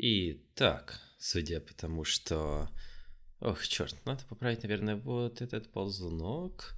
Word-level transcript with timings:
И 0.00 0.40
так, 0.54 0.98
судя 1.18 1.60
по 1.60 1.74
тому, 1.74 2.04
что... 2.04 2.70
Ох, 3.40 3.66
черт, 3.68 3.94
надо 4.06 4.24
поправить, 4.24 4.62
наверное, 4.62 4.96
вот 4.96 5.42
этот 5.42 5.70
ползунок. 5.70 6.74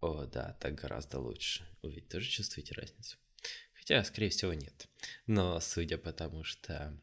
О, 0.00 0.24
да, 0.24 0.56
так 0.60 0.76
гораздо 0.76 1.18
лучше. 1.18 1.66
Вы 1.82 2.00
тоже 2.00 2.28
чувствуете 2.28 2.74
разницу? 2.74 3.16
Хотя, 3.74 4.04
скорее 4.04 4.28
всего, 4.28 4.54
нет. 4.54 4.86
Но 5.26 5.58
судя 5.58 5.98
по 5.98 6.12
тому, 6.12 6.44
что 6.44 6.96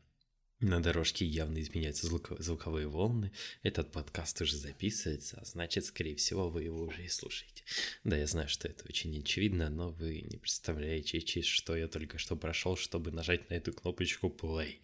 на 0.63 0.81
дорожке 0.81 1.25
явно 1.25 1.61
изменяются 1.61 2.07
звук- 2.07 2.39
звуковые 2.39 2.87
волны. 2.87 3.31
Этот 3.63 3.91
подкаст 3.91 4.41
уже 4.41 4.57
записывается, 4.57 5.37
а 5.41 5.45
значит, 5.45 5.85
скорее 5.85 6.15
всего, 6.15 6.49
вы 6.49 6.63
его 6.63 6.83
уже 6.83 7.03
и 7.03 7.09
слушаете. 7.09 7.63
Да, 8.03 8.17
я 8.17 8.27
знаю, 8.27 8.49
что 8.49 8.67
это 8.67 8.85
очень 8.87 9.17
очевидно, 9.19 9.69
но 9.69 9.89
вы 9.89 10.21
не 10.21 10.37
представляете, 10.37 11.21
через 11.21 11.47
что 11.47 11.75
я 11.75 11.87
только 11.87 12.17
что 12.17 12.35
прошел, 12.35 12.77
чтобы 12.77 13.11
нажать 13.11 13.49
на 13.49 13.55
эту 13.55 13.73
кнопочку 13.73 14.27
play. 14.27 14.77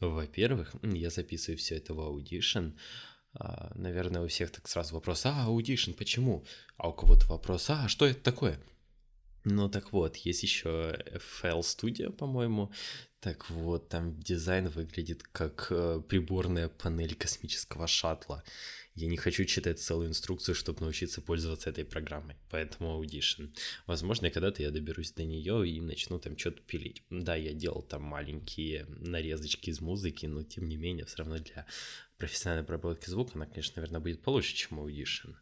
Во-первых, 0.00 0.74
я 0.82 1.10
записываю 1.10 1.58
все 1.58 1.76
это 1.76 1.94
в 1.94 2.00
Audition, 2.00 2.74
а, 3.38 3.70
Наверное, 3.74 4.22
у 4.22 4.28
всех 4.28 4.50
так 4.50 4.66
сразу 4.68 4.94
вопрос, 4.94 5.26
а, 5.26 5.46
Audition, 5.48 5.92
почему? 5.92 6.44
А 6.76 6.88
у 6.88 6.92
кого-то 6.92 7.26
вопрос, 7.26 7.68
а, 7.68 7.86
что 7.88 8.06
это 8.06 8.20
такое? 8.20 8.58
Ну 9.48 9.68
так 9.68 9.92
вот, 9.92 10.16
есть 10.16 10.42
еще 10.42 10.98
FL 11.38 11.60
Studio, 11.60 12.10
по-моему. 12.10 12.72
Так 13.20 13.48
вот, 13.48 13.88
там 13.88 14.18
дизайн 14.18 14.66
выглядит 14.66 15.22
как 15.22 15.68
э, 15.70 16.02
приборная 16.08 16.68
панель 16.68 17.14
космического 17.14 17.86
шаттла. 17.86 18.42
Я 18.96 19.06
не 19.06 19.16
хочу 19.16 19.44
читать 19.44 19.78
целую 19.78 20.08
инструкцию, 20.08 20.56
чтобы 20.56 20.80
научиться 20.80 21.20
пользоваться 21.20 21.70
этой 21.70 21.84
программой, 21.84 22.34
поэтому 22.50 23.00
Audition. 23.00 23.54
Возможно, 23.86 24.30
когда-то 24.30 24.64
я 24.64 24.72
доберусь 24.72 25.12
до 25.12 25.22
нее 25.22 25.68
и 25.68 25.80
начну 25.80 26.18
там 26.18 26.36
что-то 26.36 26.62
пилить. 26.62 27.04
Да, 27.10 27.36
я 27.36 27.52
делал 27.52 27.82
там 27.82 28.02
маленькие 28.02 28.86
нарезочки 28.88 29.70
из 29.70 29.80
музыки, 29.80 30.26
но 30.26 30.42
тем 30.42 30.68
не 30.68 30.76
менее, 30.76 31.04
все 31.04 31.18
равно 31.18 31.38
для 31.38 31.66
профессиональной 32.18 32.64
обработки 32.64 33.08
звука 33.08 33.32
она, 33.34 33.46
конечно, 33.46 33.74
наверное, 33.76 34.00
будет 34.00 34.22
получше, 34.22 34.56
чем 34.56 34.80
Audition. 34.80 35.36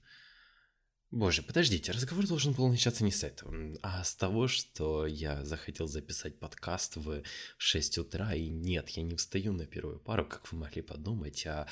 Боже, 1.15 1.43
подождите, 1.43 1.93
разговор 1.93 2.27
должен 2.27 2.55
был 2.55 2.67
начаться 2.67 3.05
не 3.05 3.12
с 3.12 3.23
этого, 3.23 3.55
а 3.83 4.03
с 4.03 4.17
того, 4.17 4.48
что 4.48 5.07
я 5.07 5.45
захотел 5.45 5.87
записать 5.87 6.41
подкаст 6.41 6.97
в 6.97 7.23
6 7.57 7.98
утра, 7.98 8.34
и 8.34 8.48
нет, 8.48 8.89
я 8.89 9.05
не 9.05 9.15
встаю 9.15 9.53
на 9.53 9.65
первую 9.65 10.01
пару, 10.01 10.27
как 10.27 10.51
вы 10.51 10.59
могли 10.59 10.83
подумать, 10.83 11.47
а 11.47 11.69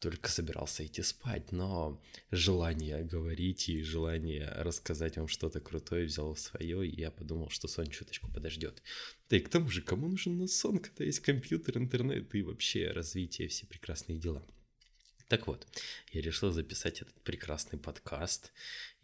только 0.00 0.28
собирался 0.28 0.84
идти 0.84 1.02
спать, 1.02 1.52
но 1.52 2.02
желание 2.32 3.04
говорить 3.04 3.68
и 3.68 3.80
желание 3.80 4.50
рассказать 4.56 5.18
вам 5.18 5.28
что-то 5.28 5.60
крутое 5.60 6.06
взял 6.06 6.34
свое, 6.34 6.84
и 6.84 7.00
я 7.00 7.12
подумал, 7.12 7.48
что 7.48 7.68
сон 7.68 7.86
чуточку 7.86 8.28
подождет. 8.32 8.82
Да 9.28 9.36
и 9.36 9.40
к 9.40 9.48
тому 9.48 9.70
же, 9.70 9.82
кому 9.82 10.08
нужен 10.08 10.48
сон, 10.48 10.80
когда 10.80 11.04
есть 11.04 11.20
компьютер, 11.20 11.78
интернет 11.78 12.34
и 12.34 12.42
вообще 12.42 12.90
развитие, 12.90 13.46
все 13.46 13.66
прекрасные 13.66 14.18
дела. 14.18 14.44
Так 15.30 15.46
вот, 15.46 15.64
я 16.10 16.22
решил 16.22 16.50
записать 16.50 17.02
этот 17.02 17.14
прекрасный 17.22 17.78
подкаст 17.78 18.50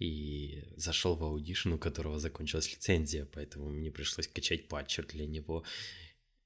и 0.00 0.64
зашел 0.74 1.14
в 1.14 1.22
Audition, 1.22 1.74
у 1.74 1.78
которого 1.78 2.18
закончилась 2.18 2.68
лицензия, 2.72 3.28
поэтому 3.32 3.70
мне 3.70 3.92
пришлось 3.92 4.26
качать 4.26 4.66
патчер 4.66 5.06
для 5.06 5.24
него. 5.24 5.62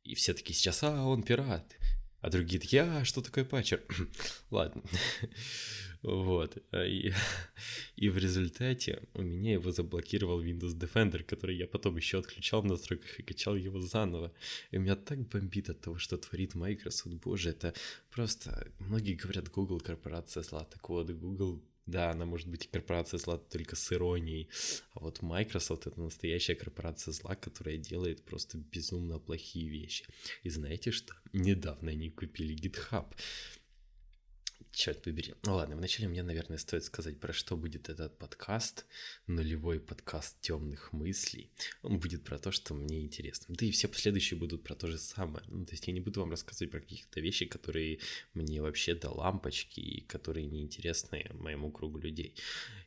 И 0.05 0.15
все 0.15 0.35
таки 0.35 0.53
сейчас, 0.53 0.83
а, 0.83 1.03
он 1.07 1.23
пират. 1.23 1.65
А 2.21 2.29
другие 2.29 2.61
такие, 2.61 2.83
а, 2.83 3.07
что 3.07 3.23
такое 3.23 3.47
патчер? 3.47 3.83
Ладно. 4.51 4.83
вот. 6.03 6.59
А 6.71 6.85
и, 6.85 7.13
и 7.97 8.09
в 8.09 8.19
результате 8.19 9.03
у 9.15 9.23
меня 9.23 9.53
его 9.53 9.71
заблокировал 9.71 10.43
Windows 10.43 10.77
Defender, 10.77 11.23
который 11.23 11.57
я 11.57 11.67
потом 11.67 11.97
еще 11.97 12.19
отключал 12.19 12.63
в 12.63 12.67
настройках 12.67 13.21
и 13.21 13.23
качал 13.23 13.57
его 13.57 13.81
заново. 13.81 14.33
И 14.71 14.79
меня 14.79 14.97
так 14.97 15.19
бомбит 15.29 15.71
от 15.71 15.81
того, 15.81 15.99
что 15.99 16.17
творит 16.17 16.55
Microsoft. 16.55 17.17
Боже, 17.17 17.51
это 17.51 17.75
просто... 18.11 18.67
Многие 18.79 19.15
говорят, 19.15 19.51
Google 19.51 19.81
корпорация 19.81 20.43
зла. 20.43 20.65
Так 20.65 20.89
вот, 20.89 21.11
Google 21.11 21.63
да, 21.87 22.11
она 22.11 22.25
может 22.25 22.47
быть 22.47 22.69
корпорация 22.71 23.19
зла 23.19 23.37
только 23.37 23.75
с 23.75 23.93
иронией, 23.93 24.49
а 24.95 25.01
вот 25.01 25.23
Microsoft 25.23 25.87
это 25.87 26.01
настоящая 26.01 26.55
корпорация 26.55 27.13
зла, 27.13 27.35
которая 27.35 27.79
делает 27.79 28.23
просто 28.23 28.59
безумно 28.59 29.19
плохие 29.19 29.69
вещи. 29.69 30.05
И 30.45 30.51
знаете 30.51 30.93
что? 30.93 31.15
Недавно 31.33 31.91
они 31.91 32.11
купили 32.11 32.55
GitHub. 32.55 33.07
Черт 34.73 35.03
побери. 35.03 35.35
Ну 35.43 35.57
ладно, 35.57 35.77
вначале 35.77 36.09
мне, 36.09 36.23
наверное, 36.23 36.57
стоит 36.57 36.85
сказать, 36.85 37.19
про 37.19 37.33
что 37.33 37.57
будет 37.57 37.89
этот 37.89 38.17
подкаст. 38.19 38.87
Нулевой 39.27 39.81
подкаст 39.81 40.41
темных 40.41 40.93
мыслей. 40.93 41.51
Он 41.83 41.99
будет 41.99 42.23
про 42.23 42.39
то, 42.39 42.53
что 42.53 42.73
мне 42.75 43.01
интересно. 43.01 43.57
Да 43.59 43.67
и 43.67 43.73
все 43.73 43.89
последующие 43.89 44.39
будут 44.39 44.63
про 44.63 44.77
то 44.77 44.87
же 44.87 44.99
самое. 44.99 45.45
Ну, 45.49 45.67
то 45.67 45.73
есть 45.73 45.89
я 45.89 45.93
не 45.93 46.01
буду 46.01 46.21
вам 46.21 46.31
рассказывать 46.31 46.71
про 46.71 46.81
какие-то 46.81 47.21
вещи, 47.21 47.47
которые 47.47 47.99
мне 48.33 48.63
вообще 48.63 48.95
до 48.95 49.11
лампочки 49.11 49.81
и 49.81 50.03
которые 50.03 50.47
неинтересны 50.47 51.27
моему 51.35 51.73
кругу 51.73 51.99
людей. 51.99 52.37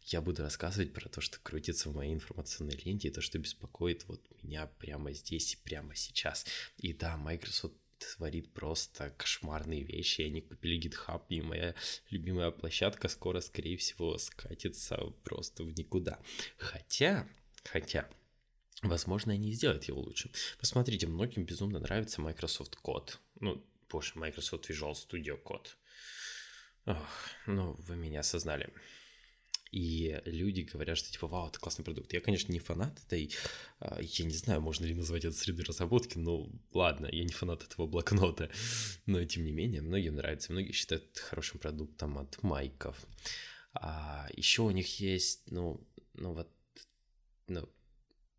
Я 0.05 0.21
буду 0.21 0.41
рассказывать 0.41 0.93
про 0.93 1.09
то, 1.09 1.19
что 1.19 1.37
крутится 1.43 1.89
в 1.89 1.95
моей 1.95 2.13
информационной 2.13 2.79
ленте, 2.85 3.09
и 3.09 3.11
то, 3.11 3.21
что 3.21 3.39
беспокоит 3.39 4.05
вот 4.07 4.21
меня 4.41 4.67
прямо 4.67 5.11
здесь 5.11 5.53
и 5.53 5.57
прямо 5.57 5.95
сейчас. 5.95 6.45
И 6.77 6.93
да, 6.93 7.17
Microsoft 7.17 7.75
творит 8.15 8.53
просто 8.53 9.09
кошмарные 9.17 9.83
вещи. 9.83 10.21
Они 10.21 10.41
купили 10.41 10.79
GitHub, 10.79 11.23
и 11.29 11.41
моя 11.41 11.75
любимая 12.09 12.51
площадка 12.51 13.07
скоро, 13.07 13.41
скорее 13.41 13.77
всего, 13.77 14.17
скатится 14.17 14.97
просто 15.23 15.63
в 15.63 15.71
никуда. 15.77 16.19
Хотя, 16.57 17.27
хотя, 17.63 18.09
возможно, 18.81 19.33
они 19.33 19.51
сделают 19.53 19.85
его 19.85 20.01
лучше. 20.01 20.31
Посмотрите, 20.59 21.07
многим 21.07 21.45
безумно 21.45 21.79
нравится 21.79 22.21
Microsoft 22.21 22.77
Code. 22.83 23.17
Ну, 23.39 23.65
боже, 23.89 24.13
Microsoft 24.15 24.69
Visual 24.69 24.93
Studio 24.93 25.41
Code. 25.41 25.69
Ох, 26.85 27.07
ну, 27.47 27.73
вы 27.73 27.95
меня 27.95 28.19
осознали 28.19 28.73
и 29.73 30.21
люди 30.25 30.61
говорят, 30.61 30.99
что 30.99 31.11
типа, 31.11 31.27
вау, 31.27 31.47
это 31.47 31.59
классный 31.59 31.83
продукт. 31.83 32.13
Я, 32.13 32.21
конечно, 32.21 32.51
не 32.51 32.59
фанат 32.59 32.99
этой, 33.07 33.33
а, 33.79 33.99
я 33.99 34.25
не 34.25 34.35
знаю, 34.35 34.61
можно 34.61 34.85
ли 34.85 34.93
назвать 34.93 35.25
это 35.25 35.35
среды 35.35 35.63
разработки, 35.63 36.19
но 36.19 36.47
ладно, 36.73 37.07
я 37.11 37.23
не 37.23 37.33
фанат 37.33 37.63
этого 37.63 37.87
блокнота, 37.87 38.51
но 39.07 39.25
тем 39.25 39.45
не 39.45 39.51
менее, 39.51 39.81
многим 39.81 40.15
нравится, 40.15 40.51
многие 40.51 40.73
считают 40.73 41.17
хорошим 41.17 41.59
продуктом 41.59 42.19
от 42.19 42.43
майков. 42.43 43.03
А 43.73 44.29
еще 44.35 44.61
у 44.61 44.69
них 44.69 44.99
есть, 44.99 45.49
ну, 45.49 45.83
ну 46.13 46.33
вот, 46.33 46.51
ну, 47.47 47.67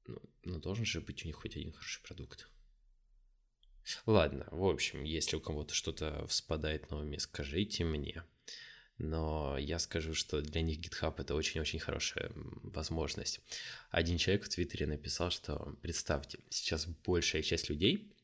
ну, 0.06 0.23
ну 0.44 0.61
должен 0.61 0.84
же 0.84 1.00
быть 1.00 1.25
у 1.25 1.27
них 1.27 1.34
хоть 1.34 1.56
один 1.56 1.73
хороший 1.73 2.00
продукт. 2.05 2.49
Ладно, 4.06 4.47
в 4.53 4.65
общем, 4.65 5.03
если 5.03 5.34
у 5.34 5.41
кого-то 5.41 5.75
что-то 5.75 6.28
вспадает 6.28 6.93
на 6.93 6.99
уме, 6.99 7.19
скажите 7.19 7.84
мне 7.84 8.23
но 8.99 9.56
я 9.59 9.78
скажу, 9.78 10.15
что 10.15 10.41
для 10.41 10.60
них 10.60 10.78
GitHub 10.78 11.15
это 11.19 11.34
очень-очень 11.34 11.78
хорошая 11.78 12.31
возможность. 12.34 13.41
Один 13.91 14.19
человек 14.19 14.44
в 14.44 14.49
Твиттере 14.49 14.87
написал, 14.87 15.31
что 15.31 15.77
представьте, 15.82 16.38
сейчас 16.50 16.87
большая 16.87 17.43
часть 17.43 17.69
людей, 17.69 18.15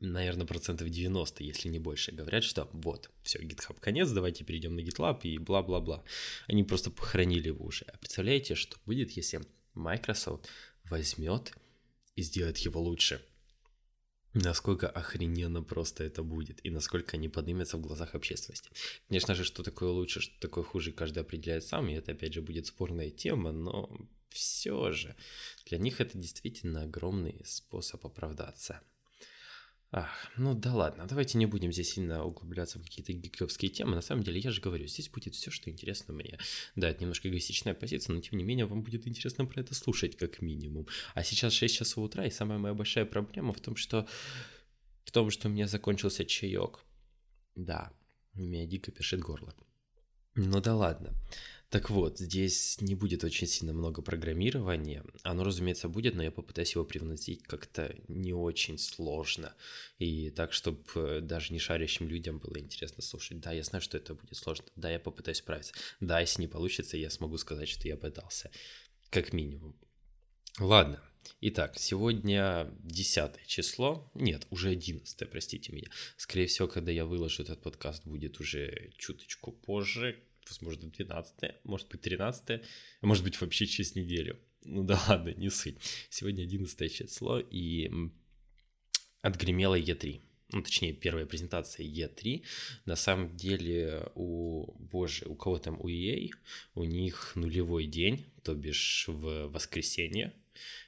наверное, 0.00 0.46
процентов 0.46 0.88
90, 0.90 1.42
если 1.42 1.68
не 1.68 1.78
больше, 1.78 2.12
говорят, 2.12 2.44
что 2.44 2.68
вот, 2.72 3.10
все, 3.22 3.38
GitHub 3.40 3.78
конец, 3.80 4.10
давайте 4.10 4.44
перейдем 4.44 4.76
на 4.76 4.80
GitLab 4.80 5.22
и 5.22 5.38
бла-бла-бла. 5.38 6.04
Они 6.46 6.64
просто 6.64 6.90
похоронили 6.90 7.48
его 7.48 7.64
уже. 7.64 7.84
А 7.86 7.96
представляете, 7.96 8.54
что 8.54 8.76
будет, 8.84 9.12
если 9.12 9.40
Microsoft 9.74 10.48
возьмет 10.84 11.54
и 12.16 12.22
сделает 12.22 12.58
его 12.58 12.80
лучше? 12.80 13.22
Насколько 14.38 14.88
охрененно 14.88 15.62
просто 15.62 16.04
это 16.04 16.22
будет 16.22 16.64
и 16.64 16.70
насколько 16.70 17.16
они 17.16 17.28
поднимутся 17.28 17.76
в 17.76 17.80
глазах 17.80 18.14
общественности. 18.14 18.70
Конечно 19.08 19.34
же, 19.34 19.44
что 19.44 19.62
такое 19.62 19.90
лучше, 19.90 20.20
что 20.20 20.38
такое 20.40 20.64
хуже, 20.64 20.92
каждый 20.92 21.20
определяет 21.20 21.64
сам, 21.64 21.88
и 21.88 21.94
это 21.94 22.12
опять 22.12 22.34
же 22.34 22.42
будет 22.42 22.66
спорная 22.66 23.10
тема, 23.10 23.52
но 23.52 23.90
все 24.30 24.92
же 24.92 25.16
для 25.66 25.78
них 25.78 26.00
это 26.00 26.18
действительно 26.18 26.82
огромный 26.82 27.40
способ 27.44 28.04
оправдаться. 28.06 28.80
Ах, 29.90 30.30
ну 30.36 30.54
да 30.54 30.74
ладно, 30.74 31.06
давайте 31.08 31.38
не 31.38 31.46
будем 31.46 31.72
здесь 31.72 31.94
сильно 31.94 32.22
углубляться 32.22 32.78
в 32.78 32.82
какие-то 32.82 33.14
гиковские 33.14 33.70
темы. 33.70 33.94
На 33.94 34.02
самом 34.02 34.22
деле, 34.22 34.38
я 34.38 34.50
же 34.50 34.60
говорю, 34.60 34.86
здесь 34.86 35.08
будет 35.08 35.34
все, 35.34 35.50
что 35.50 35.70
интересно 35.70 36.12
мне. 36.12 36.38
Да, 36.76 36.90
это 36.90 37.00
немножко 37.00 37.28
эгоистичная 37.30 37.72
позиция, 37.72 38.14
но 38.14 38.20
тем 38.20 38.38
не 38.38 38.44
менее 38.44 38.66
вам 38.66 38.82
будет 38.82 39.06
интересно 39.06 39.46
про 39.46 39.62
это 39.62 39.74
слушать, 39.74 40.18
как 40.18 40.42
минимум. 40.42 40.86
А 41.14 41.24
сейчас 41.24 41.54
6 41.54 41.74
часов 41.74 42.04
утра, 42.04 42.26
и 42.26 42.30
самая 42.30 42.58
моя 42.58 42.74
большая 42.74 43.06
проблема 43.06 43.54
в 43.54 43.60
том, 43.60 43.76
что 43.76 44.06
в 45.04 45.10
том, 45.10 45.30
что 45.30 45.48
у 45.48 45.50
меня 45.50 45.66
закончился 45.66 46.26
чаек. 46.26 46.80
Да, 47.54 47.90
меня 48.34 48.66
дико 48.66 48.92
пишет 48.92 49.20
горло. 49.20 49.54
Ну 50.34 50.60
да 50.60 50.76
ладно. 50.76 51.14
Так 51.70 51.90
вот, 51.90 52.18
здесь 52.18 52.80
не 52.80 52.94
будет 52.94 53.24
очень 53.24 53.46
сильно 53.46 53.74
много 53.74 54.00
программирования. 54.00 55.04
Оно, 55.22 55.44
разумеется, 55.44 55.90
будет, 55.90 56.14
но 56.14 56.22
я 56.22 56.30
попытаюсь 56.30 56.72
его 56.74 56.84
привносить 56.84 57.42
как-то 57.42 57.94
не 58.08 58.32
очень 58.32 58.78
сложно. 58.78 59.54
И 59.98 60.30
так, 60.30 60.54
чтобы 60.54 61.20
даже 61.20 61.52
не 61.52 61.58
шарящим 61.58 62.08
людям 62.08 62.38
было 62.38 62.58
интересно 62.58 63.02
слушать. 63.02 63.40
Да, 63.40 63.52
я 63.52 63.62
знаю, 63.64 63.82
что 63.82 63.98
это 63.98 64.14
будет 64.14 64.36
сложно. 64.36 64.64
Да, 64.76 64.90
я 64.90 64.98
попытаюсь 64.98 65.38
справиться. 65.38 65.74
Да, 66.00 66.20
если 66.20 66.40
не 66.40 66.48
получится, 66.48 66.96
я 66.96 67.10
смогу 67.10 67.36
сказать, 67.36 67.68
что 67.68 67.86
я 67.86 67.98
пытался. 67.98 68.50
Как 69.10 69.34
минимум. 69.34 69.78
Ладно. 70.58 71.02
Итак, 71.42 71.78
сегодня 71.78 72.72
10 72.80 73.46
число. 73.46 74.10
Нет, 74.14 74.46
уже 74.48 74.70
11, 74.70 75.30
простите 75.30 75.72
меня. 75.72 75.90
Скорее 76.16 76.46
всего, 76.46 76.66
когда 76.66 76.90
я 76.90 77.04
выложу 77.04 77.42
этот 77.42 77.60
подкаст, 77.60 78.06
будет 78.06 78.40
уже 78.40 78.90
чуточку 78.96 79.52
позже. 79.52 80.18
Возможно, 80.48 80.90
12, 80.90 81.34
может 81.64 81.88
быть, 81.88 82.00
13, 82.00 82.62
а 83.00 83.06
может 83.06 83.24
быть, 83.24 83.40
вообще 83.40 83.66
через 83.66 83.94
неделю. 83.94 84.38
Ну 84.64 84.82
да 84.82 85.00
ладно, 85.08 85.30
не 85.30 85.50
суть. 85.50 85.76
Сегодня 86.10 86.42
11 86.42 86.92
число, 86.92 87.38
и 87.38 87.90
отгремела 89.22 89.78
Е3 89.78 90.20
ну, 90.50 90.62
точнее, 90.62 90.92
первая 90.94 91.26
презентация 91.26 91.84
E3, 91.86 92.42
на 92.86 92.96
самом 92.96 93.36
деле 93.36 94.10
у, 94.14 94.72
боже, 94.78 95.26
у 95.26 95.34
кого 95.34 95.58
там, 95.58 95.78
у 95.80 95.88
EA, 95.88 96.30
у 96.74 96.84
них 96.84 97.32
нулевой 97.34 97.86
день, 97.86 98.24
то 98.42 98.54
бишь 98.54 99.04
в 99.08 99.48
воскресенье, 99.48 100.32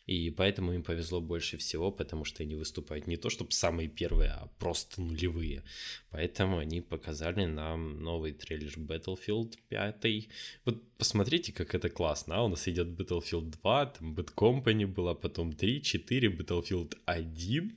и 0.07 0.31
поэтому 0.31 0.73
им 0.73 0.83
повезло 0.83 1.21
больше 1.21 1.57
всего, 1.57 1.93
потому 1.93 2.25
что 2.25 2.43
они 2.43 2.57
выступают 2.57 3.07
не 3.07 3.17
то, 3.17 3.31
чтобы 3.31 3.53
самые 3.53 3.89
первые, 3.89 4.31
а 4.31 4.49
просто 4.59 5.01
нулевые. 5.01 5.63
Поэтому 6.11 6.59
они 6.59 6.81
показали 6.81 7.45
нам 7.45 8.03
новый 8.03 8.33
трейлер 8.33 8.75
Battlefield 8.77 9.55
5. 9.69 10.29
Вот 10.65 10.83
посмотрите, 10.99 11.53
как 11.53 11.75
это 11.75 11.89
классно. 11.89 12.37
А 12.37 12.45
у 12.45 12.49
нас 12.49 12.69
идет 12.69 12.89
Battlefield 12.89 13.51
2, 13.63 13.87
там 13.87 14.15
Bad 14.15 14.35
Company 14.35 14.87
была, 14.87 15.15
потом 15.15 15.53
3, 15.53 15.83
4, 15.83 16.29
Battlefield 16.29 16.97
1 17.07 17.73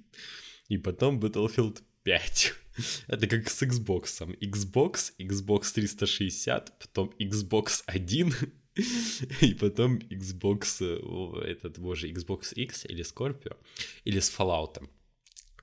и 0.69 0.77
потом 0.77 1.19
Battlefield 1.19 1.81
5. 2.03 2.53
Это 3.07 3.27
как 3.27 3.49
с 3.49 3.61
Xbox. 3.63 4.21
Xbox, 4.41 5.13
Xbox 5.19 5.73
360, 5.73 6.79
потом 6.79 7.13
Xbox 7.19 7.83
1, 7.85 8.33
и 9.41 9.53
потом 9.53 9.97
Xbox, 9.97 10.81
э, 10.81 11.51
этот, 11.51 11.79
боже, 11.79 12.09
Xbox 12.09 12.53
X 12.53 12.85
или 12.85 13.03
Scorpio, 13.03 13.55
или 14.03 14.19
с 14.19 14.31
Fallout. 14.35 14.87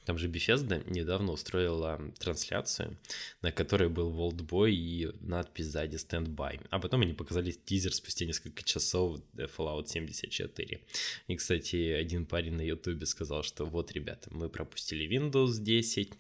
Там 0.05 0.19
же 0.19 0.29
Bethesda 0.29 0.83
недавно 0.91 1.33
устроила 1.33 2.01
трансляцию, 2.19 2.99
на 3.43 3.53
которой 3.53 3.89
был 3.89 4.11
Волтбой 4.11 4.75
и 4.75 5.09
надпись 5.21 5.67
сзади 5.67 5.97
«Stand 5.97 6.35
by». 6.35 6.67
А 6.71 6.79
потом 6.79 7.03
они 7.03 7.13
показали 7.13 7.53
тизер 7.53 7.95
спустя 7.95 8.25
несколько 8.25 8.63
часов 8.65 9.21
Fallout 9.35 9.87
74. 9.87 10.81
И, 11.29 11.37
кстати, 11.37 11.93
один 11.93 12.27
парень 12.27 12.55
на 12.55 12.63
ютубе 12.63 13.07
сказал, 13.07 13.43
что 13.43 13.67
вот, 13.67 13.93
ребята, 13.93 14.31
мы 14.33 14.49
пропустили 14.49 15.09
Windows 15.09 15.61
10, 15.61 16.13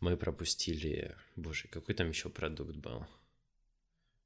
мы 0.00 0.16
пропустили... 0.16 1.14
Боже, 1.36 1.68
какой 1.68 1.94
там 1.94 2.10
еще 2.10 2.28
продукт 2.28 2.76
был? 2.76 3.06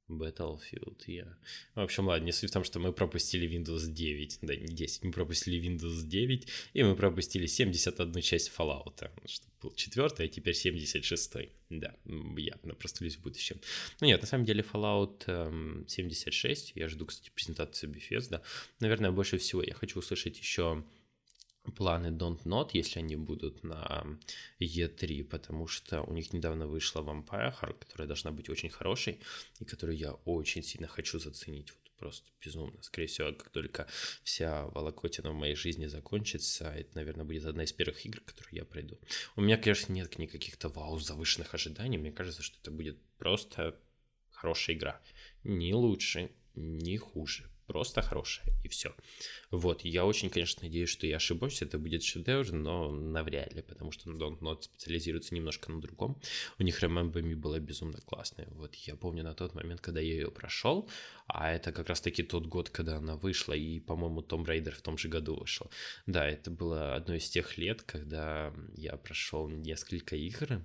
Battlefield, 0.09 1.03
я. 1.07 1.23
Yeah. 1.23 1.35
В 1.75 1.79
общем, 1.81 2.07
ладно, 2.07 2.25
не 2.25 2.31
суть 2.31 2.49
в 2.49 2.53
том, 2.53 2.63
что 2.63 2.79
мы 2.79 2.93
пропустили 2.93 3.47
Windows 3.47 3.87
9, 3.87 4.39
да, 4.41 4.55
не 4.55 4.73
10, 4.73 5.03
мы 5.03 5.11
пропустили 5.11 5.61
Windows 5.61 6.03
9, 6.03 6.47
и 6.73 6.83
мы 6.83 6.95
пропустили 6.95 7.45
71 7.45 8.21
часть 8.21 8.51
Fallout, 8.57 9.09
что 9.25 9.45
был 9.61 9.73
четвертый, 9.75 10.27
а 10.27 10.29
теперь 10.29 10.53
76 10.53 11.33
Да, 11.69 11.95
явно 12.05 12.73
простулись 12.75 13.15
в 13.17 13.21
будущем. 13.21 13.59
Ну 13.99 14.07
нет, 14.07 14.21
на 14.21 14.27
самом 14.27 14.45
деле 14.45 14.63
Fallout 14.63 15.23
эм, 15.27 15.85
76, 15.87 16.73
я 16.75 16.87
жду, 16.87 17.05
кстати, 17.05 17.31
презентацию 17.33 17.91
Bethesda, 17.91 18.41
наверное, 18.79 19.11
больше 19.11 19.37
всего 19.37 19.63
я 19.63 19.73
хочу 19.73 19.99
услышать 19.99 20.37
еще 20.37 20.83
планы 21.71 22.07
Don't 22.07 22.43
Not, 22.43 22.69
если 22.73 22.99
они 22.99 23.15
будут 23.15 23.63
на 23.63 24.05
E3, 24.59 25.23
потому 25.23 25.67
что 25.67 26.01
у 26.01 26.13
них 26.13 26.33
недавно 26.33 26.67
вышла 26.67 27.01
Vampire, 27.01 27.73
которая 27.79 28.07
должна 28.07 28.31
быть 28.31 28.49
очень 28.49 28.69
хорошей, 28.69 29.19
и 29.59 29.65
которую 29.65 29.97
я 29.97 30.13
очень 30.25 30.63
сильно 30.63 30.87
хочу 30.87 31.19
заценить. 31.19 31.71
Вот 31.71 31.91
просто 31.97 32.29
безумно. 32.43 32.81
Скорее 32.81 33.07
всего, 33.07 33.31
как 33.33 33.49
только 33.49 33.87
вся 34.23 34.65
волокотина 34.67 35.31
в 35.31 35.35
моей 35.35 35.55
жизни 35.55 35.87
закончится, 35.87 36.69
это, 36.69 36.95
наверное, 36.95 37.25
будет 37.25 37.45
одна 37.45 37.63
из 37.63 37.73
первых 37.73 38.05
игр, 38.05 38.21
которую 38.21 38.55
я 38.55 38.65
пройду. 38.65 38.97
У 39.35 39.41
меня, 39.41 39.57
конечно, 39.57 39.93
нет 39.93 40.17
никаких-то 40.19 40.69
вау 40.69 40.99
завышенных 40.99 41.53
ожиданий. 41.53 41.97
Мне 41.97 42.11
кажется, 42.11 42.43
что 42.43 42.57
это 42.61 42.71
будет 42.71 42.97
просто 43.17 43.79
хорошая 44.31 44.75
игра. 44.75 45.01
Не 45.43 45.73
лучше, 45.73 46.31
не 46.55 46.97
хуже 46.97 47.49
просто 47.67 48.01
хорошая, 48.01 48.47
и 48.63 48.67
все. 48.67 48.95
Вот, 49.51 49.81
я 49.81 50.05
очень, 50.05 50.29
конечно, 50.29 50.63
надеюсь, 50.63 50.89
что 50.89 51.05
я 51.05 51.17
ошибусь, 51.17 51.61
это 51.61 51.77
будет 51.77 52.03
шедевр, 52.03 52.51
но 52.51 52.91
навряд 52.91 53.53
ли, 53.53 53.61
потому 53.61 53.91
что 53.91 54.09
Don't 54.09 54.39
Not 54.39 54.63
специализируется 54.63 55.35
немножко 55.35 55.71
на 55.71 55.81
другом. 55.81 56.19
У 56.59 56.63
них 56.63 56.81
Remember 56.81 57.21
Me 57.21 57.35
была 57.35 57.59
безумно 57.59 57.99
классная. 58.01 58.47
Вот 58.51 58.75
я 58.75 58.95
помню 58.95 59.23
на 59.23 59.33
тот 59.33 59.53
момент, 59.53 59.81
когда 59.81 59.99
я 59.99 60.13
ее 60.13 60.31
прошел, 60.31 60.89
а 61.27 61.51
это 61.51 61.71
как 61.71 61.89
раз-таки 61.89 62.23
тот 62.23 62.47
год, 62.47 62.69
когда 62.69 62.97
она 62.97 63.15
вышла, 63.17 63.53
и, 63.53 63.79
по-моему, 63.79 64.21
Том 64.21 64.45
Рейдер 64.45 64.73
в 64.73 64.81
том 64.81 64.97
же 64.97 65.09
году 65.09 65.35
вышел. 65.35 65.69
Да, 66.05 66.27
это 66.27 66.49
было 66.49 66.95
одно 66.95 67.15
из 67.15 67.29
тех 67.29 67.57
лет, 67.57 67.83
когда 67.83 68.53
я 68.75 68.95
прошел 68.97 69.49
несколько 69.49 70.15
игр, 70.15 70.61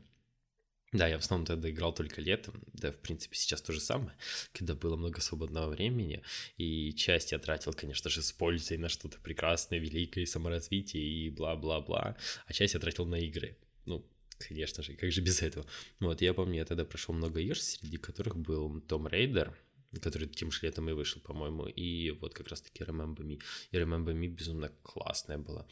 да, 0.92 1.08
я 1.08 1.18
в 1.18 1.22
основном 1.22 1.46
тогда 1.46 1.70
играл 1.70 1.94
только 1.94 2.20
летом, 2.20 2.62
да, 2.74 2.92
в 2.92 2.96
принципе, 2.96 3.34
сейчас 3.36 3.62
то 3.62 3.72
же 3.72 3.80
самое, 3.80 4.14
когда 4.52 4.74
было 4.74 4.96
много 4.96 5.20
свободного 5.20 5.70
времени, 5.70 6.22
и 6.58 6.92
часть 6.92 7.32
я 7.32 7.38
тратил, 7.38 7.72
конечно 7.72 8.10
же, 8.10 8.22
с 8.22 8.30
пользой 8.32 8.76
на 8.76 8.88
что-то 8.88 9.18
прекрасное, 9.18 9.78
великое, 9.78 10.26
саморазвитие 10.26 11.02
и 11.02 11.30
бла-бла-бла, 11.30 12.16
а 12.46 12.52
часть 12.52 12.74
я 12.74 12.80
тратил 12.80 13.06
на 13.06 13.16
игры. 13.16 13.56
Ну, 13.86 14.06
конечно 14.38 14.82
же, 14.82 14.94
как 14.94 15.10
же 15.10 15.22
без 15.22 15.40
этого. 15.42 15.66
Вот, 16.00 16.20
я 16.20 16.34
помню, 16.34 16.56
я 16.56 16.64
тогда 16.66 16.84
прошел 16.84 17.14
много 17.14 17.40
игр, 17.40 17.58
среди 17.58 17.96
которых 17.96 18.36
был 18.36 18.80
Том 18.82 19.08
Рейдер, 19.08 19.56
который 20.00 20.28
тем 20.28 20.50
же 20.50 20.60
летом 20.62 20.88
и 20.90 20.92
вышел, 20.92 21.22
по-моему, 21.22 21.66
и 21.66 22.10
вот 22.10 22.34
как 22.34 22.48
раз-таки 22.48 22.84
Remember 22.84 23.20
Me. 23.20 23.40
И 23.70 23.76
Remember 23.76 24.12
Me 24.12 24.26
безумно 24.26 24.70
классная 24.82 25.38
была. 25.38 25.66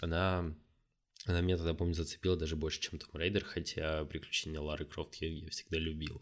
Она 0.00 0.54
она 1.26 1.40
меня 1.40 1.56
тогда, 1.56 1.74
помню, 1.74 1.94
зацепила 1.94 2.36
даже 2.36 2.56
больше, 2.56 2.80
чем 2.80 2.98
Том 2.98 3.10
Рейдер, 3.14 3.44
хотя 3.44 4.04
приключения 4.04 4.60
Лары 4.60 4.84
Крофт 4.84 5.14
я, 5.16 5.28
я 5.28 5.48
всегда 5.50 5.78
любил. 5.78 6.20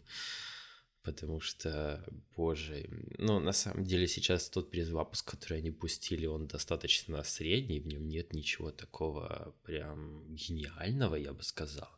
Потому 1.03 1.41
что, 1.41 2.03
боже, 2.35 2.87
ну, 3.17 3.39
на 3.39 3.51
самом 3.51 3.83
деле 3.83 4.07
сейчас 4.07 4.49
тот 4.49 4.71
перезапуск, 4.71 5.29
который 5.29 5.57
они 5.57 5.71
пустили, 5.71 6.25
он 6.25 6.47
достаточно 6.47 7.21
средний, 7.23 7.81
в 7.81 7.87
нем 7.87 8.07
нет 8.07 8.33
ничего 8.33 8.71
такого 8.71 9.53
прям 9.63 10.33
гениального, 10.33 11.15
я 11.15 11.33
бы 11.33 11.43
сказал 11.43 11.89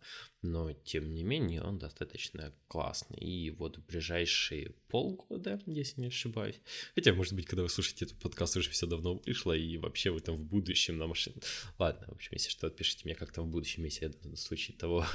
но 0.45 0.73
тем 0.73 1.13
не 1.13 1.23
менее 1.23 1.61
он 1.61 1.77
достаточно 1.77 2.53
классный. 2.67 3.17
И 3.17 3.49
вот 3.49 3.77
в 3.77 3.85
ближайшие 3.85 4.71
полгода, 4.87 5.61
если 5.65 6.01
не 6.01 6.07
ошибаюсь, 6.07 6.59
хотя, 6.93 7.13
может 7.13 7.33
быть, 7.33 7.45
когда 7.45 7.63
вы 7.63 7.69
слушаете 7.69 8.05
этот 8.05 8.19
подкаст, 8.19 8.55
уже 8.57 8.69
все 8.69 8.85
давно 8.85 9.15
вышло, 9.25 9.53
и 9.53 9.77
вообще 9.77 10.11
вы 10.11 10.19
там 10.19 10.37
в 10.37 10.43
будущем 10.43 10.97
на 10.97 11.07
машине. 11.07 11.37
Ладно, 11.79 12.07
в 12.07 12.13
общем, 12.13 12.31
если 12.33 12.49
что, 12.49 12.67
отпишите 12.67 13.01
мне 13.05 13.15
как 13.15 13.31
там 13.31 13.45
в 13.45 13.51
будущем, 13.51 13.83
если 13.83 14.05
я 14.05 14.11
в 14.23 14.37
случае 14.37 14.77
того, 14.77 15.05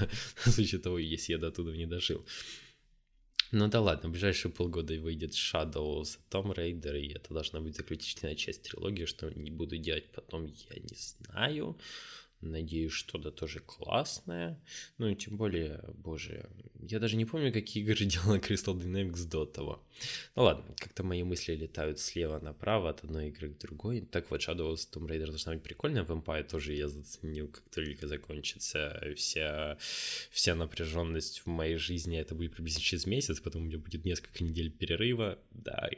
в 0.45 0.51
случае 0.51 0.81
того, 0.81 0.99
если 0.99 1.33
я 1.33 1.39
до 1.39 1.51
туда 1.51 1.73
не 1.73 1.87
дожил. 1.87 2.25
Ну 3.53 3.67
да 3.67 3.81
ладно, 3.81 4.09
в 4.09 4.13
ближайшие 4.13 4.53
полгода 4.53 4.95
выйдет 4.95 5.33
Shadows 5.33 6.19
Tomb 6.31 6.55
Raider, 6.55 6.99
и 7.01 7.13
это 7.13 7.35
должна 7.35 7.61
быть 7.61 7.77
заключительная 7.77 8.37
часть 8.37 8.63
трилогии, 8.63 9.07
что 9.07 9.29
не 9.31 9.51
буду 9.51 9.77
делать 9.77 10.11
потом, 10.13 10.47
я 10.47 10.77
не 10.77 10.97
знаю. 10.97 11.77
Надеюсь, 12.41 12.93
что-то 12.93 13.31
тоже 13.31 13.61
классное. 13.61 14.59
Ну 14.97 15.09
и 15.09 15.15
тем 15.15 15.37
более, 15.37 15.85
боже, 15.99 16.49
я 16.81 16.99
даже 16.99 17.17
не 17.17 17.27
помню, 17.27 17.53
какие 17.53 17.83
игры 17.83 18.05
делала 18.07 18.39
Crystal 18.39 18.75
Dynamics 18.75 19.29
до 19.29 19.45
того. 19.45 19.83
Ну 20.37 20.45
ладно, 20.45 20.65
как-то 20.79 21.03
мои 21.03 21.23
мысли 21.23 21.55
летают 21.55 21.99
слева 21.99 22.39
направо 22.39 22.91
от 22.91 23.05
одной 23.05 23.29
игры 23.29 23.51
к 23.51 23.59
другой. 23.59 24.01
Так 24.01 24.31
вот, 24.31 24.41
Shadow 24.41 24.73
of 24.73 24.79
Tomb 24.91 25.07
Raider 25.07 25.27
должна 25.27 25.53
быть 25.53 25.63
прикольная. 25.63 26.03
Vampire 26.03 26.45
тоже 26.45 26.73
я 26.73 26.89
заценил, 26.89 27.49
как 27.49 27.65
только 27.69 28.07
закончится 28.07 29.13
вся, 29.17 29.77
вся 30.31 30.55
напряженность 30.55 31.41
в 31.41 31.47
моей 31.47 31.77
жизни. 31.77 32.19
Это 32.19 32.35
будет 32.35 32.55
приблизительно 32.55 32.87
через 32.87 33.07
месяц, 33.07 33.41
потом 33.41 33.63
у 33.63 33.65
меня 33.67 33.79
будет 33.79 34.07
несколько 34.07 34.43
недель 34.43 34.71
перерыва. 34.71 35.39
Да, 35.51 35.91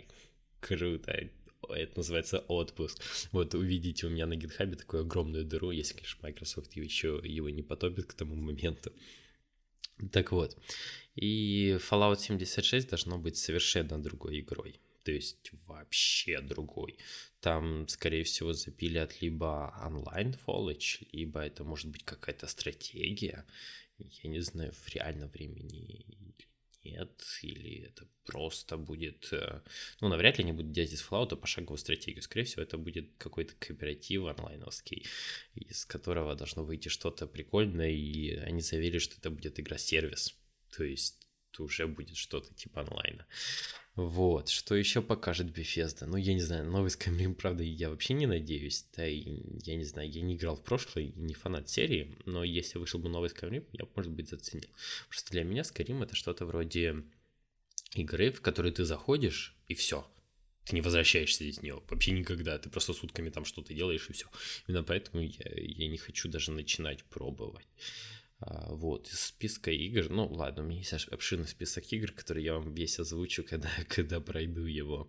круто 0.60 1.28
это 1.68 1.98
называется 1.98 2.38
отпуск. 2.40 3.02
Вот 3.32 3.54
увидите 3.54 4.06
у 4.06 4.10
меня 4.10 4.26
на 4.26 4.36
гитхабе 4.36 4.76
такую 4.76 5.02
огромную 5.02 5.44
дыру, 5.44 5.70
если, 5.70 5.94
конечно, 5.94 6.18
Microsoft 6.22 6.74
еще 6.76 7.20
его 7.24 7.50
не 7.50 7.62
потопит 7.62 8.06
к 8.06 8.14
тому 8.14 8.34
моменту. 8.34 8.92
Так 10.10 10.32
вот, 10.32 10.58
и 11.14 11.76
Fallout 11.78 12.18
76 12.20 12.88
должно 12.88 13.18
быть 13.18 13.36
совершенно 13.36 14.02
другой 14.02 14.40
игрой. 14.40 14.80
То 15.04 15.12
есть 15.12 15.50
вообще 15.66 16.40
другой. 16.40 16.96
Там, 17.40 17.88
скорее 17.88 18.22
всего, 18.22 18.52
запилят 18.52 19.20
либо 19.20 19.74
онлайн 19.84 20.32
фолледж, 20.32 21.02
либо 21.12 21.40
это 21.40 21.64
может 21.64 21.90
быть 21.90 22.04
какая-то 22.04 22.46
стратегия. 22.46 23.44
Я 23.98 24.30
не 24.30 24.40
знаю, 24.40 24.72
в 24.72 24.88
реальном 24.94 25.28
времени 25.28 26.04
нет, 26.84 27.22
или 27.42 27.86
это 27.86 28.06
просто 28.24 28.76
будет... 28.76 29.32
Э, 29.32 29.62
ну, 30.00 30.08
навряд 30.08 30.38
ли 30.38 30.44
они 30.44 30.52
будут 30.52 30.72
делать 30.72 30.92
из 30.92 31.02
Fallout 31.02 31.36
пошаговую 31.36 31.78
стратегию. 31.78 32.22
Скорее 32.22 32.44
всего, 32.44 32.62
это 32.62 32.78
будет 32.78 33.10
какой-то 33.18 33.54
кооператив 33.58 34.24
онлайновский, 34.26 35.06
из 35.54 35.84
которого 35.84 36.34
должно 36.34 36.64
выйти 36.64 36.88
что-то 36.88 37.26
прикольное, 37.26 37.90
и 37.90 38.34
они 38.36 38.60
заявили, 38.60 38.98
что 38.98 39.16
это 39.18 39.30
будет 39.30 39.58
игра-сервис. 39.60 40.34
То 40.76 40.84
есть 40.84 41.26
уже 41.58 41.86
будет 41.86 42.16
что-то 42.16 42.54
типа 42.54 42.80
онлайна. 42.80 43.26
Вот, 43.94 44.48
что 44.48 44.74
еще 44.74 45.02
покажет 45.02 45.48
Bethesda? 45.48 46.06
Ну, 46.06 46.16
я 46.16 46.32
не 46.32 46.40
знаю, 46.40 46.64
новый 46.64 46.90
Skyrim, 46.90 47.34
правда, 47.34 47.62
я 47.62 47.90
вообще 47.90 48.14
не 48.14 48.26
надеюсь. 48.26 48.86
Да, 48.96 49.06
и 49.06 49.42
я 49.64 49.76
не 49.76 49.84
знаю, 49.84 50.10
я 50.10 50.22
не 50.22 50.34
играл 50.34 50.56
в 50.56 50.64
прошлый, 50.64 51.12
не 51.14 51.34
фанат 51.34 51.68
серии, 51.68 52.16
но 52.24 52.42
если 52.42 52.78
вышел 52.78 52.98
бы 52.98 53.10
новый 53.10 53.28
Skyrim, 53.28 53.66
я, 53.72 53.86
может 53.94 54.10
быть, 54.10 54.30
заценил. 54.30 54.68
Просто 55.08 55.32
для 55.32 55.44
меня 55.44 55.60
Skyrim 55.60 56.02
это 56.02 56.16
что-то 56.16 56.46
вроде 56.46 57.04
игры, 57.94 58.32
в 58.32 58.40
которой 58.40 58.72
ты 58.72 58.86
заходишь, 58.86 59.54
и 59.68 59.74
все. 59.74 60.06
Ты 60.64 60.74
не 60.74 60.80
возвращаешься 60.80 61.44
из 61.44 61.60
нее 61.60 61.82
вообще 61.90 62.12
никогда. 62.12 62.56
Ты 62.58 62.70
просто 62.70 62.94
сутками 62.94 63.28
там 63.28 63.44
что-то 63.44 63.74
делаешь, 63.74 64.06
и 64.08 64.12
все. 64.14 64.26
Именно 64.68 64.84
поэтому 64.84 65.22
я, 65.22 65.50
я 65.54 65.88
не 65.88 65.98
хочу 65.98 66.28
даже 66.28 66.52
начинать 66.52 67.04
пробовать. 67.04 67.66
А, 68.44 68.74
вот, 68.74 69.08
из 69.08 69.20
списка 69.20 69.70
игр, 69.70 70.10
ну 70.10 70.26
ладно, 70.26 70.64
у 70.64 70.66
меня 70.66 70.78
есть 70.78 70.92
обширный 70.92 71.46
список 71.46 71.92
игр, 71.92 72.10
которые 72.10 72.44
я 72.44 72.54
вам 72.54 72.74
весь 72.74 72.98
озвучу, 72.98 73.44
когда, 73.48 73.70
когда 73.88 74.20
пройду 74.20 74.64
его. 74.64 75.08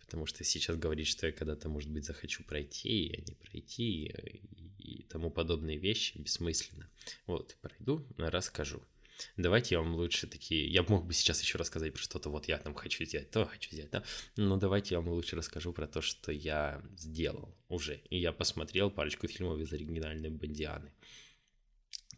Потому 0.00 0.26
что 0.26 0.44
сейчас 0.44 0.76
говорить, 0.76 1.08
что 1.08 1.26
я 1.26 1.32
когда-то, 1.32 1.68
может 1.68 1.90
быть, 1.90 2.04
захочу 2.04 2.42
пройти, 2.44 3.14
а 3.18 3.20
не 3.28 3.34
пройти, 3.34 4.06
и, 4.06 5.00
и 5.00 5.02
тому 5.04 5.30
подобные 5.30 5.76
вещи 5.76 6.16
бессмысленно. 6.16 6.88
Вот, 7.26 7.56
пройду, 7.60 8.06
расскажу. 8.16 8.82
Давайте 9.36 9.74
я 9.74 9.80
вам 9.80 9.94
лучше 9.94 10.26
такие... 10.26 10.66
Я 10.66 10.82
мог 10.82 11.06
бы 11.06 11.12
сейчас 11.12 11.40
еще 11.42 11.58
рассказать 11.58 11.92
про 11.92 12.02
что-то, 12.02 12.30
вот 12.30 12.48
я 12.48 12.58
там 12.58 12.74
хочу 12.74 13.04
взять, 13.04 13.30
то 13.30 13.44
хочу 13.44 13.70
взять, 13.70 13.90
да? 13.90 14.02
Но 14.36 14.56
давайте 14.56 14.94
я 14.94 15.00
вам 15.00 15.10
лучше 15.10 15.36
расскажу 15.36 15.72
про 15.72 15.86
то, 15.86 16.00
что 16.00 16.32
я 16.32 16.82
сделал 16.96 17.54
уже. 17.68 18.00
И 18.10 18.18
я 18.18 18.32
посмотрел 18.32 18.90
парочку 18.90 19.28
фильмов 19.28 19.60
из 19.60 19.72
оригинальной 19.72 20.30
Бондианы. 20.30 20.92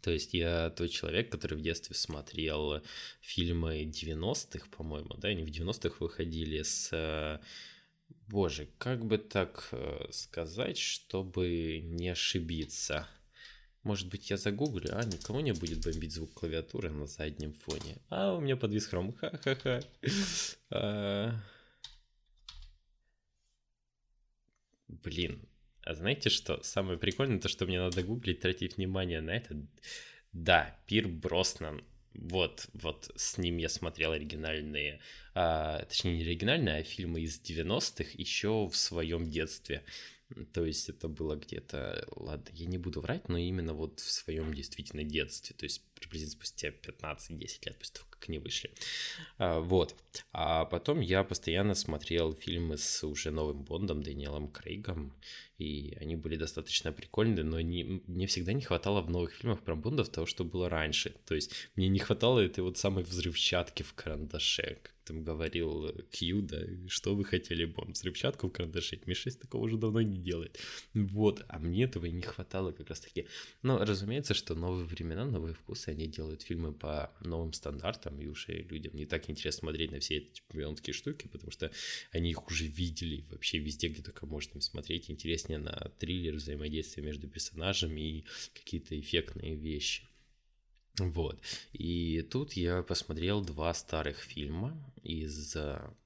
То 0.01 0.11
есть 0.11 0.33
я 0.33 0.69
тот 0.69 0.89
человек, 0.89 1.31
который 1.31 1.57
в 1.57 1.61
детстве 1.61 1.95
смотрел 1.95 2.81
фильмы 3.21 3.83
90-х, 3.83 4.67
по-моему, 4.75 5.15
да, 5.17 5.29
они 5.29 5.43
в 5.43 5.49
90-х 5.49 5.97
выходили 5.99 6.61
с... 6.61 6.89
Э, 6.91 7.39
боже, 8.27 8.69
как 8.77 9.05
бы 9.05 9.17
так 9.17 9.69
э, 9.71 10.07
сказать, 10.11 10.77
чтобы 10.77 11.79
не 11.83 12.09
ошибиться? 12.09 13.07
Может 13.83 14.09
быть, 14.09 14.29
я 14.29 14.37
загуглю, 14.37 14.89
а 14.91 15.03
никого 15.05 15.39
не 15.39 15.53
будет 15.53 15.83
бомбить 15.83 16.11
звук 16.11 16.33
клавиатуры 16.33 16.89
на 16.89 17.07
заднем 17.07 17.53
фоне. 17.53 17.97
А, 18.09 18.33
у 18.33 18.41
меня 18.41 18.57
подвис 18.57 18.85
хром, 18.85 19.13
ха-ха-ха. 19.13 19.81
А. 20.69 21.33
Блин, 24.89 25.47
а 25.87 25.93
знаете 25.93 26.29
что? 26.29 26.61
Самое 26.63 26.99
прикольное, 26.99 27.39
то, 27.39 27.47
что 27.47 27.65
мне 27.65 27.79
надо 27.79 28.03
гуглить, 28.03 28.41
тратить 28.41 28.75
внимание 28.75 29.21
на 29.21 29.31
это. 29.31 29.55
Да, 30.33 30.77
Пир 30.85 31.07
Броснан. 31.07 31.81
Вот, 32.13 32.67
вот 32.73 33.09
с 33.15 33.37
ним 33.37 33.57
я 33.57 33.69
смотрел 33.69 34.11
оригинальные, 34.11 34.99
а, 35.33 35.85
точнее 35.85 36.17
не 36.17 36.23
оригинальные, 36.23 36.77
а 36.77 36.83
фильмы 36.83 37.21
из 37.21 37.39
90-х 37.39 38.09
еще 38.15 38.67
в 38.67 38.75
своем 38.75 39.29
детстве. 39.29 39.83
То 40.51 40.65
есть 40.65 40.89
это 40.89 41.07
было 41.07 41.35
где-то, 41.35 42.05
ладно, 42.17 42.49
я 42.51 42.65
не 42.65 42.77
буду 42.77 42.99
врать, 42.99 43.29
но 43.29 43.37
именно 43.37 43.73
вот 43.73 44.01
в 44.01 44.11
своем 44.11 44.53
действительно 44.53 45.03
детстве, 45.03 45.55
то 45.57 45.63
есть 45.63 45.81
приблизительно 45.93 46.33
спустя 46.33 46.69
15-10 46.69 47.65
лет 47.65 47.79
после 47.79 47.93
того, 47.93 48.07
как 48.09 48.27
они 48.27 48.39
вышли. 48.39 48.71
А, 49.37 49.61
вот. 49.61 49.95
А 50.33 50.65
потом 50.65 50.99
я 50.99 51.23
постоянно 51.23 51.75
смотрел 51.75 52.33
фильмы 52.33 52.77
с 52.77 53.05
уже 53.05 53.31
новым 53.31 53.63
Бондом, 53.63 54.03
Дэниелом 54.03 54.51
Крейгом, 54.51 55.15
и 55.57 55.97
они 55.99 56.15
были 56.15 56.35
достаточно 56.35 56.91
прикольные, 56.91 57.43
но 57.43 57.59
не, 57.61 58.01
мне 58.07 58.27
всегда 58.27 58.53
не 58.53 58.61
хватало 58.61 59.01
в 59.01 59.09
новых 59.09 59.33
фильмах 59.33 59.61
про 59.61 59.75
Бондов 59.75 60.09
того, 60.09 60.27
что 60.27 60.43
было 60.43 60.69
раньше. 60.69 61.15
То 61.25 61.35
есть 61.35 61.51
мне 61.75 61.87
не 61.87 61.99
хватало 61.99 62.39
этой 62.39 62.61
вот 62.61 62.77
самой 62.77 63.03
взрывчатки 63.03 63.83
в 63.83 63.93
карандаше, 63.93 64.79
как 64.83 64.93
там 65.07 65.23
говорил 65.23 65.89
Кью, 66.11 66.41
да, 66.41 66.59
что 66.87 67.15
вы 67.15 67.23
хотели, 67.23 67.65
Бонд, 67.65 67.95
взрывчатку 67.95 68.49
в 68.49 68.51
карандаше? 68.51 68.99
Ми-6 69.05 69.39
такого 69.39 69.63
уже 69.63 69.77
давно 69.77 70.01
не 70.01 70.17
делает. 70.17 70.59
Вот, 70.93 71.45
а 71.47 71.59
мне 71.59 71.85
этого 71.85 72.05
и 72.05 72.11
не 72.11 72.21
хватало 72.21 72.71
как 72.71 72.89
раз 72.89 72.99
таки. 72.99 73.27
Но, 73.61 73.83
разумеется, 73.83 74.33
что 74.33 74.53
новые 74.53 74.85
времена, 74.85 75.25
новые 75.25 75.53
вкусы, 75.53 75.89
они 75.89 76.07
делают 76.07 76.41
фильмы 76.41 76.73
по 76.73 77.11
новым 77.21 77.53
стандартам, 77.53 78.19
и 78.19 78.27
уже 78.27 78.51
людям 78.51 78.95
не 78.95 79.05
так 79.05 79.29
интересно 79.29 79.59
смотреть 79.59 79.91
на 79.91 79.99
все 79.99 80.17
эти 80.17 80.33
чемпионские 80.33 80.93
штуки, 80.93 81.27
потому 81.27 81.51
что 81.51 81.71
они 82.11 82.31
их 82.31 82.45
уже 82.47 82.65
видели 82.65 83.25
вообще 83.31 83.59
везде, 83.59 83.87
где 83.87 84.03
только 84.03 84.25
можно 84.25 84.61
смотреть. 84.61 85.09
Интереснее 85.47 85.59
на 85.59 85.91
триллер, 85.97 86.35
взаимодействие 86.35 87.05
между 87.05 87.27
персонажами 87.27 88.01
и 88.01 88.25
какие-то 88.53 88.99
эффектные 88.99 89.55
вещи. 89.55 90.03
Вот. 90.99 91.39
И 91.73 92.21
тут 92.23 92.53
я 92.53 92.81
посмотрел 92.83 93.41
два 93.41 93.73
старых 93.73 94.17
фильма 94.17 94.75
из, 95.03 95.55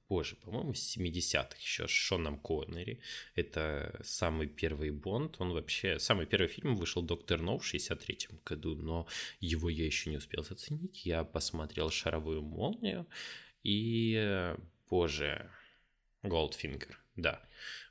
боже, 0.08 0.36
по-моему, 0.36 0.72
70-х 0.72 1.56
еще 1.58 1.88
с 1.88 1.90
Шоном 1.90 2.38
Коннери. 2.38 3.00
Это 3.34 4.00
самый 4.04 4.46
первый 4.46 4.90
Бонд. 4.90 5.40
Он 5.40 5.52
вообще... 5.52 5.98
Самый 5.98 6.26
первый 6.26 6.48
фильм 6.48 6.76
вышел 6.76 7.02
«Доктор 7.02 7.40
Но» 7.40 7.58
в 7.58 7.74
63-м 7.74 8.38
году, 8.44 8.76
но 8.76 9.06
его 9.40 9.70
я 9.70 9.86
еще 9.86 10.10
не 10.10 10.18
успел 10.18 10.44
заценить. 10.44 11.06
Я 11.06 11.24
посмотрел 11.24 11.90
«Шаровую 11.90 12.42
молнию» 12.42 13.06
и, 13.64 14.54
боже, 14.90 15.50
«Goldfinger». 16.22 17.01
Да. 17.16 17.42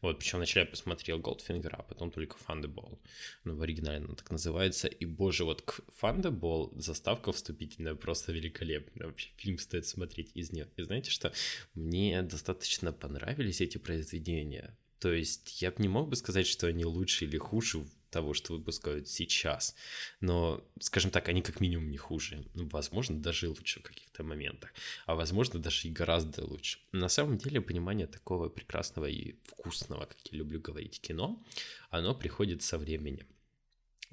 Вот, 0.01 0.17
причем 0.17 0.39
вначале 0.39 0.65
я 0.65 0.69
посмотрел 0.69 1.19
Goldfinger, 1.19 1.69
а 1.73 1.83
потом 1.83 2.09
только 2.09 2.37
Thunderball. 2.37 2.97
Ну, 3.43 3.55
в 3.55 3.61
оригинале 3.61 4.03
она 4.03 4.15
так 4.15 4.31
называется. 4.31 4.87
И, 4.87 5.05
боже, 5.05 5.43
вот 5.43 5.61
к 5.61 5.81
Thunderball 6.01 6.71
заставка 6.79 7.31
вступительная 7.31 7.93
просто 7.93 8.31
великолепная. 8.31 9.07
Вообще 9.07 9.29
фильм 9.37 9.59
стоит 9.59 9.85
смотреть 9.85 10.31
из 10.33 10.51
нее. 10.51 10.67
И 10.75 10.81
знаете 10.81 11.11
что? 11.11 11.31
Мне 11.75 12.21
достаточно 12.23 12.91
понравились 12.91 13.61
эти 13.61 13.77
произведения. 13.77 14.75
То 14.99 15.13
есть 15.13 15.61
я 15.61 15.71
бы 15.71 15.81
не 15.81 15.87
мог 15.87 16.09
бы 16.09 16.15
сказать, 16.15 16.47
что 16.47 16.67
они 16.67 16.85
лучше 16.85 17.25
или 17.25 17.37
хуже 17.37 17.85
того, 18.11 18.33
что 18.33 18.53
выпускают 18.53 19.07
сейчас. 19.07 19.75
Но, 20.19 20.63
скажем 20.79 21.11
так, 21.11 21.29
они 21.29 21.41
как 21.41 21.61
минимум 21.61 21.89
не 21.89 21.97
хуже. 21.97 22.45
Ну, 22.53 22.67
возможно, 22.69 23.17
даже 23.17 23.49
лучше 23.49 23.79
в 23.79 23.83
каких-то 23.83 24.23
моментах. 24.23 24.73
А 25.05 25.15
возможно, 25.15 25.59
даже 25.59 25.87
и 25.87 25.91
гораздо 25.91 26.45
лучше. 26.45 26.79
На 26.91 27.09
самом 27.09 27.37
деле, 27.37 27.61
понимание 27.61 28.07
такого 28.07 28.49
прекрасного 28.49 29.05
и 29.05 29.35
вкусного, 29.45 30.05
как 30.05 30.17
я 30.31 30.37
люблю 30.37 30.59
говорить, 30.59 31.01
кино, 31.01 31.43
оно 31.89 32.13
приходит 32.13 32.61
со 32.61 32.77
временем. 32.77 33.27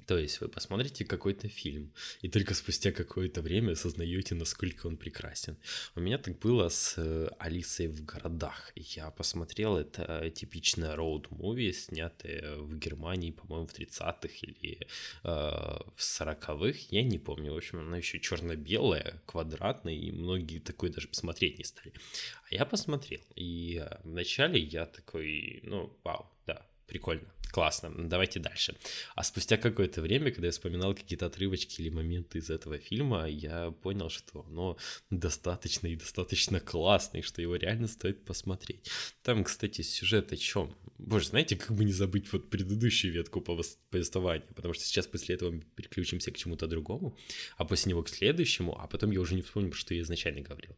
То 0.09 0.17
есть 0.17 0.41
вы 0.41 0.47
посмотрите 0.47 1.05
какой-то 1.05 1.47
фильм, 1.49 1.93
и 2.23 2.29
только 2.29 2.55
спустя 2.55 2.91
какое-то 2.91 3.43
время 3.43 3.73
осознаете, 3.73 4.33
насколько 4.33 4.87
он 4.87 4.97
прекрасен. 4.97 5.55
У 5.93 5.99
меня 5.99 6.17
так 6.17 6.39
было 6.39 6.69
с 6.69 6.95
э, 6.97 7.29
Алисой 7.37 7.89
в 7.89 8.03
городах. 8.05 8.71
Я 8.75 9.11
посмотрел 9.11 9.77
это 9.77 10.31
типичное 10.31 10.95
роуд-муви, 10.95 11.71
снятое 11.73 12.55
в 12.55 12.75
Германии, 12.75 13.29
по-моему, 13.29 13.67
в 13.67 13.79
30-х 13.79 14.29
или 14.41 14.79
э, 14.81 15.27
в 15.27 15.99
40-х. 15.99 16.79
Я 16.89 17.03
не 17.03 17.19
помню. 17.19 17.53
В 17.53 17.57
общем, 17.57 17.77
она 17.77 17.97
еще 17.97 18.19
черно-белая, 18.19 19.21
квадратная, 19.27 19.93
и 19.93 20.11
многие 20.11 20.57
такой 20.57 20.89
даже 20.89 21.07
посмотреть 21.07 21.59
не 21.59 21.65
стали. 21.65 21.93
А 22.49 22.55
я 22.55 22.65
посмотрел. 22.65 23.21
И 23.35 23.79
э, 23.79 23.99
вначале 24.03 24.59
я 24.59 24.87
такой, 24.87 25.59
ну, 25.61 25.95
вау, 26.03 26.31
да, 26.47 26.65
прикольно, 26.87 27.31
классно, 27.51 27.91
давайте 27.97 28.39
дальше. 28.39 28.75
А 29.15 29.23
спустя 29.23 29.57
какое-то 29.57 30.01
время, 30.01 30.31
когда 30.31 30.47
я 30.47 30.51
вспоминал 30.51 30.93
какие-то 30.93 31.25
отрывочки 31.25 31.81
или 31.81 31.89
моменты 31.89 32.39
из 32.39 32.49
этого 32.49 32.77
фильма, 32.77 33.27
я 33.27 33.71
понял, 33.71 34.09
что 34.09 34.45
оно 34.47 34.77
достаточно 35.09 35.87
и 35.87 35.95
достаточно 35.95 36.59
классное, 36.59 37.21
что 37.21 37.41
его 37.41 37.55
реально 37.55 37.87
стоит 37.87 38.25
посмотреть. 38.25 38.89
Там, 39.23 39.43
кстати, 39.43 39.81
сюжет 39.81 40.31
о 40.31 40.37
чем? 40.37 40.75
Боже, 40.97 41.27
знаете, 41.27 41.55
как 41.55 41.75
бы 41.75 41.85
не 41.85 41.93
забыть 41.93 42.31
вот 42.31 42.49
предыдущую 42.49 43.13
ветку 43.13 43.41
повествования, 43.41 44.45
потому 44.55 44.73
что 44.73 44.83
сейчас 44.83 45.07
после 45.07 45.35
этого 45.35 45.51
мы 45.51 45.61
переключимся 45.75 46.31
к 46.31 46.37
чему-то 46.37 46.67
другому, 46.67 47.17
а 47.57 47.65
после 47.65 47.91
него 47.91 48.03
к 48.03 48.09
следующему, 48.09 48.79
а 48.79 48.87
потом 48.87 49.11
я 49.11 49.19
уже 49.19 49.35
не 49.35 49.41
вспомню, 49.41 49.73
что 49.73 49.93
я 49.93 50.01
изначально 50.01 50.41
говорил. 50.41 50.75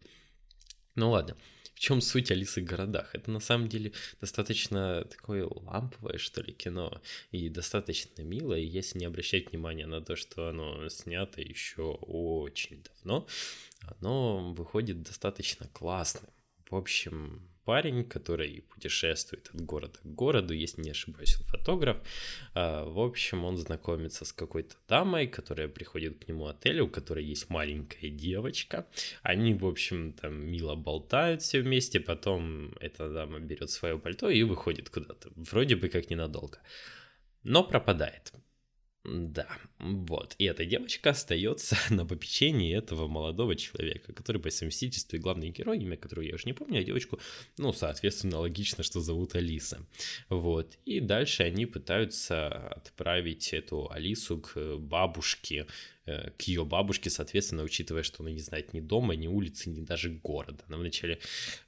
Ну 0.96 1.12
ладно 1.12 1.38
чем 1.82 2.00
суть 2.00 2.30
Алисы 2.30 2.62
в 2.62 2.66
городах? 2.66 3.10
Это 3.16 3.32
на 3.32 3.40
самом 3.40 3.68
деле 3.68 3.92
достаточно 4.22 5.04
такое 5.06 5.48
ламповое, 5.50 6.20
что 6.20 6.44
ли, 6.44 6.54
кино, 6.54 7.02
и 7.32 7.50
достаточно 7.50 8.22
милое, 8.22 8.60
если 8.60 9.00
не 9.00 9.06
обращать 9.06 9.50
внимания 9.52 9.88
на 9.88 10.00
то, 10.00 10.16
что 10.16 10.50
оно 10.50 10.88
снято 10.90 11.42
еще 11.42 11.94
очень 11.94 12.84
давно, 12.84 13.28
оно 13.82 14.54
выходит 14.54 15.02
достаточно 15.02 15.68
классным. 15.70 16.30
В 16.70 16.76
общем, 16.76 17.51
парень, 17.66 18.04
который 18.04 18.64
путешествует 18.74 19.50
от 19.54 19.62
города 19.62 20.00
к 20.00 20.06
городу, 20.06 20.54
если 20.54 20.82
не 20.82 20.92
ошибаюсь, 20.92 21.38
он 21.40 21.46
фотограф. 21.46 21.98
А, 22.54 22.86
в 22.86 23.00
общем, 23.00 23.46
он 23.46 23.58
знакомится 23.58 24.26
с 24.26 24.34
какой-то 24.34 24.76
дамой, 24.88 25.28
которая 25.28 25.68
приходит 25.68 26.24
к 26.24 26.28
нему 26.28 26.48
отель, 26.48 26.80
у 26.82 26.88
которой 26.88 27.24
есть 27.24 27.50
маленькая 27.50 28.10
девочка. 28.10 28.88
Они, 29.24 29.54
в 29.54 29.66
общем, 29.66 30.14
там 30.14 30.34
мило 30.34 30.76
болтают 30.76 31.42
все 31.42 31.62
вместе, 31.62 32.00
потом 32.00 32.74
эта 32.80 33.10
дама 33.10 33.40
берет 33.40 33.70
свое 33.70 33.98
пальто 33.98 34.30
и 34.30 34.44
выходит 34.44 34.90
куда-то, 34.90 35.30
вроде 35.36 35.76
бы 35.76 35.90
как 35.90 36.10
ненадолго. 36.10 36.60
Но 37.44 37.64
пропадает. 37.64 38.34
Да, 39.04 39.48
вот. 39.80 40.36
И 40.38 40.46
эта 40.46 40.64
девочка 40.64 41.10
остается 41.10 41.76
на 41.90 42.06
попечении 42.06 42.76
этого 42.76 43.08
молодого 43.08 43.56
человека, 43.56 44.14
который 44.14 44.40
по 44.40 44.52
совместительству 44.52 45.18
и 45.18 45.20
главный 45.20 45.50
герой, 45.50 45.80
имя 45.80 45.98
которого 45.98 46.24
я 46.24 46.36
уже 46.36 46.46
не 46.46 46.54
помню, 46.54 46.82
а 46.82 46.84
девочку, 46.84 47.20
ну, 47.58 47.74
соответственно, 47.74 48.40
логично, 48.40 48.84
что 48.84 49.02
зовут 49.02 49.36
Алиса. 49.36 49.86
Вот. 50.30 50.78
И 50.86 51.00
дальше 51.00 51.44
они 51.44 51.66
пытаются 51.66 52.48
отправить 52.48 53.54
эту 53.54 53.92
Алису 53.92 54.38
к 54.38 54.78
бабушке, 54.78 55.66
Э, 56.01 56.01
к 56.06 56.42
ее 56.42 56.66
бабушке, 56.66 57.10
соответственно, 57.10 57.64
учитывая, 57.64 58.04
что 58.04 58.24
она 58.24 58.32
не 58.32 58.40
знает 58.40 58.74
ни 58.74 58.80
дома, 58.80 59.16
ни 59.16 59.28
улицы, 59.28 59.70
ни 59.70 59.82
даже 59.82 60.10
города. 60.10 60.64
Она 60.68 60.78
вначале... 60.78 61.20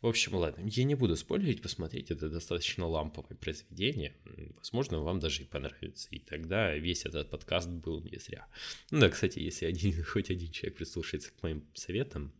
В 0.01 0.07
общем, 0.07 0.35
ладно, 0.35 0.63
я 0.67 0.83
не 0.83 0.95
буду 0.95 1.15
спойлерить, 1.15 1.61
посмотреть, 1.61 2.09
это 2.09 2.29
достаточно 2.29 2.87
ламповое 2.87 3.37
произведение. 3.37 4.15
Возможно, 4.57 4.99
вам 4.99 5.19
даже 5.19 5.43
и 5.43 5.45
понравится. 5.45 6.07
И 6.09 6.17
тогда 6.17 6.73
весь 6.73 7.05
этот 7.05 7.29
подкаст 7.29 7.69
был 7.69 8.01
не 8.01 8.17
зря. 8.17 8.47
Ну 8.89 8.99
да, 8.99 9.09
кстати, 9.09 9.37
если 9.37 9.65
один, 9.67 10.03
хоть 10.05 10.31
один 10.31 10.51
человек 10.51 10.77
прислушается 10.77 11.31
к 11.31 11.43
моим 11.43 11.67
советам, 11.75 12.33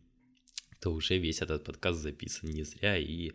то 0.80 0.90
уже 0.90 1.16
весь 1.18 1.42
этот 1.42 1.64
подкаст 1.64 2.00
записан 2.00 2.50
не 2.50 2.64
зря, 2.64 2.98
и 2.98 3.32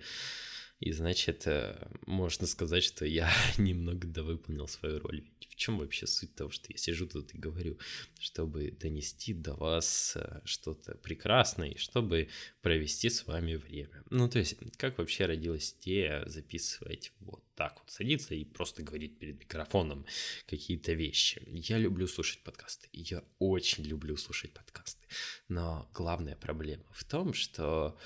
и 0.80 0.94
значит, 0.94 1.46
э, 1.46 1.76
можно 2.06 2.48
сказать, 2.48 2.84
что 2.84 3.06
я 3.06 3.30
немного 3.58 4.08
довыполнил 4.08 4.68
свою 4.68 5.00
роль. 5.00 5.22
Ведь 5.22 5.50
в 5.50 5.56
чем 5.56 5.78
вообще 5.78 6.08
суть 6.08 6.36
того, 6.36 6.52
что 6.52 6.72
я 6.72 6.78
сижу 6.78 7.06
тут 7.06 7.34
и 7.34 7.38
говорю, 7.38 7.78
чтобы 8.18 8.72
донести 8.72 9.34
до 9.34 9.56
вас 9.56 10.14
э, 10.16 10.42
что-то 10.46 10.96
прекрасное, 10.96 11.72
и 11.72 11.78
чтобы 11.78 12.30
провести 12.62 13.10
с 13.10 13.28
вами 13.28 13.56
время. 13.56 14.04
Ну, 14.10 14.30
то 14.30 14.40
есть, 14.40 14.56
как 14.78 14.98
вообще 14.98 15.26
родилась 15.26 15.76
идея 15.82 16.24
записывать 16.28 17.12
вот 17.20 17.44
так 17.56 17.78
вот, 17.82 17.92
садиться 17.92 18.34
и 18.34 18.46
просто 18.46 18.82
говорить 18.82 19.20
перед 19.20 19.38
микрофоном 19.38 20.06
какие-то 20.48 20.94
вещи. 20.94 21.44
Я 21.48 21.78
люблю 21.78 22.08
слушать 22.08 22.42
подкасты, 22.42 22.88
я 22.94 23.22
очень 23.38 23.84
люблю 23.84 24.16
слушать 24.16 24.54
подкасты. 24.54 25.06
Но 25.50 25.90
главная 25.94 26.38
проблема 26.38 26.86
в 26.92 27.04
том, 27.04 27.34
что 27.34 27.98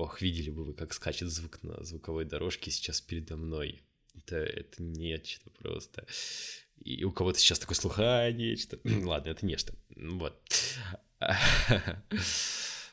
Ох, 0.00 0.22
видели 0.22 0.48
бы 0.48 0.64
вы, 0.64 0.72
как 0.72 0.94
скачет 0.94 1.28
звук 1.28 1.62
на 1.62 1.84
звуковой 1.84 2.24
дорожке 2.24 2.70
сейчас 2.70 3.02
передо 3.02 3.36
мной. 3.36 3.82
Это, 4.14 4.36
это 4.36 4.82
нечто 4.82 5.50
просто. 5.50 6.06
И 6.78 7.04
у 7.04 7.12
кого-то 7.12 7.38
сейчас 7.38 7.58
такой 7.58 7.76
слух, 7.76 7.98
а, 7.98 8.32
нечто. 8.32 8.80
Ладно, 8.84 9.28
это 9.28 9.44
нечто. 9.44 9.74
Вот. 9.94 10.40
На 11.20 11.98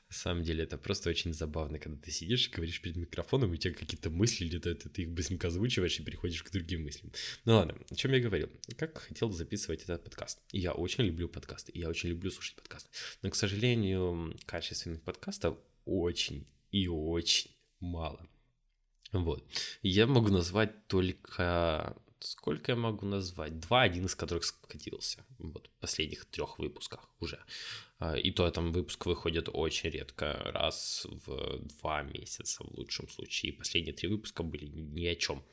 самом 0.10 0.44
деле 0.44 0.66
это 0.66 0.78
просто 0.78 1.10
очень 1.10 1.34
забавно, 1.34 1.80
когда 1.80 1.98
ты 1.98 2.12
сидишь 2.12 2.50
и 2.50 2.52
говоришь 2.52 2.82
перед 2.82 2.98
микрофоном, 2.98 3.52
и 3.52 3.54
у 3.54 3.58
тебя 3.58 3.74
какие-то 3.74 4.10
мысли 4.10 4.44
летают, 4.44 4.86
и 4.86 4.90
ты 4.90 5.04
их 5.04 5.12
быстренько 5.12 5.48
озвучиваешь 5.48 5.98
и 6.00 6.04
переходишь 6.04 6.44
к 6.44 6.52
другим 6.52 6.84
мыслям. 6.84 7.14
Ну 7.46 7.56
ладно, 7.56 7.78
о 7.90 7.96
чем 7.96 8.12
я 8.12 8.20
говорил. 8.20 8.50
Как 8.76 8.98
хотел 8.98 9.32
записывать 9.32 9.84
этот 9.84 10.04
подкаст. 10.04 10.42
Я 10.52 10.74
очень 10.74 11.06
люблю 11.06 11.30
подкасты, 11.30 11.72
я 11.74 11.88
очень 11.88 12.10
люблю 12.10 12.32
слушать 12.32 12.58
подкасты. 12.58 12.90
Но, 13.22 13.30
к 13.30 13.36
сожалению, 13.36 14.36
качественных 14.46 15.02
подкастов 15.04 15.58
очень 15.86 16.46
и 16.72 16.88
очень 16.88 17.52
мало. 17.80 18.28
Вот. 19.12 19.44
Я 19.82 20.08
могу 20.08 20.30
назвать 20.30 20.88
только... 20.88 21.96
Сколько 22.20 22.72
я 22.72 22.76
могу 22.76 23.06
назвать? 23.06 23.60
Два, 23.60 23.84
один 23.84 24.06
из 24.06 24.16
которых 24.16 24.44
скатился. 24.44 25.24
Вот, 25.38 25.68
в 25.68 25.80
последних 25.80 26.26
трех 26.26 26.58
выпусках 26.58 27.08
уже. 27.20 27.40
А, 28.00 28.18
и 28.18 28.32
то 28.32 28.50
там 28.50 28.72
выпуск 28.72 29.06
выходит 29.06 29.50
очень 29.54 29.92
редко, 29.92 30.34
раз 30.46 31.06
в 31.06 31.60
два 31.78 32.02
месяца 32.02 32.64
в 32.64 32.72
лучшем 32.72 33.08
случае. 33.08 33.52
И 33.52 33.56
последние 33.56 33.94
три 33.94 34.10
выпуска 34.10 34.42
были 34.42 34.66
ни 34.66 35.06
о 35.06 35.16
чем. 35.16 35.46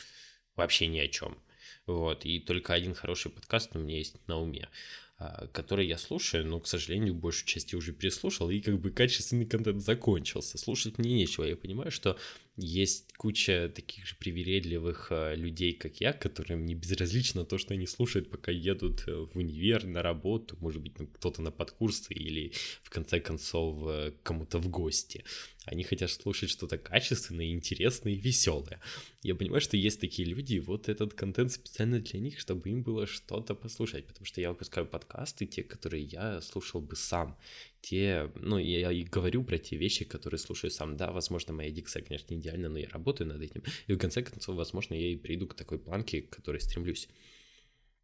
Вообще 0.57 0.87
ни 0.87 0.99
о 1.01 1.09
чем. 1.09 1.39
Вот, 1.87 2.25
и 2.25 2.41
только 2.41 2.73
один 2.73 2.95
хороший 2.95 3.31
подкаст 3.31 3.77
у 3.77 3.79
меня 3.79 3.99
есть 3.99 4.17
на 4.27 4.41
уме. 4.41 4.69
А, 5.17 5.47
который 5.53 5.87
я 5.87 5.97
слушаю, 5.97 6.45
но, 6.45 6.59
к 6.59 6.67
сожалению, 6.67 7.15
большую 7.15 7.47
часть 7.47 7.73
я 7.73 7.79
уже 7.79 7.93
переслушал, 7.93 8.51
и 8.51 8.61
как 8.61 8.81
бы 8.81 8.91
качественный 8.91 9.47
контент 9.47 9.81
закончился. 9.81 10.59
Слушать 10.59 10.99
мне 10.99 11.15
нечего. 11.15 11.45
Я 11.45 11.57
понимаю, 11.57 11.93
что 11.93 12.19
есть 12.57 13.13
куча 13.17 13.71
таких 13.73 14.07
же 14.07 14.17
привередливых 14.17 15.09
а, 15.11 15.35
людей, 15.35 15.73
как 15.73 16.01
я, 16.01 16.13
которым 16.13 16.67
не 16.67 16.75
безразлично 16.75 17.45
то, 17.45 17.59
что 17.59 17.75
они 17.75 17.87
слушают, 17.87 18.29
пока 18.29 18.51
едут 18.51 19.05
э, 19.07 19.13
в 19.15 19.37
универ, 19.37 19.85
на 19.85 20.03
работу, 20.03 20.57
может 20.61 20.83
быть, 20.83 20.95
кто-то 21.15 21.43
на 21.43 21.53
подкурсы 21.53 22.13
или, 22.13 22.53
в 22.83 22.91
конце 22.91 23.21
концов, 23.21 23.85
э, 23.87 24.13
кому-то 24.25 24.59
в 24.59 24.69
гости. 24.69 25.25
Они 25.65 25.83
хотят 25.83 26.11
слушать 26.11 26.51
что-то 26.51 26.79
качественное, 26.79 27.47
интересное 27.47 28.13
и 28.13 28.19
веселое. 28.19 28.81
Я 29.23 29.35
понимаю, 29.35 29.61
что 29.61 29.77
есть 29.77 30.01
такие 30.01 30.29
люди, 30.29 30.55
и 30.55 30.61
вот 30.61 30.89
этот 30.89 31.15
контент 31.15 31.53
специально 31.53 32.01
для 32.01 32.21
них, 32.21 32.39
чтобы 32.39 32.69
им 32.71 32.83
было 32.83 33.07
что-то 33.07 33.55
послушать, 33.55 34.07
потому 34.07 34.27
что 34.27 34.41
я 34.41 34.51
выпускаю 34.51 34.87
подкасты, 34.87 35.47
те, 35.47 35.63
которые 35.63 36.05
я 36.05 36.41
слушал 36.41 36.81
бы 36.81 36.97
сам, 36.97 37.39
те, 37.81 38.31
ну, 38.37 38.59
я 38.59 38.93
и 38.93 39.05
говорю 39.05 39.45
про 39.45 39.59
те 39.59 39.77
вещи, 39.77 40.05
которые 40.05 40.39
слушаю 40.39 40.71
сам. 40.71 40.97
Да, 40.97 41.13
возможно, 41.13 41.53
моя 41.53 41.71
дикция, 41.71 42.03
конечно, 42.03 42.33
не 42.35 42.41
идеальна, 42.41 42.69
но 42.69 42.79
я 42.79 42.89
работаю 42.89 43.29
над 43.29 43.43
этим. 43.43 43.63
И 43.87 43.93
в 43.93 43.99
конце 43.99 44.23
концов, 44.23 44.57
возможно, 44.57 44.95
я 44.95 45.13
и 45.13 45.17
приду 45.17 45.47
к 45.47 45.55
такой 45.55 45.79
планке, 45.79 46.23
к 46.23 46.31
которой 46.31 46.61
стремлюсь. 46.61 47.09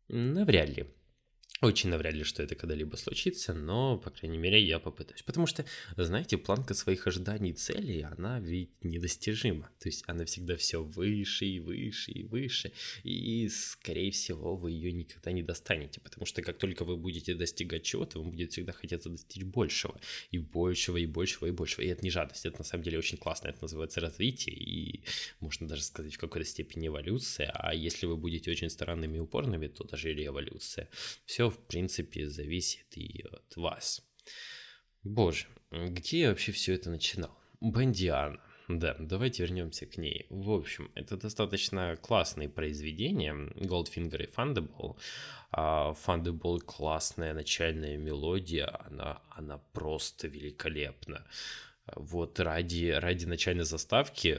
Навряд 0.09 0.77
ли. 0.77 0.87
Очень 1.63 1.91
навряд 1.91 2.15
ли, 2.15 2.25
что 2.25 2.43
это 2.43 2.55
когда-либо 2.55 2.97
случится, 2.97 3.53
но, 3.53 3.99
по 3.99 4.09
крайней 4.09 4.39
мере, 4.39 4.63
я 4.63 4.79
попытаюсь. 4.79 5.23
Потому 5.23 5.47
что, 5.47 5.67
знаете, 5.95 6.39
планка 6.39 6.73
своих 6.73 7.07
ожиданий 7.07 7.51
и 7.51 7.53
целей, 7.53 8.01
она 8.01 8.41
ведь 8.41 8.71
недостижима. 8.83 9.71
То 9.79 9.89
есть 9.89 10.03
она 10.07 10.25
всегда 10.25 10.57
все 10.57 10.83
выше 10.83 11.45
и 11.45 11.61
выше 11.61 12.13
и 12.13 12.23
выше. 12.25 12.73
И, 13.03 13.47
скорее 13.51 14.11
всего, 14.11 14.57
вы 14.57 14.71
ее 14.71 14.91
никогда 14.93 15.33
не 15.33 15.43
достанете. 15.43 16.01
Потому 16.01 16.25
что 16.25 16.41
как 16.41 16.57
только 16.57 16.87
вы 16.87 16.97
будете 16.97 17.35
достигать 17.35 17.83
чего-то, 17.83 18.21
вам 18.21 18.31
будет 18.31 18.53
всегда 18.53 18.73
хотеться 18.73 19.11
достичь 19.11 19.45
большего. 19.45 20.01
И 20.31 20.39
большего, 20.39 20.97
и 20.97 21.05
большего, 21.05 21.45
и 21.45 21.51
большего. 21.51 21.83
И 21.83 21.89
это 21.89 22.03
не 22.03 22.11
жадность, 22.11 22.47
это 22.47 22.61
на 22.61 22.65
самом 22.65 22.85
деле 22.85 22.97
очень 22.97 23.19
классно. 23.19 23.49
Это 23.49 23.59
называется 23.61 24.01
развитие. 24.01 24.57
И 24.57 25.05
можно 25.41 25.69
даже 25.69 25.83
сказать 25.83 26.15
в 26.15 26.19
какой-то 26.19 26.49
степени 26.49 26.87
эволюция. 26.87 27.51
А 27.51 27.75
если 27.75 28.07
вы 28.07 28.17
будете 28.17 28.51
очень 28.51 28.71
странными 28.71 29.19
и 29.19 29.21
упорными, 29.21 29.67
то 29.67 29.85
даже 29.85 30.15
революция. 30.15 30.89
Все 31.27 31.50
в 31.51 31.59
принципе, 31.59 32.29
зависит 32.29 32.97
и 32.97 33.25
от 33.31 33.57
вас. 33.57 34.03
Боже, 35.03 35.47
где 35.71 36.21
я 36.21 36.29
вообще 36.31 36.53
все 36.53 36.75
это 36.75 36.91
начинал? 36.91 37.37
Бандиана. 37.61 38.41
Да, 38.69 38.95
давайте 39.01 39.43
вернемся 39.43 39.85
к 39.87 39.97
ней. 39.97 40.27
В 40.31 40.53
общем, 40.53 40.93
это 40.95 41.17
достаточно 41.17 41.97
классные 41.97 42.49
произведения, 42.49 43.35
Goldfinger 43.57 44.23
и 44.23 44.27
Thunderball. 44.27 44.97
А 45.51 45.93
Thunderball 46.07 46.61
классная 46.61 47.35
начальная 47.35 47.97
мелодия, 47.97 48.71
она, 48.87 49.23
она 49.31 49.59
просто 49.73 50.29
великолепна 50.29 51.27
вот 51.97 52.41
ради, 52.41 52.87
ради 52.87 53.27
начальной 53.27 53.65
заставки 53.65 54.39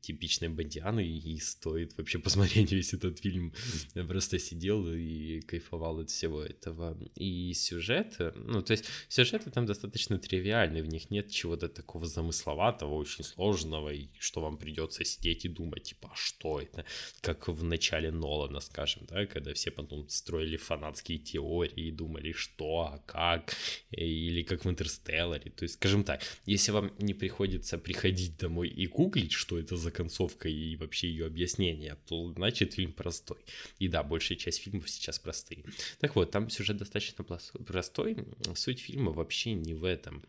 типичной 0.00 0.48
Бандианы 0.48 1.06
и 1.06 1.38
стоит 1.38 1.96
вообще 1.98 2.18
посмотреть 2.18 2.72
весь 2.72 2.94
этот 2.94 3.18
фильм. 3.18 3.52
Я 3.94 4.04
просто 4.04 4.38
сидел 4.38 4.86
и 4.92 5.40
кайфовал 5.40 6.00
от 6.00 6.10
всего 6.10 6.42
этого. 6.42 6.96
И 7.14 7.52
сюжет, 7.54 8.16
ну, 8.34 8.62
то 8.62 8.72
есть 8.72 8.84
сюжеты 9.08 9.50
там 9.50 9.66
достаточно 9.66 10.18
тривиальные, 10.18 10.82
в 10.82 10.88
них 10.88 11.10
нет 11.10 11.30
чего-то 11.30 11.68
такого 11.68 12.06
замысловатого, 12.06 12.94
очень 12.94 13.24
сложного, 13.24 13.90
и 13.90 14.08
что 14.18 14.40
вам 14.40 14.56
придется 14.56 15.04
сидеть 15.04 15.44
и 15.44 15.48
думать, 15.48 15.84
типа, 15.84 16.10
а 16.12 16.16
что 16.16 16.60
это? 16.60 16.84
Как 17.20 17.48
в 17.48 17.62
начале 17.64 18.10
Нолана, 18.10 18.60
скажем, 18.60 19.06
да, 19.06 19.26
когда 19.26 19.52
все 19.54 19.70
потом 19.70 20.08
строили 20.08 20.56
фанатские 20.56 21.18
теории 21.18 21.88
и 21.88 21.90
думали, 21.90 22.32
что, 22.32 22.80
а 22.80 22.98
как, 23.06 23.54
или 23.90 24.42
как 24.42 24.64
в 24.64 24.70
Интерстелларе. 24.70 25.50
То 25.50 25.64
есть, 25.64 25.74
скажем 25.74 26.04
так, 26.04 26.22
если 26.46 26.72
вам 26.72 26.87
не 26.98 27.14
приходится 27.14 27.78
приходить 27.78 28.36
домой 28.36 28.68
и 28.68 28.86
гуглить, 28.86 29.32
что 29.32 29.58
это 29.58 29.76
за 29.76 29.90
концовка 29.90 30.48
и 30.48 30.76
вообще 30.76 31.08
ее 31.08 31.26
объяснение, 31.26 31.96
то 32.06 32.32
значит 32.32 32.74
фильм 32.74 32.92
простой. 32.92 33.38
И 33.78 33.88
да, 33.88 34.02
большая 34.02 34.38
часть 34.38 34.62
фильмов 34.62 34.88
сейчас 34.88 35.18
простые. 35.18 35.64
Так 36.00 36.16
вот, 36.16 36.30
там 36.30 36.50
сюжет 36.50 36.76
достаточно 36.76 37.24
простой. 37.24 38.16
Суть 38.54 38.80
фильма 38.80 39.12
вообще 39.12 39.52
не 39.52 39.74
в 39.74 39.84
этом. 39.84 40.24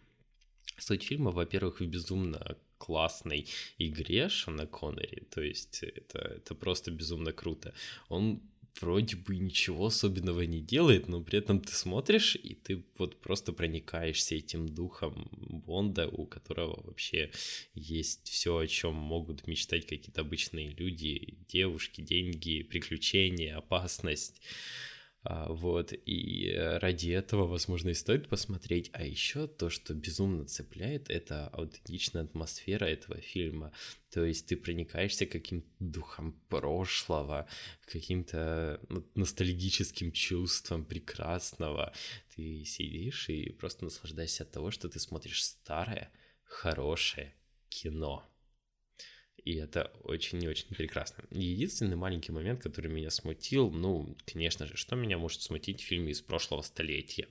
Суть 0.78 1.04
фильма, 1.04 1.32
во-первых, 1.32 1.82
в 1.82 1.86
безумно 1.86 2.58
классной 2.78 3.48
игре 3.78 4.30
Шона 4.30 4.66
Коннери, 4.66 5.26
то 5.30 5.42
есть 5.42 5.84
это, 5.84 6.20
это 6.20 6.56
просто 6.56 6.92
безумно 6.92 7.34
круто. 7.34 7.74
Он 8.08 8.42
вроде 8.80 9.16
бы 9.16 9.38
ничего 9.38 9.88
особенного 9.88 10.42
не 10.42 10.62
делает, 10.62 11.08
но 11.08 11.22
при 11.22 11.40
этом 11.40 11.62
ты 11.62 11.74
смотришь, 11.74 12.36
и 12.36 12.56
ты 12.56 12.84
вот 12.98 13.20
просто 13.22 13.54
проникаешься 13.54 14.36
этим 14.36 14.68
духом 14.68 15.30
Бонда, 15.66 16.08
у 16.08 16.26
которого 16.26 16.82
вообще 16.84 17.32
есть 17.74 18.28
все, 18.30 18.58
о 18.58 18.68
чем 18.68 18.96
могут 18.96 19.48
мечтать 19.48 19.86
какие-то 19.86 20.22
обычные 20.22 20.70
люди, 20.70 21.38
девушки, 21.48 22.02
деньги, 22.02 22.64
приключения, 22.64 23.58
опасность. 23.58 24.42
А, 25.24 25.52
вот, 25.52 25.92
и 25.92 26.54
ради 26.56 27.10
этого, 27.10 27.46
возможно, 27.46 27.90
и 27.90 27.94
стоит 27.94 28.30
посмотреть. 28.30 28.90
А 28.94 29.04
еще 29.04 29.48
то, 29.48 29.70
что 29.70 29.94
безумно 29.94 30.46
цепляет, 30.46 31.10
это 31.10 31.48
аутентичная 31.50 32.24
атмосфера 32.24 32.86
этого 32.86 33.20
фильма. 33.20 33.74
То 34.12 34.24
есть 34.24 34.48
ты 34.48 34.56
проникаешься 34.56 35.26
каким-то 35.26 35.68
духом 35.80 36.40
прошлого, 36.48 37.48
каким-то 37.86 38.80
ну, 38.88 39.06
ностальгическим 39.16 40.14
чувством 40.14 40.86
прекрасного. 40.86 41.94
Ты 42.36 42.64
сидишь 42.64 43.30
и 43.30 43.50
просто 43.50 43.86
наслаждаешься 43.86 44.44
от 44.44 44.52
того, 44.52 44.72
что 44.72 44.88
ты 44.88 45.00
смотришь 45.00 45.44
старое, 45.44 46.12
хорошее 46.44 47.36
кино. 47.68 48.29
И 49.46 49.56
это 49.56 49.92
очень 50.04 50.44
и 50.44 50.48
очень 50.48 50.68
прекрасно. 50.76 51.24
Единственный 51.32 51.96
маленький 51.96 52.32
момент, 52.32 52.62
который 52.62 52.92
меня 52.92 53.10
смутил, 53.10 53.72
ну, 53.72 54.16
конечно 54.26 54.66
же, 54.66 54.76
что 54.78 54.96
меня 54.96 55.18
может 55.18 55.42
смутить 55.42 55.82
в 55.82 55.86
фильме 55.86 56.12
из 56.12 56.22
прошлого 56.22 56.62
столетия? 56.62 57.28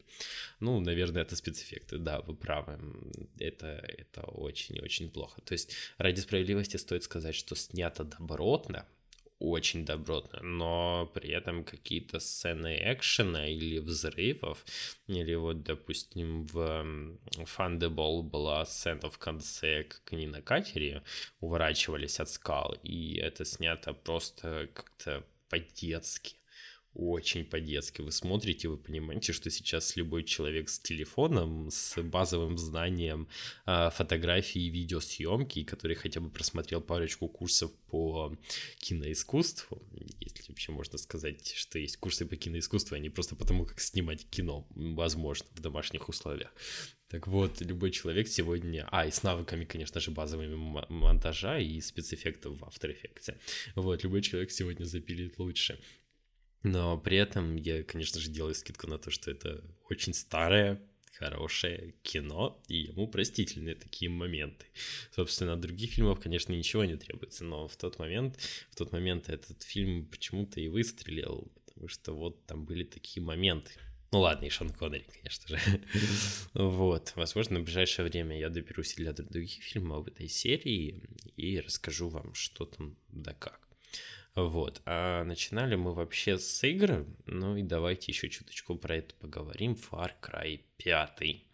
Ну, 0.60 0.80
наверное, 0.80 1.22
это 1.22 1.36
спецэффекты, 1.36 1.98
да, 1.98 2.20
вы 2.20 2.34
правы. 2.34 2.78
Это, 3.38 3.84
это 3.98 4.22
очень 4.22 4.76
и 4.76 4.80
очень 4.80 5.10
плохо. 5.10 5.40
То 5.42 5.52
есть, 5.52 5.74
ради 5.98 6.20
справедливости 6.20 6.76
стоит 6.76 7.04
сказать, 7.04 7.34
что 7.34 7.54
снято 7.54 8.04
добротно, 8.04 8.86
очень 9.38 9.84
добротно, 9.84 10.40
но 10.42 11.10
при 11.14 11.30
этом 11.30 11.64
какие-то 11.64 12.18
сцены 12.18 12.78
экшена 12.82 13.46
или 13.48 13.78
взрывов, 13.78 14.64
или 15.06 15.34
вот, 15.34 15.62
допустим, 15.62 16.46
в 16.46 17.18
Фандебол 17.44 18.22
была 18.22 18.64
сцена 18.64 19.10
в 19.10 19.18
конце, 19.18 19.84
как 19.84 20.12
они 20.12 20.26
на 20.26 20.42
катере 20.42 21.02
уворачивались 21.40 22.20
от 22.20 22.30
скал, 22.30 22.76
и 22.82 23.16
это 23.16 23.44
снято 23.44 23.92
просто 23.92 24.68
как-то 24.74 25.24
по-детски 25.48 26.37
очень 26.98 27.44
по-детски. 27.44 28.02
Вы 28.02 28.10
смотрите, 28.10 28.68
вы 28.68 28.76
понимаете, 28.76 29.32
что 29.32 29.50
сейчас 29.50 29.96
любой 29.96 30.24
человек 30.24 30.68
с 30.68 30.80
телефоном, 30.80 31.70
с 31.70 32.02
базовым 32.02 32.58
знанием 32.58 33.28
э, 33.66 33.90
фотографии 33.90 34.62
и 34.62 34.70
видеосъемки, 34.70 35.62
который 35.62 35.94
хотя 35.94 36.20
бы 36.20 36.28
просмотрел 36.28 36.80
парочку 36.80 37.28
курсов 37.28 37.70
по 37.88 38.36
киноискусству, 38.78 39.80
если 40.20 40.48
вообще 40.48 40.72
можно 40.72 40.98
сказать, 40.98 41.52
что 41.54 41.78
есть 41.78 41.96
курсы 41.98 42.26
по 42.26 42.36
киноискусству, 42.36 42.96
а 42.96 42.98
не 42.98 43.10
просто 43.10 43.36
потому, 43.36 43.64
как 43.64 43.80
снимать 43.80 44.28
кино, 44.28 44.66
возможно, 44.70 45.46
в 45.54 45.60
домашних 45.60 46.08
условиях. 46.08 46.52
Так 47.08 47.26
вот, 47.26 47.62
любой 47.62 47.90
человек 47.90 48.28
сегодня... 48.28 48.86
А, 48.90 49.06
и 49.06 49.10
с 49.10 49.22
навыками, 49.22 49.64
конечно 49.64 49.98
же, 49.98 50.10
базовыми 50.10 50.56
монтажа 50.90 51.58
и 51.58 51.80
спецэффектов 51.80 52.58
в 52.58 52.62
After 52.64 52.94
Effects. 52.94 53.34
Вот, 53.76 54.04
любой 54.04 54.20
человек 54.20 54.50
сегодня 54.50 54.84
запилит 54.84 55.38
лучше. 55.38 55.80
Но 56.68 56.98
при 56.98 57.16
этом 57.16 57.56
я, 57.56 57.82
конечно 57.82 58.20
же, 58.20 58.30
делаю 58.30 58.54
скидку 58.54 58.86
на 58.86 58.98
то, 58.98 59.10
что 59.10 59.30
это 59.30 59.64
очень 59.88 60.12
старое, 60.12 60.80
хорошее 61.12 61.94
кино, 62.02 62.62
и 62.68 62.76
ему 62.76 63.08
простительны 63.08 63.74
такие 63.74 64.10
моменты. 64.10 64.66
Собственно, 65.14 65.54
от 65.54 65.60
других 65.60 65.92
фильмов, 65.92 66.20
конечно, 66.20 66.52
ничего 66.52 66.84
не 66.84 66.96
требуется, 66.96 67.44
но 67.44 67.68
в 67.68 67.76
тот 67.76 67.98
момент, 67.98 68.38
в 68.70 68.76
тот 68.76 68.92
момент 68.92 69.30
этот 69.30 69.62
фильм 69.62 70.06
почему-то 70.06 70.60
и 70.60 70.68
выстрелил, 70.68 71.50
потому 71.64 71.88
что 71.88 72.12
вот 72.12 72.44
там 72.44 72.66
были 72.66 72.84
такие 72.84 73.22
моменты. 73.22 73.70
Ну 74.10 74.20
ладно, 74.20 74.44
и 74.44 74.50
Шон 74.50 74.70
Коннери, 74.70 75.06
конечно 75.22 75.48
же. 75.48 75.60
вот, 76.54 77.12
возможно, 77.16 77.60
в 77.60 77.64
ближайшее 77.64 78.06
время 78.08 78.38
я 78.38 78.50
доберусь 78.50 78.94
для 78.94 79.12
других 79.12 79.62
фильмов 79.62 80.04
в 80.04 80.08
этой 80.08 80.28
серии 80.28 81.02
и 81.36 81.60
расскажу 81.60 82.08
вам, 82.08 82.34
что 82.34 82.66
там 82.66 82.96
да 83.08 83.32
как. 83.32 83.67
Вот. 84.46 84.82
А 84.84 85.24
начинали 85.24 85.74
мы 85.74 85.92
вообще 85.92 86.38
с 86.38 86.62
игры. 86.62 87.06
Ну 87.26 87.56
и 87.56 87.62
давайте 87.62 88.12
еще 88.12 88.28
чуточку 88.28 88.76
про 88.76 88.96
это 88.96 89.14
поговорим. 89.16 89.72
Far 89.72 90.12
Cry 90.22 90.60
5. 90.76 91.44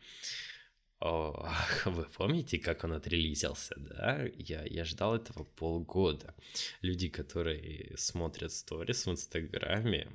О, 1.00 1.48
вы 1.86 2.04
помните, 2.04 2.58
как 2.58 2.84
он 2.84 2.92
отрелизился, 2.92 3.74
да? 3.78 4.24
Я, 4.36 4.64
я 4.64 4.84
ждал 4.84 5.16
этого 5.16 5.44
полгода. 5.44 6.34
Люди, 6.82 7.08
которые 7.08 7.96
смотрят 7.96 8.52
сторис 8.52 9.06
в 9.06 9.10
Инстаграме, 9.10 10.10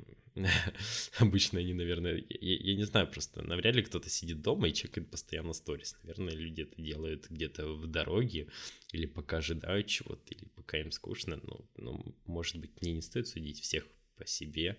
Обычно 1.20 1.60
они, 1.60 1.74
наверное, 1.74 2.24
я, 2.30 2.56
я 2.56 2.76
не 2.76 2.84
знаю, 2.84 3.08
просто 3.08 3.42
навряд 3.42 3.76
ли 3.76 3.82
кто-то 3.82 4.10
сидит 4.10 4.42
дома 4.42 4.70
и 4.70 4.74
чекает 4.74 5.10
постоянно 5.10 5.54
сторис. 5.54 5.96
Наверное, 6.04 6.34
люди 6.34 6.62
это 6.62 6.82
делают 6.82 7.28
где-то 7.30 7.68
в 7.68 7.88
дороге, 7.88 8.48
или 8.92 9.06
пока 9.06 9.38
ожидают 9.38 9.88
чего-то, 9.88 10.34
или 10.34 10.46
пока 10.56 10.78
им 10.78 10.92
скучно. 10.92 11.40
Ну, 11.44 11.70
ну, 11.78 12.16
может 12.26 12.58
быть, 12.58 12.82
мне 12.82 12.94
не 12.94 13.02
стоит 13.02 13.28
судить 13.28 13.62
всех 13.62 13.86
по 14.18 14.26
себе. 14.26 14.78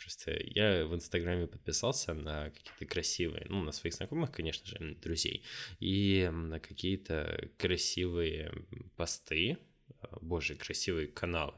Просто 0.00 0.32
я 0.44 0.86
в 0.86 0.94
Инстаграме 0.94 1.46
подписался 1.46 2.14
на 2.14 2.50
какие-то 2.50 2.86
красивые, 2.86 3.46
ну, 3.48 3.62
на 3.62 3.72
своих 3.72 3.94
знакомых, 3.94 4.32
конечно 4.32 4.66
же, 4.66 4.96
друзей, 4.96 5.44
и 5.80 6.28
на 6.32 6.58
какие-то 6.58 7.50
красивые 7.58 8.52
посты, 8.96 9.58
боже, 10.20 10.54
красивые 10.54 11.08
каналы 11.08 11.54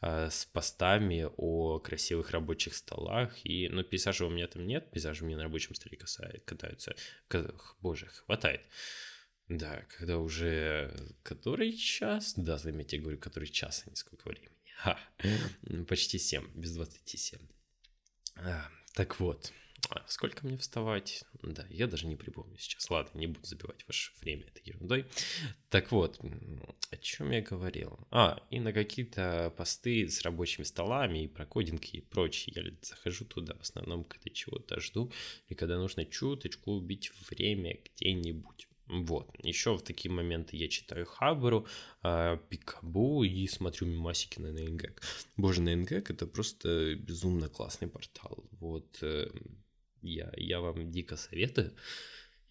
а, 0.00 0.30
с 0.30 0.44
постами 0.46 1.28
о 1.36 1.78
красивых 1.78 2.30
рабочих 2.30 2.74
столах. 2.74 3.34
И, 3.44 3.68
ну, 3.68 3.82
пейзажа 3.82 4.26
у 4.26 4.30
меня 4.30 4.46
там 4.46 4.66
нет, 4.66 4.90
пейзажи 4.90 5.24
у 5.24 5.26
меня 5.26 5.36
на 5.36 5.44
рабочем 5.44 5.74
столе 5.74 5.96
катаются. 5.96 6.94
Боже, 7.80 8.06
хватает. 8.06 8.62
Да, 9.48 9.84
когда 9.96 10.18
уже 10.18 10.94
который 11.22 11.72
час? 11.72 12.34
Да, 12.36 12.58
заметьте, 12.58 12.96
я 12.96 13.02
говорю, 13.02 13.18
который 13.18 13.48
час, 13.48 13.82
а 13.86 13.90
не 13.90 13.96
сколько 13.96 14.28
времени. 14.28 14.56
Ха. 14.76 14.98
Почти 15.88 16.18
7, 16.18 16.50
без 16.54 16.74
27. 16.74 17.40
А, 18.36 18.68
так 18.94 19.20
вот, 19.20 19.52
а 19.94 20.04
сколько 20.08 20.46
мне 20.46 20.56
вставать? 20.56 21.24
Да, 21.42 21.66
я 21.68 21.86
даже 21.86 22.06
не 22.06 22.16
припомню 22.16 22.56
сейчас. 22.58 22.88
Ладно, 22.88 23.18
не 23.18 23.26
буду 23.26 23.44
забивать 23.46 23.86
ваше 23.86 24.12
время 24.20 24.44
этой 24.44 24.62
ерундой. 24.64 25.06
Так 25.68 25.92
вот, 25.92 26.18
о 26.90 26.96
чем 26.96 27.30
я 27.30 27.42
говорил? 27.42 27.98
А, 28.10 28.42
и 28.50 28.58
на 28.58 28.72
какие-то 28.72 29.52
посты 29.56 30.08
с 30.08 30.22
рабочими 30.22 30.64
столами 30.64 31.24
и 31.24 31.28
про 31.28 31.44
кодинг 31.44 31.84
и 31.86 32.00
прочее. 32.00 32.54
Я 32.56 32.70
захожу 32.80 33.24
туда 33.24 33.54
в 33.54 33.60
основном, 33.60 34.04
когда 34.04 34.30
чего-то 34.30 34.80
жду, 34.80 35.12
и 35.48 35.54
когда 35.54 35.76
нужно 35.76 36.06
чуточку 36.06 36.72
убить 36.72 37.12
время 37.28 37.78
где-нибудь. 37.84 38.68
Вот. 38.88 39.30
Еще 39.42 39.76
в 39.76 39.82
такие 39.82 40.12
моменты 40.12 40.56
я 40.56 40.68
читаю 40.68 41.06
Хабру, 41.06 41.66
э, 42.02 42.38
Пикабу 42.48 43.24
и 43.24 43.46
смотрю 43.46 43.86
мимасики 43.86 44.38
на 44.38 44.48
NameGag. 44.48 45.00
Боже, 45.36 45.62
NameGag 45.62 46.12
это 46.12 46.26
просто 46.26 46.94
безумно 46.96 47.48
классный 47.48 47.88
портал. 47.88 48.44
Вот 48.60 48.98
э, 49.02 49.30
я, 50.02 50.32
я 50.36 50.60
вам 50.60 50.90
дико 50.90 51.16
советую. 51.16 51.74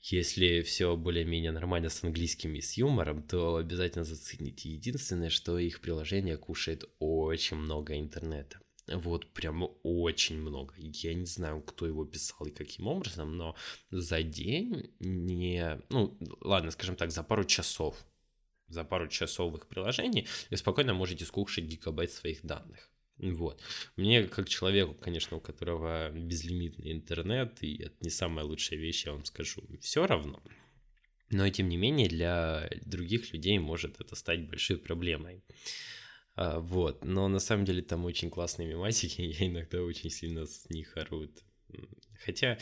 Если 0.01 0.61
все 0.61 0.95
более-менее 0.95 1.51
нормально 1.51 1.89
с 1.89 2.03
английским 2.03 2.55
и 2.55 2.61
с 2.61 2.73
юмором, 2.73 3.21
то 3.21 3.57
обязательно 3.57 4.03
зацените. 4.03 4.69
Единственное, 4.71 5.29
что 5.29 5.59
их 5.59 5.79
приложение 5.79 6.37
кушает 6.37 6.85
очень 6.97 7.57
много 7.57 7.99
интернета. 7.99 8.59
Вот 8.87 9.31
прям 9.33 9.69
очень 9.83 10.39
много. 10.39 10.73
Я 10.77 11.13
не 11.13 11.27
знаю, 11.27 11.61
кто 11.61 11.85
его 11.85 12.03
писал 12.03 12.47
и 12.47 12.51
каким 12.51 12.87
образом, 12.87 13.37
но 13.37 13.55
за 13.91 14.23
день 14.23 14.91
не... 14.99 15.79
Ну, 15.89 16.17
ладно, 16.41 16.71
скажем 16.71 16.95
так, 16.95 17.11
за 17.11 17.21
пару 17.21 17.43
часов 17.43 18.03
за 18.71 18.83
пару 18.83 19.07
часов 19.07 19.53
их 19.55 19.67
приложений 19.67 20.27
вы 20.49 20.57
спокойно 20.57 20.93
можете 20.93 21.25
скушать 21.25 21.65
гигабайт 21.65 22.11
своих 22.11 22.43
данных. 22.43 22.90
Вот. 23.21 23.62
Мне, 23.97 24.23
как 24.23 24.49
человеку, 24.49 24.95
конечно, 24.95 25.38
у 25.38 25.39
которого 25.39 26.10
безлимитный 26.10 26.91
интернет, 26.91 27.62
и 27.62 27.84
это 27.84 27.95
не 28.01 28.10
самая 28.10 28.45
лучшая 28.45 28.79
вещь, 28.79 29.05
я 29.05 29.12
вам 29.13 29.25
скажу, 29.25 29.63
все 29.79 30.07
равно. 30.07 30.41
Но, 31.29 31.47
тем 31.49 31.69
не 31.69 31.77
менее, 31.77 32.10
для 32.10 32.69
других 32.84 33.31
людей 33.31 33.60
может 33.60 34.01
это 34.01 34.15
стать 34.15 34.49
большой 34.49 34.77
проблемой. 34.77 35.43
А, 36.36 36.60
вот. 36.60 37.05
Но 37.05 37.27
на 37.27 37.39
самом 37.39 37.65
деле 37.65 37.84
там 37.84 38.05
очень 38.05 38.31
классные 38.31 38.67
мемасики, 38.67 39.21
я 39.39 39.47
иногда 39.47 39.81
очень 39.84 40.10
сильно 40.10 40.45
с 40.45 40.69
них 40.69 40.97
орут. 40.97 41.43
Хотя 42.23 42.57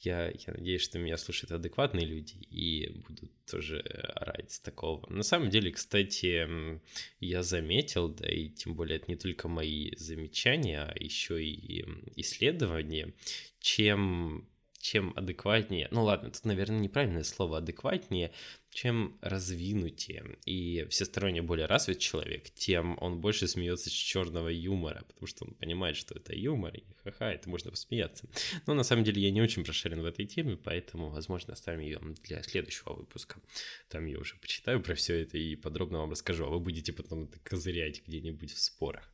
я, 0.00 0.28
я 0.28 0.54
надеюсь, 0.54 0.82
что 0.82 0.98
меня 0.98 1.16
слушают 1.16 1.52
адекватные 1.52 2.06
люди 2.06 2.34
и 2.50 2.90
будут 3.06 3.30
тоже 3.44 3.80
орать 4.14 4.52
с 4.52 4.60
такого. 4.60 5.04
На 5.10 5.22
самом 5.22 5.50
деле, 5.50 5.72
кстати, 5.72 6.80
я 7.20 7.42
заметил, 7.42 8.08
да 8.08 8.28
и 8.28 8.48
тем 8.48 8.74
более 8.74 8.98
это 8.98 9.06
не 9.08 9.16
только 9.16 9.48
мои 9.48 9.94
замечания, 9.96 10.82
а 10.82 10.94
еще 10.98 11.44
и 11.44 11.84
исследования, 12.16 13.14
чем 13.60 14.48
чем 14.86 15.12
адекватнее, 15.16 15.88
ну 15.90 16.04
ладно, 16.04 16.30
тут, 16.30 16.44
наверное, 16.44 16.78
неправильное 16.78 17.24
слово 17.24 17.58
адекватнее, 17.58 18.30
чем 18.70 19.18
развинутее 19.20 20.38
и 20.44 20.86
всесторонне 20.90 21.42
более 21.42 21.66
развит 21.66 21.98
человек, 21.98 22.50
тем 22.50 22.96
он 23.00 23.20
больше 23.20 23.48
смеется 23.48 23.90
с 23.90 23.92
черного 23.92 24.48
юмора, 24.48 25.02
потому 25.08 25.26
что 25.26 25.44
он 25.44 25.54
понимает, 25.54 25.96
что 25.96 26.14
это 26.14 26.36
юмор, 26.36 26.76
и 26.76 26.84
ха-ха, 27.02 27.32
это 27.32 27.50
можно 27.50 27.72
посмеяться. 27.72 28.28
Но 28.66 28.74
на 28.74 28.84
самом 28.84 29.02
деле 29.02 29.20
я 29.20 29.32
не 29.32 29.42
очень 29.42 29.64
прошарен 29.64 30.02
в 30.02 30.04
этой 30.04 30.24
теме, 30.24 30.56
поэтому, 30.56 31.10
возможно, 31.10 31.54
оставим 31.54 31.80
ее 31.80 31.98
для 32.22 32.44
следующего 32.44 32.92
выпуска. 32.92 33.40
Там 33.88 34.06
я 34.06 34.20
уже 34.20 34.36
почитаю 34.36 34.80
про 34.80 34.94
все 34.94 35.20
это 35.20 35.36
и 35.36 35.56
подробно 35.56 35.98
вам 35.98 36.12
расскажу, 36.12 36.44
а 36.44 36.48
вы 36.48 36.60
будете 36.60 36.92
потом 36.92 37.24
это 37.24 37.40
козырять 37.40 38.06
где-нибудь 38.06 38.52
в 38.52 38.60
спорах. 38.60 39.10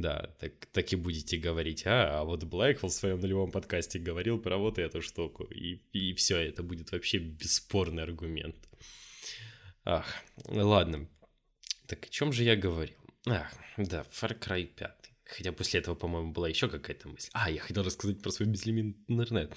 Да, 0.00 0.30
так, 0.38 0.66
так 0.66 0.92
и 0.92 0.96
будете 0.96 1.38
говорить, 1.38 1.84
а, 1.84 2.20
а 2.20 2.24
вот 2.24 2.44
Блэквелл 2.44 2.88
в 2.88 2.92
своем 2.92 3.18
нулевом 3.18 3.50
подкасте 3.50 3.98
говорил 3.98 4.38
про 4.38 4.56
вот 4.56 4.78
эту 4.78 5.02
штуку, 5.02 5.42
и, 5.44 5.80
и 5.92 6.14
все, 6.14 6.36
это 6.36 6.62
будет 6.62 6.92
вообще 6.92 7.18
бесспорный 7.18 8.04
аргумент. 8.04 8.54
Ах, 9.84 10.06
ладно. 10.46 11.08
Так 11.88 12.06
о 12.06 12.08
чем 12.10 12.32
же 12.32 12.44
я 12.44 12.54
говорил? 12.54 12.94
Ах, 13.26 13.52
да, 13.76 14.04
Far 14.12 14.38
Cry 14.38 14.66
5. 14.66 15.10
Хотя 15.24 15.50
после 15.52 15.80
этого, 15.80 15.96
по-моему, 15.96 16.30
была 16.30 16.48
еще 16.48 16.68
какая-то 16.68 17.08
мысль. 17.08 17.30
А, 17.32 17.50
я 17.50 17.60
хотел 17.60 17.82
рассказать 17.82 18.22
про 18.22 18.30
свой 18.30 18.48
безлимитный 18.48 19.02
интернет. 19.08 19.52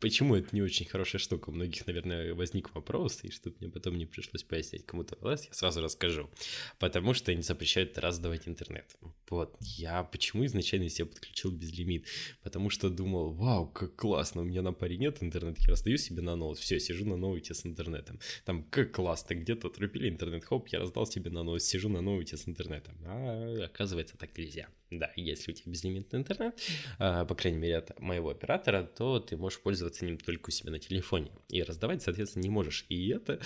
Почему 0.00 0.36
это 0.36 0.54
не 0.54 0.62
очень 0.62 0.86
хорошая 0.86 1.18
штука? 1.18 1.50
У 1.50 1.52
многих, 1.52 1.86
наверное, 1.86 2.34
возник 2.34 2.74
вопрос, 2.74 3.20
и 3.24 3.30
чтобы 3.30 3.56
мне 3.60 3.68
потом 3.68 3.98
не 3.98 4.06
пришлось 4.06 4.44
пояснять 4.44 4.86
кому-то 4.86 5.16
раз, 5.20 5.46
я 5.46 5.52
сразу 5.52 5.80
расскажу. 5.80 6.30
Потому 6.78 7.14
что 7.14 7.32
они 7.32 7.42
запрещают 7.42 7.98
раздавать 7.98 8.46
интернет. 8.46 8.96
Вот, 9.28 9.56
я 9.60 10.04
почему 10.04 10.46
изначально 10.46 10.88
себе 10.88 11.06
подключил 11.06 11.50
безлимит? 11.50 12.06
Потому 12.42 12.70
что 12.70 12.90
думал, 12.90 13.32
вау, 13.32 13.66
как 13.66 13.96
классно, 13.96 14.42
у 14.42 14.44
меня 14.44 14.62
на 14.62 14.72
паре 14.72 14.96
нет 14.96 15.18
интернета, 15.20 15.60
я 15.62 15.70
раздаю 15.70 15.98
себе 15.98 16.22
на 16.22 16.36
ноут, 16.36 16.58
все, 16.58 16.78
сижу 16.78 17.04
на 17.04 17.16
ноуте 17.16 17.54
с 17.54 17.66
интернетом. 17.66 18.20
Там 18.44 18.62
как 18.64 18.92
классно, 18.92 19.34
где-то 19.34 19.66
отрубили 19.66 20.08
интернет, 20.08 20.44
хоп, 20.44 20.68
я 20.68 20.78
раздал 20.78 21.06
себе 21.06 21.30
на 21.30 21.42
ноут, 21.42 21.62
сижу 21.62 21.88
на 21.88 22.00
ноуте 22.00 22.36
с 22.36 22.46
интернетом. 22.46 22.94
А 23.04 23.64
оказывается, 23.64 24.16
так 24.16 24.36
нельзя. 24.38 24.68
Да, 24.90 25.12
если 25.16 25.52
у 25.52 25.54
тебя 25.54 25.72
безлимитный 25.72 26.20
интернет, 26.20 26.58
а, 26.98 27.26
по 27.26 27.34
крайней 27.34 27.58
мере 27.58 27.76
от 27.76 28.00
моего 28.00 28.30
оператора, 28.30 28.84
то 28.84 29.20
ты 29.20 29.36
можешь 29.36 29.60
пользоваться 29.60 29.87
ним 30.04 30.18
только 30.18 30.48
у 30.48 30.52
себя 30.52 30.70
на 30.70 30.78
телефоне. 30.78 31.30
И 31.48 31.62
раздавать, 31.62 32.02
соответственно, 32.02 32.42
не 32.42 32.50
можешь. 32.50 32.84
И 32.88 33.08
это 33.08 33.40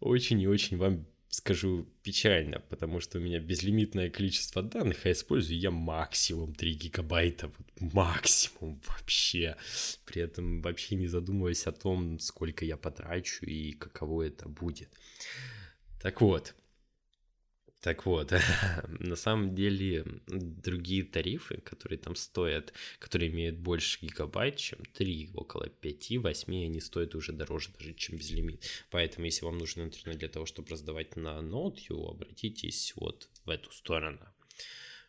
очень 0.00 0.40
и 0.40 0.46
очень 0.46 0.76
вам 0.76 1.06
скажу 1.28 1.86
печально, 2.02 2.60
потому 2.60 3.00
что 3.00 3.18
у 3.18 3.20
меня 3.20 3.40
безлимитное 3.40 4.10
количество 4.10 4.62
данных, 4.62 5.04
а 5.04 5.12
использую 5.12 5.58
я 5.58 5.70
максимум 5.70 6.54
3 6.54 6.74
гигабайта, 6.74 7.48
вот 7.48 7.92
максимум 7.92 8.80
вообще. 8.86 9.56
При 10.06 10.22
этом 10.22 10.62
вообще 10.62 10.94
не 10.94 11.08
задумываясь 11.08 11.66
о 11.66 11.72
том, 11.72 12.18
сколько 12.20 12.64
я 12.64 12.76
потрачу 12.76 13.44
и 13.44 13.72
каково 13.72 14.22
это 14.22 14.48
будет. 14.48 14.88
Так 16.00 16.20
вот, 16.20 16.54
так 17.86 18.04
вот, 18.04 18.32
на 18.98 19.14
самом 19.14 19.54
деле 19.54 20.04
другие 20.26 21.04
тарифы, 21.04 21.58
которые 21.58 21.98
там 21.98 22.16
стоят, 22.16 22.72
которые 22.98 23.30
имеют 23.30 23.58
больше 23.58 24.04
гигабайт, 24.04 24.56
чем 24.56 24.80
3, 24.92 25.30
около 25.34 25.68
5-8, 25.68 26.64
они 26.64 26.80
стоят 26.80 27.14
уже 27.14 27.30
дороже 27.30 27.68
даже, 27.78 27.94
чем 27.94 28.16
безлимит. 28.16 28.64
Поэтому, 28.90 29.26
если 29.26 29.44
вам 29.44 29.58
нужен 29.58 29.84
интернет 29.84 30.18
для 30.18 30.28
того, 30.28 30.46
чтобы 30.46 30.70
раздавать 30.70 31.14
на 31.14 31.40
ноутью, 31.40 32.08
обратитесь 32.08 32.92
вот 32.96 33.28
в 33.44 33.50
эту 33.50 33.70
сторону. 33.70 34.18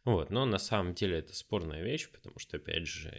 Вот, 0.05 0.29
но 0.29 0.45
на 0.45 0.59
самом 0.59 0.93
деле 0.93 1.17
это 1.17 1.35
спорная 1.35 1.83
вещь, 1.83 2.07
потому 2.11 2.37
что, 2.37 2.57
опять 2.57 2.85
же, 2.85 3.09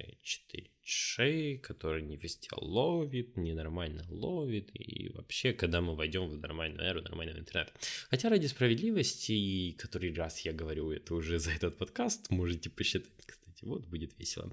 4G, 0.89 1.59
который 1.59 2.03
не 2.03 2.17
везде 2.17 2.49
ловит, 2.57 3.37
ненормально 3.37 4.05
ловит, 4.09 4.71
и 4.73 5.11
вообще, 5.11 5.53
когда 5.53 5.81
мы 5.81 5.95
войдем 5.95 6.29
в 6.29 6.39
нормальную 6.39 6.89
эру 6.89 7.03
нормального 7.03 7.39
интернета. 7.39 7.73
Хотя 8.11 8.31
ради 8.31 8.47
справедливости, 8.47 9.33
и 9.33 9.73
который 9.73 10.13
раз 10.15 10.41
я 10.41 10.53
говорю 10.53 10.91
это 10.91 11.15
уже 11.15 11.39
за 11.39 11.51
этот 11.51 11.77
подкаст, 11.77 12.31
можете 12.31 12.71
посчитать, 12.71 13.11
кстати, 13.27 13.65
вот 13.65 13.85
будет 13.87 14.19
весело. 14.19 14.51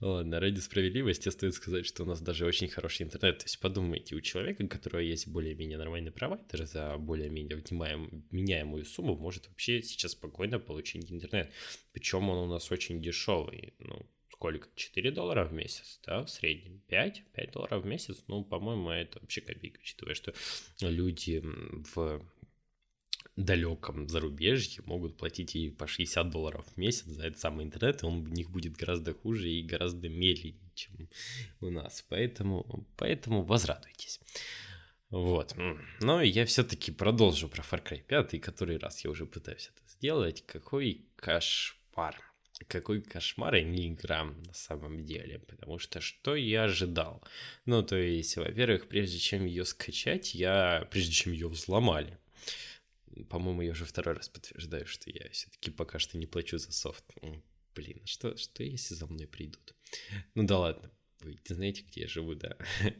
Ладно, 0.00 0.40
ради 0.40 0.60
справедливости 0.60 1.28
стоит 1.28 1.54
сказать, 1.54 1.84
что 1.84 2.04
у 2.04 2.06
нас 2.06 2.22
даже 2.22 2.46
очень 2.46 2.68
хороший 2.68 3.02
интернет. 3.02 3.38
То 3.38 3.44
есть 3.44 3.60
подумайте, 3.60 4.14
у 4.14 4.20
человека, 4.20 4.62
у 4.64 4.68
которого 4.68 5.00
есть 5.00 5.28
более-менее 5.28 5.76
нормальный 5.76 6.10
провайдер 6.10 6.64
за 6.64 6.96
более-менее 6.96 7.56
внимаем, 7.56 8.24
меняемую 8.30 8.86
сумму, 8.86 9.14
может 9.16 9.48
вообще 9.48 9.82
сейчас 9.82 10.12
спокойно 10.12 10.58
получить 10.58 11.12
интернет. 11.12 11.52
Причем 11.92 12.30
он 12.30 12.38
у 12.38 12.46
нас 12.46 12.70
очень 12.70 13.02
дешевый. 13.02 13.74
Ну, 13.78 14.06
сколько? 14.40 14.68
4 14.74 15.10
доллара 15.10 15.44
в 15.44 15.52
месяц, 15.52 16.00
да, 16.06 16.24
в 16.24 16.30
среднем. 16.30 16.80
5? 16.88 17.24
5 17.34 17.52
долларов 17.52 17.82
в 17.82 17.86
месяц? 17.86 18.24
Ну, 18.26 18.42
по-моему, 18.42 18.88
это 18.88 19.20
вообще 19.20 19.42
копейка, 19.42 19.80
учитывая, 19.80 20.14
что 20.14 20.32
люди 20.80 21.42
в 21.94 22.22
далеком 23.36 24.08
зарубежье 24.08 24.82
могут 24.86 25.18
платить 25.18 25.54
и 25.56 25.68
по 25.68 25.86
60 25.86 26.30
долларов 26.30 26.64
в 26.74 26.78
месяц 26.78 27.04
за 27.04 27.26
этот 27.26 27.38
самый 27.38 27.66
интернет, 27.66 28.02
и 28.02 28.06
он 28.06 28.26
у 28.26 28.28
них 28.28 28.50
будет 28.50 28.78
гораздо 28.78 29.12
хуже 29.12 29.50
и 29.50 29.62
гораздо 29.62 30.08
медленнее, 30.08 30.72
чем 30.74 31.08
у 31.60 31.68
нас. 31.68 32.02
Поэтому, 32.08 32.86
поэтому 32.96 33.42
возрадуйтесь. 33.42 34.20
Вот. 35.10 35.54
Но 36.00 36.22
я 36.22 36.46
все-таки 36.46 36.92
продолжу 36.92 37.46
про 37.48 37.62
Far 37.62 37.82
Cry 37.84 38.02
5, 38.02 38.40
который 38.40 38.78
раз 38.78 39.04
я 39.04 39.10
уже 39.10 39.26
пытаюсь 39.26 39.70
это 39.74 39.86
сделать. 39.90 40.46
Какой 40.46 41.04
кошмар. 41.16 42.16
Какой 42.68 43.02
кошмар, 43.02 43.54
а 43.54 43.60
не 43.62 43.88
игра 43.88 44.24
на 44.24 44.52
самом 44.52 45.04
деле. 45.04 45.38
Потому 45.40 45.78
что 45.78 46.00
что 46.00 46.36
я 46.36 46.64
ожидал? 46.64 47.22
Ну, 47.64 47.82
то 47.82 47.96
есть, 47.96 48.36
во-первых, 48.36 48.88
прежде 48.88 49.18
чем 49.18 49.46
ее 49.46 49.64
скачать, 49.64 50.34
я... 50.34 50.86
Прежде 50.90 51.12
чем 51.12 51.32
ее 51.32 51.48
взломали, 51.48 52.18
по-моему, 53.28 53.62
я 53.62 53.72
уже 53.72 53.84
второй 53.84 54.14
раз 54.14 54.28
подтверждаю, 54.28 54.86
что 54.86 55.10
я 55.10 55.28
все-таки 55.30 55.70
пока 55.70 55.98
что 55.98 56.18
не 56.18 56.26
плачу 56.26 56.58
за 56.58 56.72
софт. 56.72 57.04
Блин, 57.74 58.00
что, 58.04 58.36
что 58.36 58.62
если 58.62 58.94
за 58.94 59.06
мной 59.06 59.26
придут? 59.26 59.74
Ну 60.34 60.44
да 60.44 60.58
ладно, 60.58 60.90
вы 61.20 61.38
знаете, 61.44 61.82
где 61.82 62.02
я 62.02 62.08
живу, 62.08 62.34
да? 62.34 62.56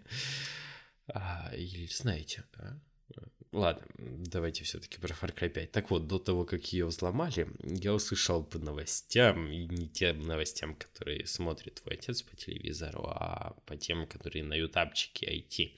А, 1.13 1.53
или 1.57 1.87
знаете, 1.87 2.45
а? 2.55 2.79
Ладно, 3.53 3.85
давайте 3.99 4.63
все-таки 4.65 4.99
про 4.99 5.13
Far 5.13 5.35
Cry 5.35 5.49
5. 5.49 5.73
Так 5.73 5.91
вот, 5.91 6.07
до 6.07 6.19
того, 6.19 6.45
как 6.45 6.73
ее 6.73 6.87
взломали, 6.87 7.49
я 7.63 7.93
услышал 7.93 8.45
по 8.45 8.59
новостям, 8.59 9.51
и 9.51 9.67
не 9.67 9.89
тем 9.89 10.23
новостям, 10.23 10.77
которые 10.77 11.27
смотрит 11.27 11.83
твой 11.83 11.95
отец 11.95 12.23
по 12.23 12.37
телевизору, 12.37 13.07
а 13.07 13.57
по 13.67 13.77
тем, 13.77 14.07
которые 14.07 14.45
на 14.45 14.55
ютабчике 14.55 15.27
IT. 15.27 15.73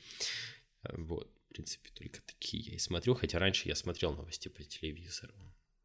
Вот 0.98 1.32
в 1.52 1.54
принципе, 1.54 1.90
только 1.94 2.22
такие 2.22 2.62
я 2.62 2.74
и 2.76 2.78
смотрю, 2.78 3.14
хотя 3.14 3.38
раньше 3.38 3.68
я 3.68 3.74
смотрел 3.74 4.14
новости 4.14 4.48
по 4.48 4.62
телевизору. 4.62 5.34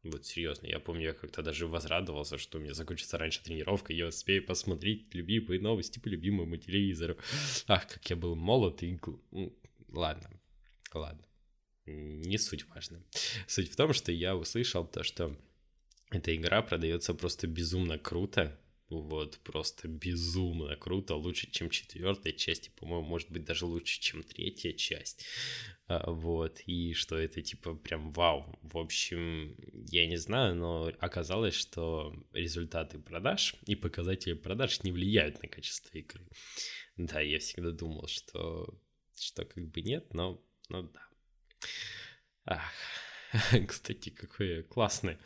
Вот 0.02 0.24
серьезно, 0.24 0.66
я 0.66 0.80
помню, 0.80 1.08
я 1.08 1.12
как-то 1.12 1.42
даже 1.42 1.66
возрадовался, 1.66 2.38
что 2.38 2.56
у 2.56 2.60
меня 2.62 2.72
закончится 2.72 3.18
раньше 3.18 3.42
тренировка, 3.42 3.92
я 3.92 4.06
успею 4.06 4.46
посмотреть 4.46 5.12
любимые 5.14 5.60
новости 5.60 5.98
по 5.98 6.08
любимому 6.08 6.56
телевизору. 6.56 7.18
Ах, 7.66 7.86
как 7.86 8.08
я 8.08 8.16
был 8.16 8.34
молод 8.34 8.82
и... 8.82 8.98
Ладно, 9.88 10.30
ладно, 10.94 11.27
не 11.88 12.38
суть 12.38 12.68
важно. 12.68 13.02
Суть 13.46 13.72
в 13.72 13.76
том, 13.76 13.92
что 13.92 14.12
я 14.12 14.36
услышал 14.36 14.86
то, 14.86 15.02
что 15.02 15.36
эта 16.10 16.34
игра 16.34 16.62
продается 16.62 17.14
просто 17.14 17.46
безумно 17.46 17.98
круто, 17.98 18.58
вот, 18.88 19.38
просто 19.44 19.86
безумно 19.86 20.74
круто, 20.76 21.14
лучше, 21.14 21.50
чем 21.50 21.68
четвертая 21.68 22.32
часть, 22.32 22.68
и, 22.68 22.70
по-моему, 22.70 23.06
может 23.06 23.30
быть, 23.30 23.44
даже 23.44 23.66
лучше, 23.66 24.00
чем 24.00 24.22
третья 24.22 24.72
часть. 24.72 25.26
А, 25.88 26.10
вот, 26.10 26.60
и 26.64 26.94
что 26.94 27.16
это, 27.18 27.42
типа, 27.42 27.74
прям 27.74 28.12
вау. 28.12 28.58
В 28.62 28.78
общем, 28.78 29.56
я 29.90 30.06
не 30.06 30.16
знаю, 30.16 30.54
но 30.54 30.90
оказалось, 31.00 31.54
что 31.54 32.14
результаты 32.32 32.98
продаж 32.98 33.56
и 33.66 33.74
показатели 33.74 34.32
продаж 34.32 34.82
не 34.82 34.92
влияют 34.92 35.42
на 35.42 35.48
качество 35.48 35.98
игры. 35.98 36.26
Да, 36.96 37.20
я 37.20 37.40
всегда 37.40 37.72
думал, 37.72 38.06
что, 38.08 38.80
что 39.14 39.44
как 39.44 39.68
бы 39.68 39.82
нет, 39.82 40.14
но, 40.14 40.42
но 40.70 40.82
да. 40.82 41.07
Ах. 42.46 42.62
Кстати, 43.68 44.10
какой 44.10 44.62
классный 44.62 45.18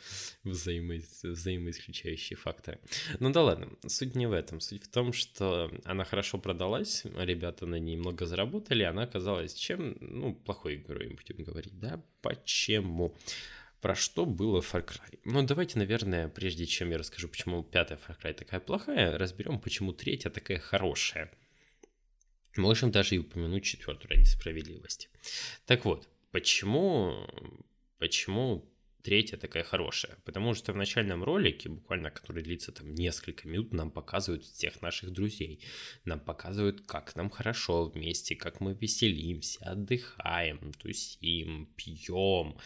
взаимо... 0.45 1.01
взаимоисключающий 1.23 2.37
фактор. 2.37 2.79
Ну 3.21 3.31
да 3.31 3.43
ладно, 3.43 3.69
суть 3.87 4.17
не 4.17 4.27
в 4.27 4.33
этом. 4.33 4.61
Суть 4.61 4.85
в 4.85 4.91
том, 4.91 5.13
что 5.13 5.71
она 5.85 6.05
хорошо 6.05 6.39
продалась, 6.39 7.05
ребята 7.05 7.67
на 7.67 7.77
ней 7.77 7.97
много 7.97 8.27
заработали, 8.27 8.83
она 8.83 9.05
оказалась 9.05 9.55
чем, 9.55 9.97
ну, 10.01 10.35
плохой 10.35 10.77
игрой, 10.77 11.09
будем 11.09 11.45
говорить, 11.45 11.79
да? 11.79 12.03
Почему? 12.23 13.17
Про 13.81 13.95
что 13.95 14.27
было 14.27 14.61
Far 14.61 14.85
Cry? 14.85 15.19
Ну, 15.25 15.43
давайте, 15.43 15.79
наверное, 15.79 16.29
прежде 16.29 16.67
чем 16.67 16.91
я 16.91 16.99
расскажу, 16.99 17.29
почему 17.29 17.63
пятая 17.63 17.99
Far 17.99 18.17
Cry 18.21 18.33
такая 18.33 18.61
плохая, 18.61 19.19
разберем, 19.19 19.61
почему 19.61 19.93
третья 19.93 20.31
такая 20.31 20.59
хорошая. 20.59 21.31
Можем 22.57 22.91
даже 22.91 23.15
и 23.15 23.19
упомянуть 23.19 23.65
четвертую 23.65 24.11
ради 24.11 24.25
справедливости. 24.25 25.09
Так 25.67 25.85
вот, 25.85 26.09
почему 26.33 27.27
Почему 28.03 28.69
третья 29.05 29.37
такая 29.37 29.63
хорошая? 29.63 30.17
Потому 30.25 30.55
что 30.55 30.73
в 30.73 30.77
начальном 30.77 31.23
ролике, 31.23 31.69
буквально 31.69 32.11
который 32.11 32.43
длится 32.43 32.73
там 32.73 32.93
несколько 32.95 33.47
минут, 33.47 33.73
нам 33.73 33.93
показывают 33.93 34.43
всех 34.43 34.83
наших 34.83 35.13
друзей. 35.13 35.63
Нам 36.05 36.19
показывают, 36.19 36.81
как 36.85 37.15
нам 37.15 37.31
хорошо 37.31 37.85
вместе, 37.85 38.35
как 38.35 38.59
мы 38.59 38.75
веселимся, 38.75 39.71
отдыхаем, 39.71 40.73
тусим, 40.83 41.73
пьем, 41.77 42.59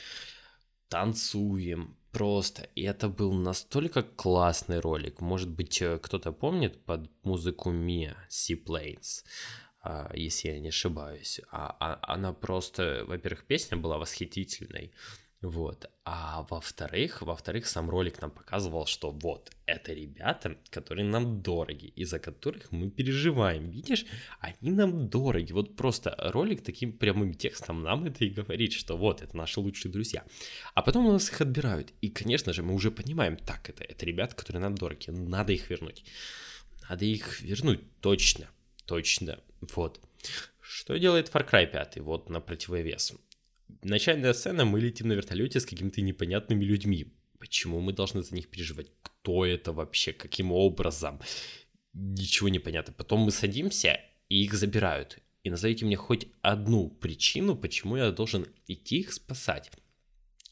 танцуем. 0.89 1.99
Просто. 2.13 2.63
И 2.75 2.83
это 2.85 3.11
был 3.11 3.35
настолько 3.35 4.03
классный 4.03 4.81
ролик. 4.81 5.21
Может 5.21 5.51
быть, 5.51 5.83
э, 5.83 5.99
кто-то 5.99 6.33
помнит 6.33 6.83
под 6.87 7.11
музыку 7.25 7.71
Mia 7.71 8.17
Seaplanes 8.31 9.23
если 10.15 10.49
я 10.49 10.61
не 10.61 10.69
ошибаюсь. 10.69 11.41
А, 11.51 11.77
а, 11.81 12.15
она 12.15 12.33
просто, 12.33 13.05
во-первых, 13.07 13.45
песня 13.45 13.77
была 13.77 13.99
восхитительной, 13.99 14.93
Вот. 15.43 15.91
А 16.05 16.47
во-вторых, 16.51 17.23
во-вторых, 17.23 17.67
сам 17.67 17.91
ролик 17.91 18.21
нам 18.23 18.31
показывал, 18.31 18.87
что 18.87 19.11
вот, 19.11 19.51
это 19.67 19.93
ребята, 19.93 20.57
которые 20.71 21.05
нам 21.05 21.43
дороги, 21.43 21.93
из-за 21.99 22.19
которых 22.19 22.73
мы 22.73 22.91
переживаем. 22.91 23.71
Видишь, 23.71 24.07
они 24.41 24.71
нам 24.73 25.09
дороги. 25.09 25.53
Вот 25.53 25.77
просто 25.77 26.17
ролик 26.33 26.63
таким 26.63 26.93
прямым 26.93 27.35
текстом 27.35 27.83
нам 27.83 28.07
это 28.07 28.25
и 28.25 28.31
говорит, 28.31 28.73
что 28.73 28.97
вот, 28.97 29.23
это 29.23 29.37
наши 29.37 29.61
лучшие 29.61 29.93
друзья. 29.93 30.25
А 30.75 30.83
потом 30.83 31.07
у 31.07 31.13
нас 31.13 31.31
их 31.31 31.41
отбирают. 31.41 31.93
И, 32.01 32.09
конечно 32.09 32.53
же, 32.53 32.63
мы 32.63 32.75
уже 32.75 32.91
понимаем, 32.91 33.37
так, 33.37 33.69
это, 33.69 33.85
это 33.85 34.07
ребята, 34.07 34.35
которые 34.35 34.63
нам 34.63 34.75
дороги, 34.75 35.11
надо 35.11 35.53
их 35.53 35.71
вернуть. 35.71 36.05
Надо 36.89 37.05
их 37.05 37.43
вернуть, 37.43 37.81
точно, 38.01 38.49
точно. 38.87 39.41
Вот. 39.75 40.01
Что 40.61 40.99
делает 40.99 41.29
Far 41.29 41.49
Cry 41.49 41.71
5? 41.71 41.99
Вот 41.99 42.31
на 42.31 42.41
противовес. 42.41 43.15
Начальная 43.83 44.33
сцена, 44.33 44.65
мы 44.65 44.81
летим 44.81 45.09
на 45.09 45.13
вертолете 45.13 45.61
с 45.61 45.67
какими-то 45.67 46.01
непонятными 46.01 46.65
людьми. 46.65 47.13
Почему 47.39 47.81
мы 47.81 47.93
должны 47.93 48.23
за 48.23 48.35
них 48.35 48.49
переживать? 48.49 48.91
Кто 49.03 49.45
это 49.45 49.73
вообще? 49.73 50.13
Каким 50.13 50.53
образом? 50.53 51.21
Ничего 51.93 52.49
не 52.49 52.59
понятно. 52.59 52.93
Потом 52.93 53.21
мы 53.21 53.31
садимся, 53.31 54.01
и 54.29 54.43
их 54.43 54.55
забирают. 54.55 55.19
И 55.45 55.51
назовите 55.51 55.85
мне 55.85 55.97
хоть 55.97 56.27
одну 56.43 56.89
причину, 56.91 57.55
почему 57.57 57.97
я 57.97 58.11
должен 58.11 58.47
идти 58.67 59.01
их 59.01 59.13
спасать. 59.13 59.71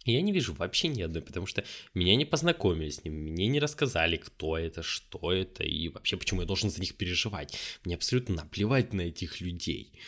Я 0.05 0.21
не 0.21 0.33
вижу 0.33 0.53
вообще 0.53 0.88
ни 0.88 1.03
одной, 1.03 1.23
потому 1.23 1.47
что 1.47 1.64
меня 1.95 2.14
не 2.14 2.25
познакомили 2.25 2.90
с 2.90 3.05
ним, 3.05 3.14
мне 3.14 3.47
не 3.47 3.59
рассказали, 3.59 4.17
кто 4.17 4.59
это, 4.59 4.83
что 4.83 5.33
это 5.33 5.64
и 5.64 5.88
вообще 5.88 6.17
почему 6.17 6.43
я 6.43 6.47
должен 6.47 6.71
за 6.71 6.81
них 6.81 6.97
переживать. 6.97 7.57
Мне 7.85 7.95
абсолютно 7.95 8.37
наплевать 8.37 8.93
на 8.93 9.03
этих 9.03 9.40
людей. 9.40 9.99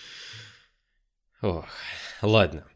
Ох, 1.40 1.66
ладно. 2.22 2.66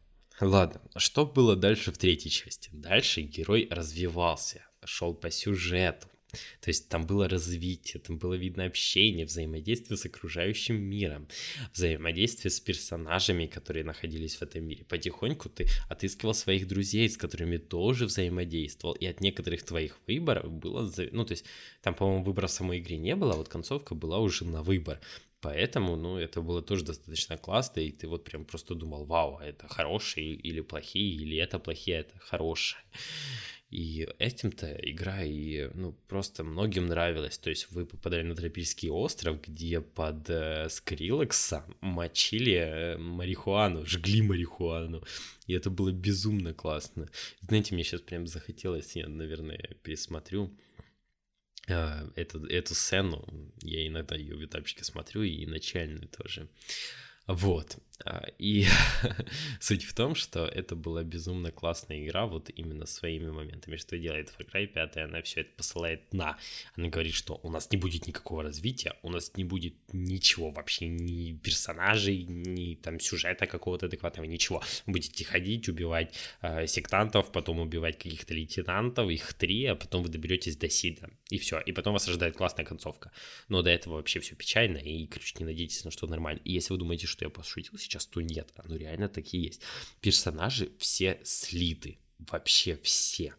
Ладно, 0.40 0.80
что 0.96 1.26
было 1.26 1.54
дальше 1.54 1.92
в 1.92 1.98
третьей 1.98 2.30
части? 2.30 2.70
Дальше 2.72 3.20
герой 3.20 3.68
развивался, 3.70 4.64
шел 4.84 5.12
по 5.12 5.30
сюжету. 5.30 6.09
То 6.60 6.68
есть 6.68 6.88
там 6.88 7.06
было 7.06 7.28
развитие, 7.28 8.00
там 8.00 8.18
было 8.18 8.34
видно 8.34 8.64
общение, 8.64 9.26
взаимодействие 9.26 9.96
с 9.96 10.06
окружающим 10.06 10.76
миром, 10.76 11.28
взаимодействие 11.72 12.50
с 12.50 12.60
персонажами, 12.60 13.46
которые 13.46 13.84
находились 13.84 14.36
в 14.36 14.42
этом 14.42 14.64
мире. 14.64 14.84
Потихоньку 14.84 15.48
ты 15.48 15.66
отыскивал 15.88 16.34
своих 16.34 16.68
друзей, 16.68 17.08
с 17.08 17.16
которыми 17.16 17.56
тоже 17.58 18.06
взаимодействовал, 18.06 18.94
и 18.94 19.06
от 19.06 19.20
некоторых 19.20 19.62
твоих 19.62 19.98
выборов 20.06 20.50
было... 20.50 20.90
Ну, 21.12 21.24
то 21.24 21.32
есть 21.32 21.44
там, 21.82 21.94
по-моему, 21.94 22.24
выбора 22.24 22.46
в 22.46 22.52
самой 22.52 22.78
игре 22.78 22.96
не 22.98 23.16
было, 23.16 23.34
а 23.34 23.36
вот 23.36 23.48
концовка 23.48 23.94
была 23.94 24.18
уже 24.18 24.44
на 24.44 24.62
выбор. 24.62 25.00
Поэтому, 25.40 25.96
ну, 25.96 26.18
это 26.18 26.42
было 26.42 26.60
тоже 26.60 26.84
достаточно 26.84 27.38
классно, 27.38 27.80
и 27.80 27.90
ты 27.90 28.06
вот 28.06 28.24
прям 28.24 28.44
просто 28.44 28.74
думал, 28.74 29.06
вау, 29.06 29.38
а 29.40 29.46
это 29.46 29.68
хорошие 29.68 30.34
или 30.34 30.60
плохие, 30.60 31.14
или 31.14 31.36
это 31.38 31.58
плохие, 31.58 31.98
а 31.98 32.00
это 32.00 32.18
хорошие. 32.18 32.82
И 33.70 34.08
этим-то 34.18 34.66
игра 34.82 35.22
и, 35.22 35.70
ну, 35.74 35.92
просто 36.08 36.42
многим 36.42 36.88
нравилась. 36.88 37.38
То 37.38 37.50
есть 37.50 37.70
вы 37.70 37.86
попадали 37.86 38.22
на 38.22 38.34
тропический 38.34 38.90
остров, 38.90 39.40
где 39.40 39.80
под 39.80 40.28
э, 40.28 40.68
Скриллекса 40.68 41.64
мочили 41.80 42.54
э, 42.54 42.98
марихуану, 42.98 43.86
жгли 43.86 44.22
марихуану. 44.22 45.04
И 45.46 45.54
это 45.54 45.70
было 45.70 45.92
безумно 45.92 46.52
классно. 46.52 47.08
Знаете, 47.42 47.74
мне 47.74 47.84
сейчас 47.84 48.00
прям 48.00 48.26
захотелось, 48.26 48.96
я, 48.96 49.08
наверное, 49.08 49.76
пересмотрю 49.84 50.50
эту, 51.66 52.46
эту 52.46 52.74
сцену. 52.74 53.26
Я 53.62 53.86
иногда 53.86 54.16
ее 54.16 54.34
в 54.36 54.40
ютабчике 54.40 54.84
смотрю, 54.84 55.22
и 55.22 55.46
начальную 55.46 56.08
тоже. 56.08 56.48
Вот. 57.26 57.78
А, 58.04 58.26
и 58.38 58.66
суть 59.60 59.84
в 59.84 59.94
том, 59.94 60.14
что 60.14 60.44
это 60.44 60.74
была 60.74 61.02
безумно 61.02 61.50
классная 61.50 62.04
игра 62.04 62.26
вот 62.26 62.50
именно 62.54 62.86
своими 62.86 63.30
моментами. 63.30 63.76
Что 63.76 63.98
делает 63.98 64.32
Far 64.38 64.50
Cry 64.50 64.66
5, 64.66 64.96
она 64.96 65.22
все 65.22 65.42
это 65.42 65.50
посылает 65.56 66.12
на. 66.12 66.38
Она 66.76 66.88
говорит, 66.88 67.14
что 67.14 67.38
у 67.42 67.50
нас 67.50 67.70
не 67.70 67.78
будет 67.78 68.06
никакого 68.06 68.42
развития, 68.42 68.94
у 69.02 69.10
нас 69.10 69.32
не 69.36 69.44
будет 69.44 69.74
ничего 69.92 70.50
вообще, 70.50 70.88
ни 70.88 71.32
персонажей, 71.32 72.24
ни 72.24 72.74
там 72.74 73.00
сюжета 73.00 73.46
какого-то 73.46 73.86
адекватного, 73.86 74.26
ничего. 74.26 74.62
Будете 74.86 75.24
ходить, 75.24 75.68
убивать 75.68 76.14
э, 76.42 76.66
сектантов, 76.66 77.32
потом 77.32 77.60
убивать 77.60 77.98
каких-то 77.98 78.34
лейтенантов, 78.34 79.10
их 79.10 79.34
три, 79.34 79.66
а 79.66 79.74
потом 79.74 80.02
вы 80.02 80.08
доберетесь 80.08 80.56
до 80.56 80.68
Сида. 80.68 81.10
И 81.28 81.38
все. 81.38 81.60
И 81.60 81.72
потом 81.72 81.92
вас 81.92 82.08
ожидает 82.08 82.36
классная 82.36 82.64
концовка. 82.64 83.12
Но 83.48 83.62
до 83.62 83.70
этого 83.70 83.94
вообще 83.94 84.20
все 84.20 84.34
печально, 84.34 84.78
и, 84.78 85.06
короче, 85.06 85.34
не 85.38 85.44
надейтесь 85.44 85.84
на 85.84 85.90
что 85.90 86.06
нормально. 86.06 86.40
И 86.44 86.52
если 86.52 86.72
вы 86.72 86.78
думаете, 86.78 87.06
что 87.06 87.24
я 87.24 87.30
пошутил 87.30 87.78
сейчас, 87.78 87.89
то 87.98 88.20
нет. 88.20 88.52
Оно 88.56 88.76
реально 88.76 89.08
такие 89.08 89.44
есть. 89.44 89.62
Персонажи 90.00 90.72
все 90.78 91.20
слиты. 91.24 91.98
Вообще 92.30 92.76
все. 92.82 93.34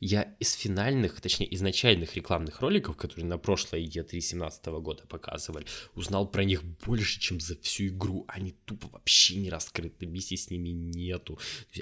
Я 0.00 0.34
из 0.40 0.52
финальных, 0.52 1.20
точнее, 1.20 1.52
изначальных 1.54 2.16
рекламных 2.16 2.60
роликов, 2.60 2.96
которые 2.96 3.24
на 3.24 3.38
прошлой 3.38 3.84
E3 3.84 4.02
2017 4.02 4.66
года 4.66 5.04
показывали, 5.06 5.66
узнал 5.94 6.28
про 6.28 6.44
них 6.44 6.64
больше, 6.64 7.20
чем 7.20 7.40
за 7.40 7.56
всю 7.60 7.86
игру. 7.86 8.24
Они 8.28 8.52
тупо 8.64 8.88
вообще 8.88 9.36
не 9.36 9.50
раскрыты, 9.50 10.06
миссии 10.06 10.36
с 10.36 10.50
ними 10.50 10.70
нету. 10.70 11.38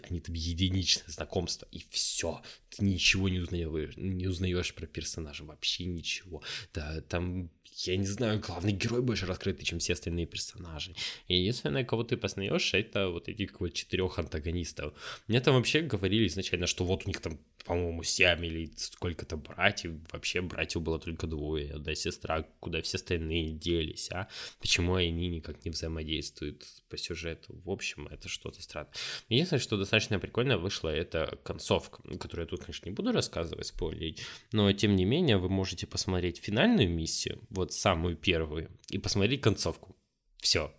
Они 0.09 0.20
там 0.20 0.35
единичное 0.35 1.09
знакомство, 1.09 1.66
и 1.72 1.83
все. 1.90 2.42
Ты 2.70 2.85
ничего 2.85 3.29
не 3.29 3.38
узнаешь, 3.38 3.96
не 3.96 4.27
узнаешь 4.27 4.74
про 4.74 4.87
персонажа, 4.87 5.44
вообще 5.44 5.85
ничего. 5.85 6.42
Да, 6.72 7.00
там 7.03 7.50
я 7.76 7.96
не 7.96 8.06
знаю, 8.06 8.40
главный 8.40 8.72
герой 8.72 9.02
больше 9.02 9.26
раскрытый, 9.26 9.64
чем 9.64 9.78
все 9.78 9.94
остальные 9.94 10.26
персонажи. 10.26 10.94
И 11.28 11.37
единственное, 11.37 11.84
кого 11.84 12.04
ты 12.04 12.16
познаешь, 12.16 12.74
это 12.74 13.08
вот 13.08 13.28
этих 13.28 13.60
вот 13.60 13.72
четырех 13.72 14.18
антагонистов. 14.18 14.94
Мне 15.26 15.40
там 15.40 15.54
вообще 15.54 15.80
говорили 15.80 16.26
изначально, 16.26 16.66
что 16.66 16.84
вот 16.84 17.04
у 17.04 17.08
них 17.08 17.20
там 17.20 17.38
по-моему, 17.64 18.02
семь 18.02 18.44
или 18.44 18.70
сколько-то 18.76 19.37
братьев. 19.37 19.92
Вообще 20.12 20.42
братьев 20.42 20.82
было 20.82 20.98
только 20.98 21.26
двое, 21.26 21.78
да, 21.78 21.94
сестра, 21.94 22.46
куда 22.60 22.82
все 22.82 22.98
остальные 22.98 23.52
делись, 23.52 24.10
а? 24.10 24.28
Почему 24.60 24.94
они 24.94 25.28
никак 25.28 25.64
не 25.64 25.70
взаимодействуют 25.70 26.64
по 26.88 26.98
сюжету? 26.98 27.60
В 27.64 27.70
общем, 27.70 28.06
это 28.08 28.28
что-то 28.28 28.60
странное. 28.62 28.92
Единственное, 29.28 29.60
что 29.60 29.78
достаточно 29.78 30.18
прикольно 30.18 30.58
вышло, 30.58 30.90
это 30.90 31.38
концовка, 31.42 32.02
которую 32.18 32.44
я 32.44 32.50
тут, 32.50 32.60
конечно, 32.60 32.88
не 32.88 32.94
буду 32.94 33.12
рассказывать, 33.12 33.66
спойлерить, 33.66 34.22
но, 34.52 34.70
тем 34.72 34.94
не 34.94 35.06
менее, 35.06 35.38
вы 35.38 35.48
можете 35.48 35.87
посмотреть 35.87 36.38
финальную 36.38 36.88
миссию, 36.88 37.40
вот 37.48 37.63
самую 37.72 38.16
первую, 38.16 38.70
и 38.90 38.98
посмотреть 38.98 39.40
концовку. 39.40 39.96
Все, 40.38 40.74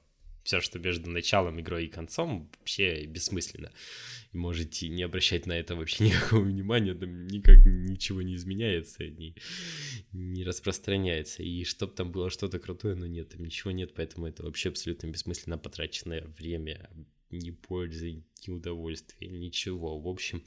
все, 0.45 0.61
что 0.61 0.77
между 0.77 1.09
началом 1.09 1.57
игры 1.57 1.85
и 1.85 1.89
концом, 1.89 2.51
вообще 2.59 3.05
бессмысленно. 3.05 3.71
И 4.31 4.37
можете 4.37 4.87
не 4.89 5.01
обращать 5.01 5.47
на 5.47 5.53
это 5.53 5.75
вообще 5.75 6.03
никакого 6.05 6.43
внимания, 6.43 6.93
там 6.93 7.25
никак 7.27 7.65
ничего 7.65 8.21
не 8.21 8.35
изменяется, 8.35 9.07
не, 9.07 9.35
не 10.13 10.43
распространяется. 10.43 11.41
И 11.41 11.63
чтоб 11.63 11.95
там 11.95 12.11
было 12.11 12.29
что-то 12.29 12.59
крутое, 12.59 12.93
но 12.95 13.07
нет, 13.07 13.29
там 13.29 13.43
ничего 13.43 13.71
нет, 13.71 13.95
поэтому 13.95 14.27
это 14.27 14.43
вообще 14.43 14.69
абсолютно 14.69 15.07
бессмысленно 15.07 15.57
потраченное 15.57 16.23
время, 16.37 16.91
ни 17.31 17.49
пользы, 17.49 18.23
ни 18.45 18.51
удовольствия, 18.51 19.27
ничего. 19.27 19.99
В 19.99 20.07
общем, 20.07 20.43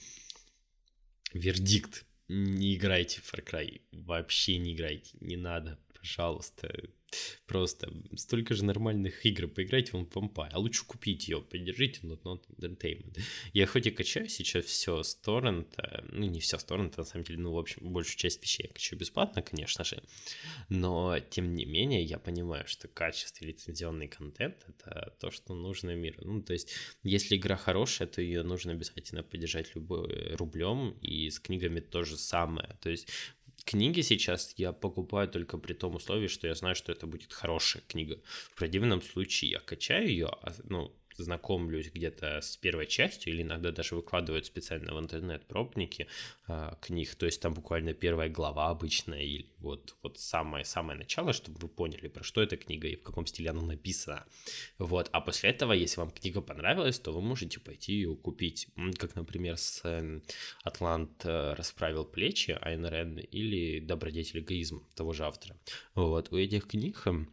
вердикт. 1.32 2.04
Не 2.28 2.76
играйте 2.76 3.20
в 3.20 3.32
Far 3.32 3.42
Cry. 3.42 3.80
Вообще 3.90 4.58
не 4.58 4.74
играйте. 4.74 5.16
Не 5.20 5.36
надо, 5.36 5.78
пожалуйста 5.98 6.70
Просто 7.46 7.90
столько 8.16 8.54
же 8.54 8.64
нормальных 8.64 9.24
игр, 9.24 9.48
поиграйте 9.48 9.92
в 9.92 10.02
Vampire, 10.02 10.50
а 10.52 10.58
лучше 10.58 10.84
купить 10.84 11.28
ее, 11.28 11.40
поддержите 11.40 12.00
но 12.02 12.14
Not 12.14 12.42
Entertainment. 12.58 13.18
Я 13.54 13.66
хоть 13.66 13.86
и 13.86 13.90
качаю 13.90 14.28
сейчас 14.28 14.66
все 14.66 15.02
с 15.02 15.14
торрента, 15.14 16.04
ну 16.12 16.26
не 16.26 16.40
все 16.40 16.58
с 16.58 16.64
торрента, 16.64 16.98
на 16.98 17.04
самом 17.04 17.24
деле, 17.24 17.38
ну 17.38 17.52
в 17.52 17.58
общем, 17.58 17.92
большую 17.92 18.18
часть 18.18 18.42
вещей 18.42 18.66
я 18.66 18.72
качаю 18.72 19.00
бесплатно, 19.00 19.40
конечно 19.40 19.84
же, 19.84 20.02
но 20.68 21.18
тем 21.18 21.54
не 21.54 21.64
менее 21.64 22.02
я 22.02 22.18
понимаю, 22.18 22.66
что 22.66 22.88
качество 22.88 23.44
лицензионный 23.44 24.08
контент 24.08 24.66
это 24.68 25.16
то, 25.18 25.30
что 25.30 25.54
нужно 25.54 25.94
миру. 25.94 26.20
Ну 26.24 26.42
то 26.42 26.52
есть, 26.52 26.74
если 27.02 27.36
игра 27.36 27.56
хорошая, 27.56 28.06
то 28.06 28.20
ее 28.20 28.42
нужно 28.42 28.72
обязательно 28.72 29.22
поддержать 29.22 29.74
любой 29.74 30.34
рублем, 30.34 30.90
и 31.00 31.30
с 31.30 31.40
книгами 31.40 31.80
то 31.80 32.04
же 32.04 32.18
самое. 32.18 32.76
То 32.82 32.90
есть 32.90 33.08
книги 33.68 34.00
сейчас 34.00 34.54
я 34.56 34.72
покупаю 34.72 35.28
только 35.28 35.58
при 35.58 35.74
том 35.74 35.94
условии, 35.94 36.28
что 36.28 36.46
я 36.46 36.54
знаю, 36.54 36.74
что 36.74 36.90
это 36.92 37.06
будет 37.06 37.32
хорошая 37.32 37.82
книга. 37.86 38.18
В 38.24 38.56
противном 38.56 39.02
случае 39.02 39.50
я 39.50 39.60
качаю 39.60 40.08
ее, 40.08 40.26
а, 40.26 40.54
ну, 40.64 40.90
знакомлюсь 41.22 41.90
где-то 41.90 42.40
с 42.40 42.56
первой 42.56 42.86
частью, 42.86 43.32
или 43.32 43.42
иногда 43.42 43.70
даже 43.70 43.94
выкладывают 43.94 44.46
специально 44.46 44.94
в 44.94 45.00
интернет 45.00 45.46
пробники 45.46 46.06
э, 46.48 46.72
книг, 46.80 47.14
то 47.14 47.26
есть 47.26 47.40
там 47.40 47.54
буквально 47.54 47.94
первая 47.94 48.28
глава 48.28 48.70
обычная, 48.70 49.22
или 49.22 49.50
вот, 49.58 49.96
вот 50.02 50.18
самое-самое 50.18 50.98
начало, 50.98 51.32
чтобы 51.32 51.58
вы 51.60 51.68
поняли, 51.68 52.08
про 52.08 52.22
что 52.22 52.42
эта 52.42 52.56
книга 52.56 52.88
и 52.88 52.96
в 52.96 53.02
каком 53.02 53.26
стиле 53.26 53.50
она 53.50 53.62
написана. 53.62 54.24
Вот, 54.78 55.08
а 55.12 55.20
после 55.20 55.50
этого, 55.50 55.72
если 55.72 56.00
вам 56.00 56.10
книга 56.10 56.40
понравилась, 56.40 56.98
то 56.98 57.12
вы 57.12 57.20
можете 57.20 57.60
пойти 57.60 57.94
ее 57.94 58.14
купить, 58.16 58.68
как, 58.98 59.14
например, 59.14 59.56
с 59.56 59.84
эм, 59.84 60.22
«Атлант 60.62 61.24
э, 61.24 61.54
расправил 61.54 62.04
плечи» 62.04 62.56
Айн 62.60 62.86
Рен 62.86 63.18
или 63.18 63.80
«Добродетель 63.80 64.40
эгоизм» 64.40 64.86
того 64.94 65.12
же 65.12 65.24
автора. 65.24 65.56
Вот, 65.94 66.32
у 66.32 66.36
этих 66.36 66.66
книг 66.66 67.02
эм, 67.06 67.28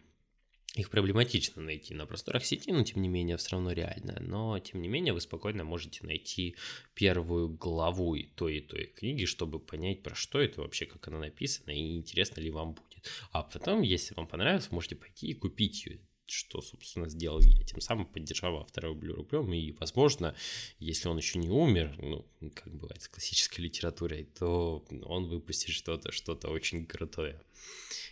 их 0.75 0.89
проблематично 0.89 1.61
найти 1.61 1.93
на 1.93 2.05
просторах 2.05 2.45
сети, 2.45 2.71
но 2.71 2.83
тем 2.83 3.01
не 3.01 3.07
менее 3.07 3.37
все 3.37 3.51
равно 3.51 3.71
реально. 3.71 4.17
Но 4.19 4.59
тем 4.59 4.81
не 4.81 4.87
менее 4.87 5.13
вы 5.13 5.21
спокойно 5.21 5.63
можете 5.63 6.05
найти 6.05 6.55
первую 6.93 7.49
главу 7.49 8.15
и 8.15 8.23
той, 8.23 8.57
и 8.57 8.61
той 8.61 8.85
книги, 8.85 9.25
чтобы 9.25 9.59
понять, 9.59 10.03
про 10.03 10.15
что 10.15 10.39
это 10.39 10.61
вообще, 10.61 10.85
как 10.85 11.07
она 11.07 11.19
написана, 11.19 11.71
и 11.71 11.95
интересно 11.95 12.41
ли 12.41 12.51
вам 12.51 12.73
будет. 12.73 13.09
А 13.31 13.43
потом, 13.43 13.81
если 13.81 14.13
вам 14.15 14.27
понравилось, 14.27 14.71
можете 14.71 14.95
пойти 14.95 15.27
и 15.27 15.33
купить 15.33 15.85
ее 15.85 15.99
что, 16.27 16.61
собственно, 16.61 17.09
сделал 17.09 17.39
я, 17.41 17.63
тем 17.63 17.81
самым 17.81 18.05
поддержав 18.05 18.61
автора 18.61 18.89
рублем, 18.89 19.53
и, 19.53 19.71
возможно, 19.73 20.35
если 20.79 21.07
он 21.07 21.17
еще 21.17 21.39
не 21.39 21.49
умер, 21.49 21.95
ну, 21.99 22.25
как 22.53 22.73
бывает 22.73 23.01
с 23.01 23.07
классической 23.07 23.61
литературой, 23.61 24.25
то 24.37 24.85
он 25.03 25.27
выпустит 25.27 25.71
что-то, 25.71 26.11
что-то 26.11 26.49
очень 26.49 26.85
крутое 26.85 27.41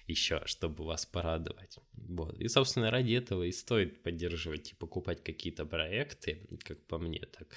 еще, 0.08 0.42
чтобы 0.46 0.84
вас 0.84 1.06
порадовать. 1.06 1.78
Вот. 1.94 2.40
И, 2.40 2.48
собственно, 2.48 2.92
ради 2.92 3.14
этого 3.14 3.44
и 3.44 3.52
стоит 3.52 4.04
поддерживать 4.04 4.72
и 4.72 4.76
покупать 4.76 5.24
какие-то 5.24 5.66
проекты, 5.66 6.48
как 6.64 6.86
по 6.88 6.98
мне, 6.98 7.20
так, 7.20 7.48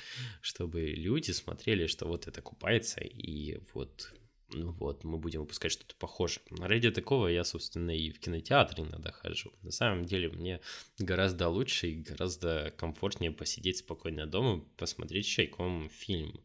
чтобы 0.41 0.83
люди 0.83 1.33
смотрели, 1.33 1.87
что 1.87 2.07
вот 2.07 2.27
это 2.29 2.43
купается, 2.43 3.01
и 3.01 3.59
вот 3.75 4.13
ну 4.51 4.73
вот, 4.73 5.05
мы 5.05 5.19
будем 5.19 5.41
выпускать 5.41 5.73
что-то 5.73 5.95
похожее. 5.97 6.43
Ради 6.61 6.91
такого 6.91 7.29
я, 7.29 7.45
собственно, 7.45 7.91
и 7.91 8.11
в 8.11 8.21
кинотеатре 8.21 8.85
иногда 8.85 9.11
хожу. 9.11 9.53
На 9.63 9.71
самом 9.71 10.05
деле 10.05 10.29
мне 10.29 10.61
гораздо 10.99 11.49
лучше 11.49 11.89
и 11.89 12.03
гораздо 12.03 12.73
комфортнее 12.77 13.33
посидеть 13.33 13.79
спокойно 13.79 14.27
дома, 14.27 14.65
посмотреть 14.77 15.27
чайком 15.27 15.89
фильм. 15.91 16.41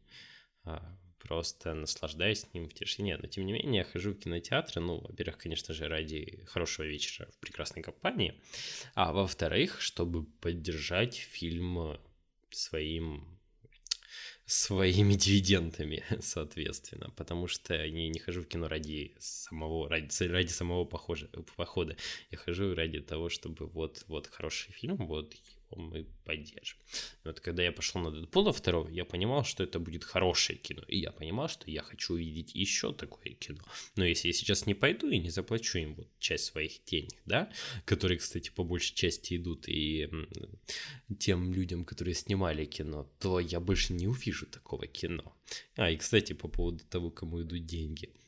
А, 0.64 0.97
просто 1.20 1.74
наслаждаясь 1.74 2.47
ним 2.54 2.68
в 2.68 2.74
тишине. 2.74 3.18
Но, 3.18 3.28
тем 3.28 3.45
не 3.45 3.54
менее, 3.54 3.80
я 3.80 3.84
хожу 3.84 4.12
в 4.12 4.20
кинотеатры, 4.20 4.82
ну, 4.82 4.99
во-первых, 4.99 5.38
конечно 5.38 5.74
же, 5.74 5.88
ради 5.88 6.43
хорошего 6.47 6.86
вечера 6.86 7.30
в 7.32 7.38
прекрасной 7.38 7.84
компании, 7.84 8.34
а 8.95 9.14
во-вторых, 9.14 9.82
чтобы 9.82 10.26
поддержать 10.26 11.16
фильм 11.16 11.99
своим 12.49 13.39
своими 14.52 15.14
дивидендами, 15.24 16.04
соответственно, 16.20 17.10
потому 17.16 17.47
что 17.47 17.74
я 17.74 18.10
не 18.10 18.20
хожу 18.20 18.41
в 18.41 18.47
кино 18.47 18.68
ради 18.68 19.14
самого, 19.20 19.88
ради, 19.89 20.24
ради 20.24 20.52
самого 20.52 20.84
похоже, 20.84 21.30
похода, 21.56 21.95
я 22.32 22.38
хожу 22.38 22.76
ради 22.76 22.99
того, 22.99 23.30
чтобы 23.30 23.68
вот, 23.68 24.04
вот 24.08 24.28
хороший 24.28 24.74
фильм, 24.74 24.97
вот 24.97 25.34
мы 25.78 26.05
поддержим. 26.26 26.78
вот 27.24 27.39
когда 27.39 27.63
я 27.63 27.72
пошел 27.72 28.01
на 28.01 28.11
Дэдпула 28.11 28.53
второго, 28.53 28.89
я 28.89 29.05
понимал, 29.05 29.43
что 29.43 29.63
это 29.63 29.80
будет 29.80 30.03
хорошее 30.03 30.57
кино. 30.59 30.84
И 30.88 30.99
я 30.99 31.11
понимал, 31.11 31.49
что 31.49 31.69
я 31.69 31.82
хочу 31.82 32.13
увидеть 32.13 32.55
еще 32.55 32.93
такое 32.93 33.34
кино. 33.34 33.61
Но 33.95 34.05
если 34.05 34.28
я 34.28 34.34
сейчас 34.34 34.65
не 34.65 34.74
пойду 34.74 35.09
и 35.09 35.19
не 35.19 35.30
заплачу 35.30 35.80
им 35.80 35.95
вот 35.95 36.07
часть 36.19 36.45
своих 36.45 36.84
денег, 36.86 37.19
да, 37.26 37.51
которые, 37.86 38.17
кстати, 38.17 38.49
по 38.49 38.63
большей 38.63 38.95
части 38.95 39.38
идут 39.38 39.67
и 39.67 40.09
тем 41.19 41.53
людям, 41.53 41.86
которые 41.86 42.15
снимали 42.15 42.65
кино, 42.65 43.09
то 43.19 43.39
я 43.39 43.59
больше 43.59 43.93
не 43.93 44.07
увижу 44.07 44.45
такого 44.45 44.88
кино. 44.88 45.36
А, 45.76 45.89
и, 45.91 45.97
кстати, 45.97 46.34
по 46.34 46.47
поводу 46.47 46.84
того, 46.86 47.11
кому 47.11 47.41
идут 47.41 47.65
деньги– 47.65 48.09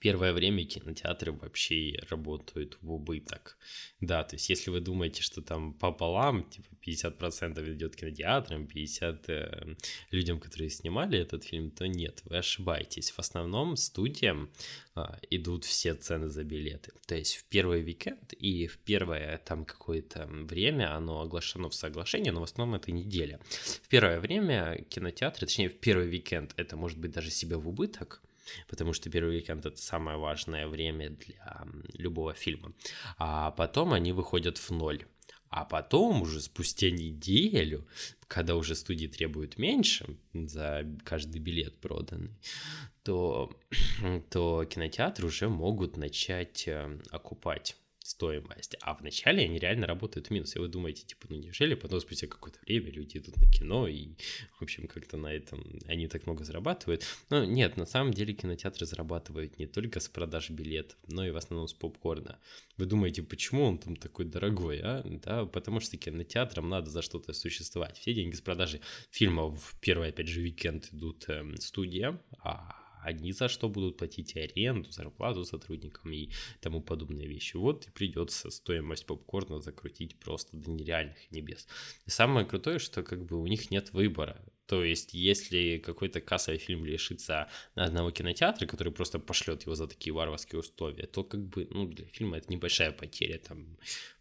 первое 0.00 0.32
время 0.32 0.64
кинотеатры 0.64 1.32
вообще 1.32 1.98
работают 2.10 2.78
в 2.80 2.92
убыток. 2.92 3.58
Да, 4.00 4.22
то 4.24 4.36
есть 4.36 4.48
если 4.48 4.70
вы 4.70 4.80
думаете, 4.80 5.22
что 5.22 5.42
там 5.42 5.74
пополам, 5.74 6.44
типа 6.44 6.68
50% 6.86 7.74
идет 7.74 7.96
кинотеатрам, 7.96 8.64
50% 8.64 9.24
э, 9.28 9.74
людям, 10.10 10.40
которые 10.40 10.70
снимали 10.70 11.18
этот 11.18 11.44
фильм, 11.44 11.70
то 11.70 11.86
нет, 11.86 12.22
вы 12.24 12.38
ошибаетесь. 12.38 13.10
В 13.10 13.18
основном 13.18 13.76
студиям 13.76 14.50
э, 14.94 15.02
идут 15.30 15.64
все 15.64 15.94
цены 15.94 16.28
за 16.28 16.44
билеты. 16.44 16.92
То 17.06 17.16
есть 17.16 17.36
в 17.36 17.44
первый 17.44 17.82
уикенд 17.82 18.32
и 18.32 18.66
в 18.66 18.78
первое 18.78 19.38
там 19.38 19.64
какое-то 19.64 20.26
время 20.26 20.94
оно 20.94 21.20
оглашено 21.20 21.68
в 21.68 21.74
соглашении, 21.74 22.30
но 22.30 22.40
в 22.40 22.44
основном 22.44 22.76
это 22.76 22.92
неделя. 22.92 23.40
В 23.82 23.88
первое 23.88 24.20
время 24.20 24.84
кинотеатры, 24.88 25.46
точнее 25.46 25.68
в 25.68 25.78
первый 25.78 26.08
уикенд 26.08 26.54
это 26.56 26.76
может 26.76 26.98
быть 26.98 27.10
даже 27.10 27.30
себе 27.30 27.56
в 27.56 27.68
убыток, 27.68 28.22
потому 28.68 28.92
что 28.92 29.10
первый 29.10 29.36
уикенд 29.36 29.66
это 29.66 29.76
самое 29.76 30.18
важное 30.18 30.66
время 30.68 31.10
для 31.10 31.66
любого 31.94 32.34
фильма. 32.34 32.72
А 33.18 33.50
потом 33.52 33.92
они 33.92 34.12
выходят 34.12 34.58
в 34.58 34.70
ноль. 34.70 35.04
А 35.50 35.64
потом 35.64 36.22
уже 36.22 36.40
спустя 36.42 36.90
неделю, 36.90 37.86
когда 38.26 38.54
уже 38.54 38.74
студии 38.74 39.06
требуют 39.06 39.56
меньше 39.56 40.18
за 40.34 40.86
каждый 41.04 41.40
билет 41.40 41.80
проданный, 41.80 42.36
то, 43.02 43.50
то 44.30 44.64
кинотеатры 44.66 45.26
уже 45.26 45.48
могут 45.48 45.96
начать 45.96 46.68
э, 46.68 47.00
окупать 47.10 47.76
стоимость. 48.08 48.76
А 48.80 48.94
вначале 48.94 49.44
они 49.44 49.58
реально 49.58 49.86
работают 49.86 50.28
в 50.28 50.30
минус. 50.30 50.56
И 50.56 50.58
вы 50.58 50.68
думаете, 50.68 51.04
типа, 51.04 51.26
ну 51.28 51.36
неужели 51.36 51.74
потом 51.74 52.00
спустя 52.00 52.26
какое-то 52.26 52.58
время 52.66 52.90
люди 52.90 53.18
идут 53.18 53.36
на 53.36 53.50
кино 53.50 53.86
и, 53.86 54.08
в 54.58 54.62
общем, 54.62 54.86
как-то 54.86 55.16
на 55.16 55.32
этом 55.32 55.64
они 55.86 56.08
так 56.08 56.26
много 56.26 56.44
зарабатывают. 56.44 57.04
Но 57.30 57.44
нет, 57.44 57.76
на 57.76 57.86
самом 57.86 58.14
деле 58.14 58.32
кинотеатры 58.32 58.86
зарабатывают 58.86 59.58
не 59.58 59.66
только 59.66 60.00
с 60.00 60.08
продаж 60.08 60.50
билетов, 60.50 60.96
но 61.06 61.26
и 61.26 61.30
в 61.30 61.36
основном 61.36 61.68
с 61.68 61.74
попкорна. 61.74 62.38
Вы 62.76 62.86
думаете, 62.86 63.22
почему 63.22 63.64
он 63.64 63.78
там 63.78 63.96
такой 63.96 64.24
дорогой, 64.24 64.80
а? 64.82 65.02
Да, 65.04 65.44
потому 65.44 65.80
что 65.80 65.96
кинотеатрам 65.96 66.68
надо 66.68 66.90
за 66.90 67.02
что-то 67.02 67.32
существовать. 67.32 67.98
Все 67.98 68.14
деньги 68.14 68.34
с 68.34 68.40
продажи 68.40 68.80
фильмов 69.10 69.62
в 69.62 69.80
первый, 69.80 70.08
опять 70.08 70.28
же, 70.28 70.40
уикенд 70.40 70.88
идут 70.92 71.28
э, 71.28 71.44
студиям, 71.58 72.20
а 72.42 72.87
они 73.08 73.32
за 73.32 73.48
что 73.48 73.68
будут 73.68 73.96
платить 73.96 74.36
аренду, 74.36 74.90
зарплату 74.90 75.44
сотрудникам 75.44 76.12
и 76.12 76.30
тому 76.60 76.80
подобные 76.80 77.26
вещи. 77.26 77.56
Вот 77.56 77.86
и 77.86 77.90
придется 77.90 78.50
стоимость 78.50 79.06
попкорна 79.06 79.60
закрутить 79.60 80.18
просто 80.18 80.56
до 80.56 80.70
нереальных 80.70 81.30
небес. 81.30 81.66
И 82.06 82.10
самое 82.10 82.46
крутое, 82.46 82.78
что 82.78 83.02
как 83.02 83.24
бы 83.24 83.40
у 83.40 83.46
них 83.46 83.70
нет 83.70 83.92
выбора. 83.92 84.44
То 84.66 84.84
есть, 84.84 85.14
если 85.14 85.78
какой-то 85.78 86.20
кассовый 86.20 86.58
фильм 86.58 86.84
лишится 86.84 87.48
одного 87.74 88.10
кинотеатра, 88.10 88.66
который 88.66 88.92
просто 88.92 89.18
пошлет 89.18 89.62
его 89.62 89.74
за 89.74 89.86
такие 89.86 90.12
варварские 90.12 90.60
условия, 90.60 91.06
то 91.06 91.24
как 91.24 91.40
бы, 91.46 91.66
ну, 91.70 91.86
для 91.86 92.04
фильма 92.04 92.36
это 92.36 92.52
небольшая 92.52 92.92
потеря, 92.92 93.38
там, 93.38 93.78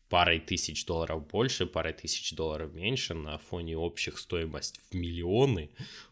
парой 0.10 0.39
тысяч 0.39 0.86
долларов 0.86 1.28
больше, 1.28 1.66
парой 1.66 1.93
тысяч 1.93 2.34
долларов 2.34 2.74
меньше 2.74 3.14
на 3.14 3.38
фоне 3.38 3.78
общих 3.78 4.18
стоимость 4.18 4.80
в 4.89 4.95
миллионы 4.95 5.70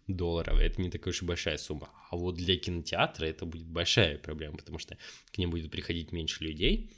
долларов. 0.08 0.60
Это 0.60 0.82
не 0.82 0.90
такая 0.90 1.12
уж 1.12 1.22
и 1.22 1.26
большая 1.26 1.58
сумма. 1.58 1.90
А 2.10 2.18
вот 2.18 2.36
для 2.36 2.58
кинотеатра 2.58 3.26
это 3.26 3.46
будет 3.46 3.68
большая 3.68 4.18
проблема, 4.18 4.58
потому 4.58 4.80
что 4.80 4.98
к 5.32 5.38
ним 5.38 5.52
будет 5.52 5.72
приходить 5.72 6.12
меньше 6.12 6.44
людей, 6.44 6.92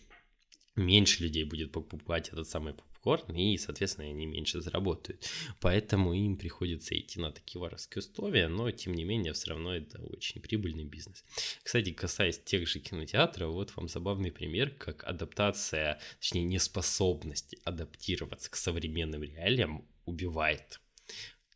меньше 0.76 1.24
людей 1.24 1.44
будет 1.44 1.72
покупать 1.72 2.30
этот 2.30 2.48
самый 2.48 2.74
попкорн, 3.08 3.36
и, 3.36 3.58
соответственно, 3.58 4.08
они 4.08 4.26
меньше 4.26 4.62
заработают. 4.62 5.26
Поэтому 5.60 6.14
им 6.14 6.38
приходится 6.38 6.98
идти 6.98 7.20
на 7.20 7.32
такие 7.32 7.60
воровские 7.60 8.00
условия, 8.02 8.48
но, 8.48 8.72
тем 8.72 8.94
не 8.94 9.04
менее, 9.04 9.34
все 9.34 9.52
равно 9.52 9.76
это 9.76 10.02
очень 10.02 10.42
прибыльный 10.42 10.86
бизнес. 10.86 11.24
Кстати, 11.64 11.92
касаясь 11.92 12.40
тех 12.40 12.68
же 12.68 12.80
кинотеатров, 12.80 13.54
вот 13.54 13.76
вам 13.76 13.88
забавный 13.88 14.32
пример, 14.32 14.72
как 14.72 15.04
адаптация, 15.04 16.00
точнее, 16.20 16.44
неспособность 16.44 17.56
адаптироваться 17.64 18.52
к 18.52 18.56
современным 18.56 19.24
реалиям 19.24 19.86
убивает 20.06 20.80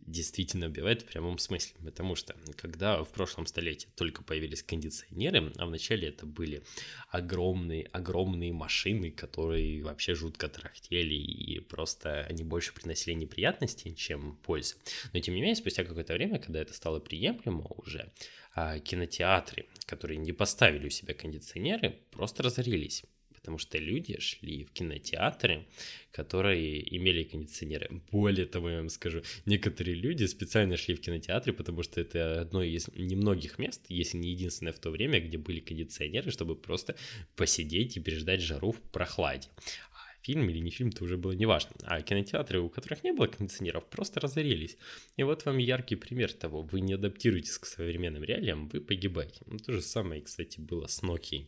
действительно 0.05 0.67
убивает 0.67 1.01
в 1.01 1.05
прямом 1.05 1.37
смысле, 1.37 1.75
потому 1.83 2.15
что 2.15 2.35
когда 2.55 3.03
в 3.03 3.09
прошлом 3.09 3.45
столетии 3.45 3.87
только 3.95 4.23
появились 4.23 4.63
кондиционеры, 4.63 5.51
а 5.57 5.65
вначале 5.65 6.09
это 6.09 6.25
были 6.25 6.63
огромные, 7.09 7.85
огромные 7.85 8.53
машины, 8.53 9.11
которые 9.11 9.83
вообще 9.83 10.15
жутко 10.15 10.49
трахтели, 10.49 11.13
и 11.13 11.59
просто 11.59 12.25
они 12.29 12.43
больше 12.43 12.73
приносили 12.73 13.13
неприятностей, 13.13 13.95
чем 13.95 14.37
пользы. 14.43 14.75
Но 15.13 15.19
тем 15.19 15.35
не 15.35 15.41
менее, 15.41 15.55
спустя 15.55 15.83
какое-то 15.83 16.13
время, 16.13 16.39
когда 16.39 16.61
это 16.61 16.73
стало 16.73 16.99
приемлемо 16.99 17.65
уже, 17.77 18.11
а, 18.53 18.79
кинотеатры, 18.79 19.67
которые 19.85 20.17
не 20.17 20.33
поставили 20.33 20.87
у 20.87 20.89
себя 20.89 21.13
кондиционеры, 21.13 21.99
просто 22.11 22.43
разорились 22.43 23.03
потому 23.41 23.57
что 23.57 23.79
люди 23.79 24.19
шли 24.19 24.63
в 24.63 24.71
кинотеатры, 24.71 25.65
которые 26.11 26.95
имели 26.95 27.23
кондиционеры. 27.23 28.01
Более 28.11 28.45
того, 28.45 28.69
я 28.69 28.77
вам 28.77 28.89
скажу, 28.89 29.23
некоторые 29.45 29.95
люди 29.95 30.25
специально 30.25 30.77
шли 30.77 30.93
в 30.93 31.01
кинотеатры, 31.01 31.51
потому 31.51 31.81
что 31.81 31.99
это 31.99 32.41
одно 32.41 32.61
из 32.61 32.87
немногих 32.95 33.57
мест, 33.57 33.81
если 33.89 34.17
не 34.17 34.29
единственное 34.29 34.73
в 34.73 34.79
то 34.79 34.91
время, 34.91 35.19
где 35.19 35.39
были 35.39 35.59
кондиционеры, 35.59 36.29
чтобы 36.29 36.55
просто 36.55 36.95
посидеть 37.35 37.97
и 37.97 37.99
переждать 37.99 38.41
жару 38.41 38.73
в 38.73 38.81
прохладе 38.91 39.49
а 39.93 40.23
фильм 40.23 40.47
или 40.49 40.59
не 40.59 40.69
фильм, 40.69 40.89
это 40.89 41.03
уже 41.03 41.17
было 41.17 41.31
неважно. 41.31 41.71
А 41.83 42.01
кинотеатры, 42.01 42.59
у 42.59 42.69
которых 42.69 43.03
не 43.03 43.11
было 43.11 43.25
кондиционеров, 43.25 43.89
просто 43.89 44.19
разорились. 44.19 44.77
И 45.17 45.23
вот 45.23 45.45
вам 45.45 45.57
яркий 45.57 45.95
пример 45.95 46.31
того, 46.31 46.61
вы 46.61 46.81
не 46.81 46.93
адаптируетесь 46.93 47.57
к 47.57 47.65
современным 47.65 48.23
реалиям, 48.23 48.69
вы 48.69 48.81
погибаете. 48.81 49.41
Ну, 49.47 49.57
то 49.57 49.71
же 49.71 49.81
самое, 49.81 50.21
кстати, 50.21 50.59
было 50.59 50.85
с 50.85 51.01
Nokia. 51.01 51.47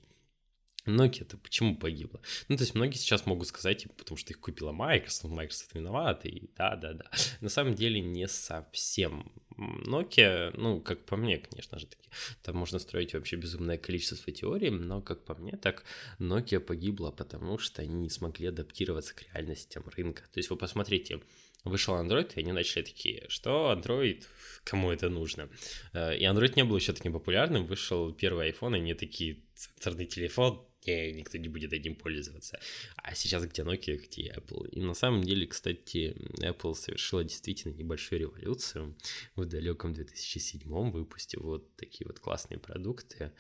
Nokia-то 0.86 1.38
почему 1.38 1.78
погибла? 1.78 2.22
Ну, 2.50 2.58
то 2.58 2.64
есть 2.64 2.76
многие 2.76 2.98
сейчас 2.98 3.26
могут 3.26 3.48
сказать, 3.48 3.84
типа, 3.84 3.94
потому 3.96 4.18
что 4.18 4.34
их 4.34 4.40
купила 4.40 4.72
Microsoft, 4.72 5.34
Microsoft 5.34 5.74
виноват, 5.76 6.26
и 6.26 6.50
да-да-да. 6.58 7.10
На 7.40 7.50
самом 7.50 7.76
деле 7.76 8.02
не 8.02 8.28
совсем. 8.28 9.32
Nokia, 9.58 10.52
ну, 10.58 10.82
как 10.82 11.06
по 11.06 11.16
мне, 11.16 11.38
конечно 11.38 11.80
же, 11.80 11.86
таки, 11.86 12.10
там 12.42 12.58
можно 12.58 12.80
строить 12.80 13.14
вообще 13.14 13.38
безумное 13.38 13.78
количество 13.78 14.34
теорий, 14.34 14.72
но, 14.72 15.02
как 15.02 15.24
по 15.24 15.36
мне, 15.36 15.56
так 15.58 15.86
Nokia 16.20 16.60
погибла, 16.60 17.12
потому 17.12 17.58
что 17.58 17.82
они 17.82 17.96
не 17.96 18.10
смогли 18.10 18.48
адаптироваться 18.48 19.16
к 19.16 19.24
реальностям 19.24 19.84
рынка. 19.96 20.24
То 20.34 20.40
есть 20.40 20.50
вы 20.50 20.58
посмотрите, 20.58 21.22
вышел 21.64 21.96
Android, 21.96 22.34
и 22.36 22.40
они 22.42 22.52
начали 22.52 22.84
такие, 22.84 23.26
что 23.30 23.72
Android, 23.72 24.24
кому 24.64 24.92
это 24.92 25.10
нужно? 25.10 25.50
Э, 25.94 26.18
и 26.18 26.24
Android 26.24 26.54
не 26.56 26.64
был 26.64 26.76
еще 26.76 26.94
таким 26.94 27.14
популярным, 27.14 27.66
вышел 27.66 28.12
первый 28.12 28.52
iPhone, 28.52 28.74
и 28.74 28.80
они 28.80 28.94
такие, 28.94 29.44
сенсорный 29.56 30.06
телефон, 30.06 30.66
никто 30.88 31.38
не 31.38 31.50
будет 31.50 31.74
этим 31.74 31.96
пользоваться. 31.96 32.60
А 32.96 33.16
сейчас 33.16 33.46
где 33.46 33.62
Nokia, 33.64 33.98
где 33.98 34.32
Apple. 34.32 34.70
И 34.70 34.82
на 34.82 34.94
самом 34.94 35.24
деле, 35.24 35.48
кстати, 35.48 36.16
Apple 36.40 36.76
совершила 36.76 37.24
действительно 37.24 37.74
небольшую 37.74 38.20
революцию 38.22 38.96
в 39.36 39.46
далеком 39.46 39.94
2007 39.94 40.92
выпустив 40.92 41.42
вот 41.42 41.76
такие 41.76 42.08
вот 42.08 42.20
классные 42.20 42.60
продукты. 42.60 43.32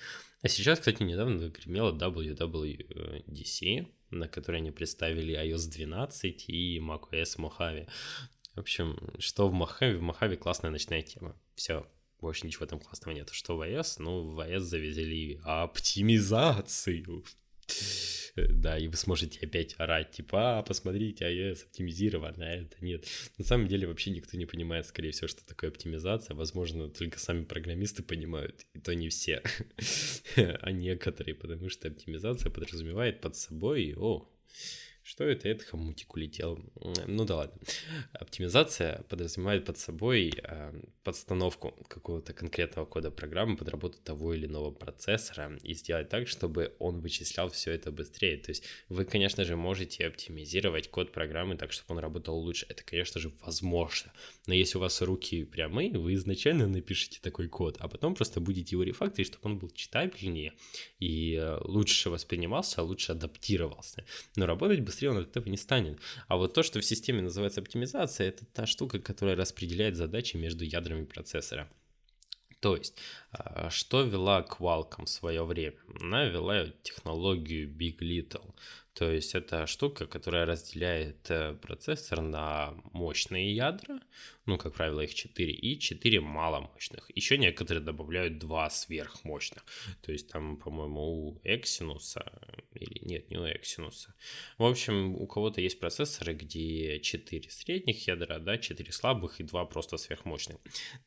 А 0.41 0.47
сейчас, 0.47 0.79
кстати, 0.79 1.03
недавно 1.03 1.49
гремела 1.49 1.91
WWDC, 1.97 3.87
на 4.11 4.27
которой 4.27 4.57
они 4.57 4.71
представили 4.71 5.35
iOS 5.35 5.69
12 5.69 6.49
и 6.49 6.79
macOS 6.79 7.37
Mojave. 7.37 7.87
В 8.55 8.59
общем, 8.59 8.97
что 9.19 9.47
в 9.49 9.53
Mojave? 9.53 9.97
В 9.97 10.03
Mojave 10.03 10.37
классная 10.37 10.71
ночная 10.71 11.01
тема. 11.01 11.35
Все, 11.55 11.87
больше 12.23 12.47
ничего 12.47 12.65
там 12.65 12.79
классного 12.79 13.13
нет. 13.13 13.29
Что 13.31 13.57
в 13.57 13.61
iOS? 13.61 13.95
Ну, 13.99 14.23
в 14.23 14.39
iOS 14.39 14.59
завезли 14.59 15.41
оптимизацию. 15.43 17.25
Да, 18.35 18.79
и 18.79 18.87
вы 18.87 18.95
сможете 18.95 19.45
опять 19.45 19.75
орать, 19.77 20.11
типа, 20.11 20.59
а, 20.59 20.63
посмотрите, 20.63 21.25
iOS 21.25 21.65
оптимизирован, 21.65 22.41
а 22.41 22.49
это 22.49 22.77
нет. 22.83 23.05
На 23.37 23.45
самом 23.45 23.67
деле 23.67 23.87
вообще 23.87 24.09
никто 24.09 24.37
не 24.37 24.45
понимает, 24.45 24.87
скорее 24.87 25.11
всего, 25.11 25.27
что 25.27 25.45
такое 25.45 25.69
оптимизация. 25.69 26.33
Возможно, 26.33 26.89
только 26.89 27.19
сами 27.19 27.43
программисты 27.43 28.01
понимают, 28.03 28.65
и 28.73 28.79
то 28.79 28.95
не 28.95 29.09
все, 29.09 29.43
а 30.35 30.71
некоторые, 30.71 31.35
потому 31.35 31.69
что 31.69 31.89
оптимизация 31.89 32.49
подразумевает 32.49 33.21
под 33.21 33.35
собой, 33.35 33.93
о, 33.97 34.31
что 35.03 35.25
это? 35.25 35.49
Это 35.49 35.65
хомутик 35.65 36.13
улетел. 36.15 36.59
Ну 37.07 37.25
да 37.25 37.35
ладно. 37.35 37.61
Оптимизация 38.13 39.03
подразумевает 39.09 39.65
под 39.65 39.77
собой 39.77 40.33
э, 40.41 40.73
подстановку 41.03 41.71
какого-то 41.89 42.33
конкретного 42.33 42.85
кода 42.85 43.11
программы 43.11 43.57
под 43.57 43.67
работу 43.69 43.97
того 44.01 44.33
или 44.33 44.45
иного 44.45 44.71
процессора 44.71 45.57
и 45.61 45.73
сделать 45.73 46.07
так, 46.07 46.27
чтобы 46.27 46.73
он 46.79 47.01
вычислял 47.01 47.49
все 47.49 47.71
это 47.71 47.91
быстрее. 47.91 48.37
То 48.37 48.51
есть 48.51 48.63
вы, 48.87 49.03
конечно 49.03 49.43
же, 49.43 49.57
можете 49.57 50.07
оптимизировать 50.07 50.89
код 50.89 51.11
программы 51.11 51.57
так, 51.57 51.73
чтобы 51.73 51.95
он 51.95 51.99
работал 51.99 52.37
лучше. 52.37 52.65
Это, 52.69 52.83
конечно 52.83 53.19
же, 53.19 53.33
возможно. 53.41 54.11
Но 54.47 54.53
если 54.53 54.77
у 54.77 54.81
вас 54.81 55.01
руки 55.01 55.43
прямые, 55.43 55.97
вы 55.97 56.13
изначально 56.13 56.67
напишите 56.67 57.19
такой 57.21 57.49
код, 57.49 57.75
а 57.79 57.89
потом 57.89 58.15
просто 58.15 58.39
будете 58.39 58.75
его 58.75 58.83
рефакторить, 58.83 59.27
чтобы 59.27 59.49
он 59.49 59.59
был 59.59 59.69
читабельнее 59.69 60.53
и 60.99 61.35
э, 61.35 61.59
лучше 61.65 62.09
воспринимался, 62.09 62.83
лучше 62.83 63.11
адаптировался. 63.11 64.05
Но 64.35 64.45
работать 64.45 64.79
быстрее 64.79 65.02
он 65.07 65.17
от 65.17 65.29
этого 65.29 65.49
не 65.49 65.57
станет. 65.57 65.99
А 66.27 66.37
вот 66.37 66.53
то, 66.53 66.63
что 66.63 66.79
в 66.79 66.85
системе 66.85 67.21
называется 67.21 67.61
оптимизация, 67.61 68.29
это 68.29 68.45
та 68.45 68.65
штука, 68.65 68.99
которая 68.99 69.35
распределяет 69.35 69.95
задачи 69.95 70.37
между 70.37 70.63
ядрами 70.63 71.05
процессора. 71.05 71.69
То 72.59 72.77
есть, 72.77 72.97
а, 73.31 73.69
что 73.69 74.03
вела 74.03 74.41
Qualcomm 74.41 75.05
в 75.05 75.09
свое 75.09 75.43
время? 75.43 75.75
Она 75.99 76.23
вела 76.23 76.67
технологию 76.81 77.69
Big 77.69 77.97
Little. 77.99 78.53
То 78.93 79.11
есть 79.11 79.33
это 79.33 79.65
штука, 79.65 80.05
которая 80.05 80.45
разделяет 80.45 81.31
э, 81.31 81.53
процессор 81.53 82.21
на 82.21 82.75
мощные 82.91 83.55
ядра, 83.55 83.99
ну, 84.45 84.57
как 84.57 84.75
правило, 84.75 85.01
их 85.01 85.15
4, 85.15 85.51
и 85.51 85.79
4 85.79 86.19
маломощных. 86.19 87.09
Еще 87.15 87.39
некоторые 87.39 87.83
добавляют 87.83 88.37
2 88.37 88.69
сверхмощных. 88.69 89.65
То 90.01 90.11
есть 90.11 90.29
там, 90.29 90.57
по-моему, 90.57 91.01
у 91.01 91.41
Exynos, 91.43 92.17
или 92.73 92.99
нет, 93.03 93.31
не 93.31 93.37
у 93.37 93.45
Exynos. 93.45 94.09
В 94.59 94.65
общем, 94.65 95.15
у 95.15 95.25
кого-то 95.25 95.59
есть 95.59 95.79
процессоры, 95.79 96.33
где 96.33 96.99
4 96.99 97.49
средних 97.49 98.07
ядра, 98.07 98.37
да, 98.37 98.59
4 98.59 98.91
слабых 98.91 99.39
и 99.39 99.43
2 99.43 99.65
просто 99.65 99.97
сверхмощных. 99.97 100.57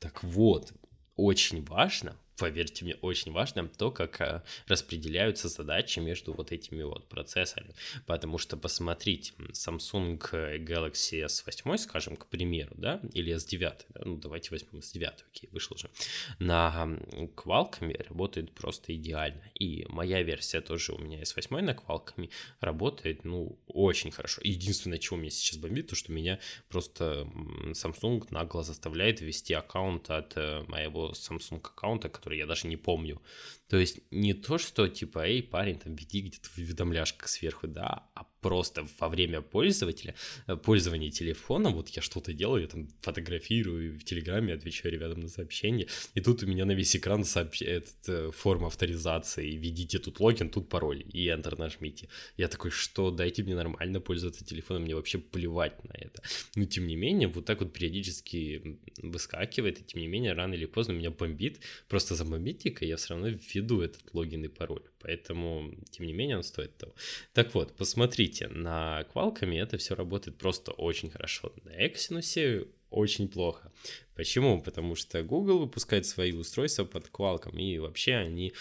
Так 0.01 0.25
вот, 0.25 0.73
очень 1.15 1.65
важно 1.65 2.19
поверьте 2.37 2.85
мне, 2.85 2.95
очень 2.97 3.33
важно 3.33 3.69
то, 3.69 3.91
как 3.91 4.21
э, 4.21 4.43
распределяются 4.67 5.49
задачи 5.49 5.99
между 5.99 6.33
вот 6.33 6.53
этими 6.53 6.83
вот 6.83 7.09
процессорами. 7.09 7.75
Потому 8.07 8.39
что, 8.39 8.57
посмотрите, 8.57 9.33
Samsung 9.53 10.19
Galaxy 10.65 11.25
S8, 11.25 11.79
скажем, 11.79 12.17
к 12.17 12.27
примеру, 12.27 12.75
да, 12.77 13.01
или 13.13 13.35
S9, 13.35 13.59
да? 13.89 14.01
ну 14.05 14.17
давайте 14.17 14.51
возьмем 14.51 14.81
S9, 14.81 15.13
окей, 15.31 15.49
вышел 15.53 15.77
же, 15.77 15.91
на 16.39 16.89
Qualcomm 17.37 18.09
работает 18.09 18.53
просто 18.53 18.95
идеально. 18.95 19.43
И 19.55 19.87
моя 19.89 20.23
версия 20.23 20.61
тоже 20.61 20.93
у 20.93 20.99
меня 20.99 21.23
S8 21.23 21.61
на 21.61 21.71
Qualcomm 21.71 22.31
работает, 22.61 23.25
ну, 23.25 23.59
очень 23.67 24.11
хорошо. 24.11 24.41
Единственное, 24.45 24.99
чего 24.99 25.17
меня 25.17 25.31
сейчас 25.31 25.59
бомбит, 25.59 25.89
то, 25.89 25.97
что 25.97 26.13
меня 26.13 26.39
просто 26.69 27.29
Samsung 27.73 28.27
нагло 28.31 28.63
заставляет 28.63 29.21
ввести 29.21 29.55
аккаунт 29.55 30.11
от 30.11 30.37
э, 30.37 30.65
моего 30.69 31.13
Samsung 31.13 31.59
аккаунта, 31.59 32.09
который 32.09 32.26
я 32.35 32.47
даже 32.47 32.69
не 32.69 32.77
помню. 32.77 33.21
То 33.69 33.79
есть 33.79 34.01
не 34.11 34.35
то, 34.35 34.59
что 34.59 34.89
типа, 34.89 35.27
эй, 35.27 35.43
парень, 35.43 35.79
там, 35.79 35.95
веди 35.97 36.21
где-то 36.21 36.49
уведомляшка 36.57 37.29
сверху, 37.29 37.67
да, 37.67 38.09
а 38.15 38.25
просто 38.41 38.87
во 39.01 39.09
время 39.09 39.41
пользователя, 39.41 40.15
э, 40.47 40.57
пользования 40.57 41.11
телефоном, 41.11 41.75
вот 41.75 41.89
я 41.89 42.01
что-то 42.01 42.33
делаю, 42.33 42.63
я 42.63 42.69
там 42.69 42.89
фотографирую 43.01 43.99
в 43.99 44.05
Телеграме, 44.05 44.55
отвечаю 44.55 44.95
ребятам 44.95 45.23
на 45.23 45.29
сообщения, 45.29 45.89
и 46.15 46.21
тут 46.21 46.45
у 46.45 46.47
меня 46.47 46.65
на 46.65 46.73
весь 46.73 46.95
экран 46.95 47.25
сообщ... 47.25 47.63
этот, 47.63 48.09
э, 48.09 48.31
форма 48.31 48.69
авторизации, 48.69 49.51
введите 49.57 49.99
тут 49.99 50.21
логин, 50.21 50.49
тут 50.49 50.69
пароль, 50.69 51.03
и 51.13 51.27
Enter 51.27 51.59
нажмите. 51.59 52.09
Я 52.37 52.47
такой, 52.47 52.71
что, 52.71 53.11
дайте 53.11 53.43
мне 53.43 53.57
нормально 53.57 54.01
пользоваться 54.01 54.45
телефоном, 54.45 54.83
мне 54.83 54.95
вообще 54.95 55.19
плевать 55.19 55.83
на 55.83 55.95
это. 55.95 56.23
Но 56.55 56.67
тем 56.67 56.87
не 56.87 56.95
менее, 56.95 57.27
вот 57.27 57.47
так 57.47 57.61
вот 57.61 57.73
периодически 57.73 58.79
выскакивает, 58.99 59.81
и 59.81 59.85
тем 59.85 60.01
не 60.01 60.07
менее, 60.07 60.35
рано 60.35 60.55
или 60.55 60.67
поздно 60.67 60.93
меня 60.93 61.11
бомбит, 61.11 61.59
просто 61.89 62.15
забомбите-ка, 62.15 62.85
я 62.85 62.97
все 62.97 63.15
равно 63.15 63.31
введу 63.57 63.81
этот 63.81 64.15
логин 64.15 64.45
и 64.45 64.49
пароль. 64.49 64.83
Поэтому, 65.01 65.73
тем 65.91 66.07
не 66.07 66.13
менее, 66.13 66.37
он 66.37 66.43
стоит 66.43 66.77
того. 66.77 66.95
Так 67.33 67.55
вот, 67.55 67.77
посмотрите, 67.77 68.49
на 68.49 69.07
Qualcomm 69.15 69.55
это 69.63 69.79
все 69.79 69.95
работает 69.95 70.39
просто 70.39 70.73
очень 70.73 71.11
хорошо. 71.11 71.53
На 71.65 71.87
Exynos 71.87 72.69
очень 72.91 73.29
плохо. 73.29 73.73
Почему? 74.15 74.63
Потому 74.63 74.95
что 74.95 75.23
Google 75.23 75.59
выпускает 75.59 76.07
свои 76.07 76.33
устройства 76.33 76.85
под 76.85 77.09
Qualcomm, 77.09 77.61
и 77.61 77.79
вообще 77.79 78.15
они 78.15 78.53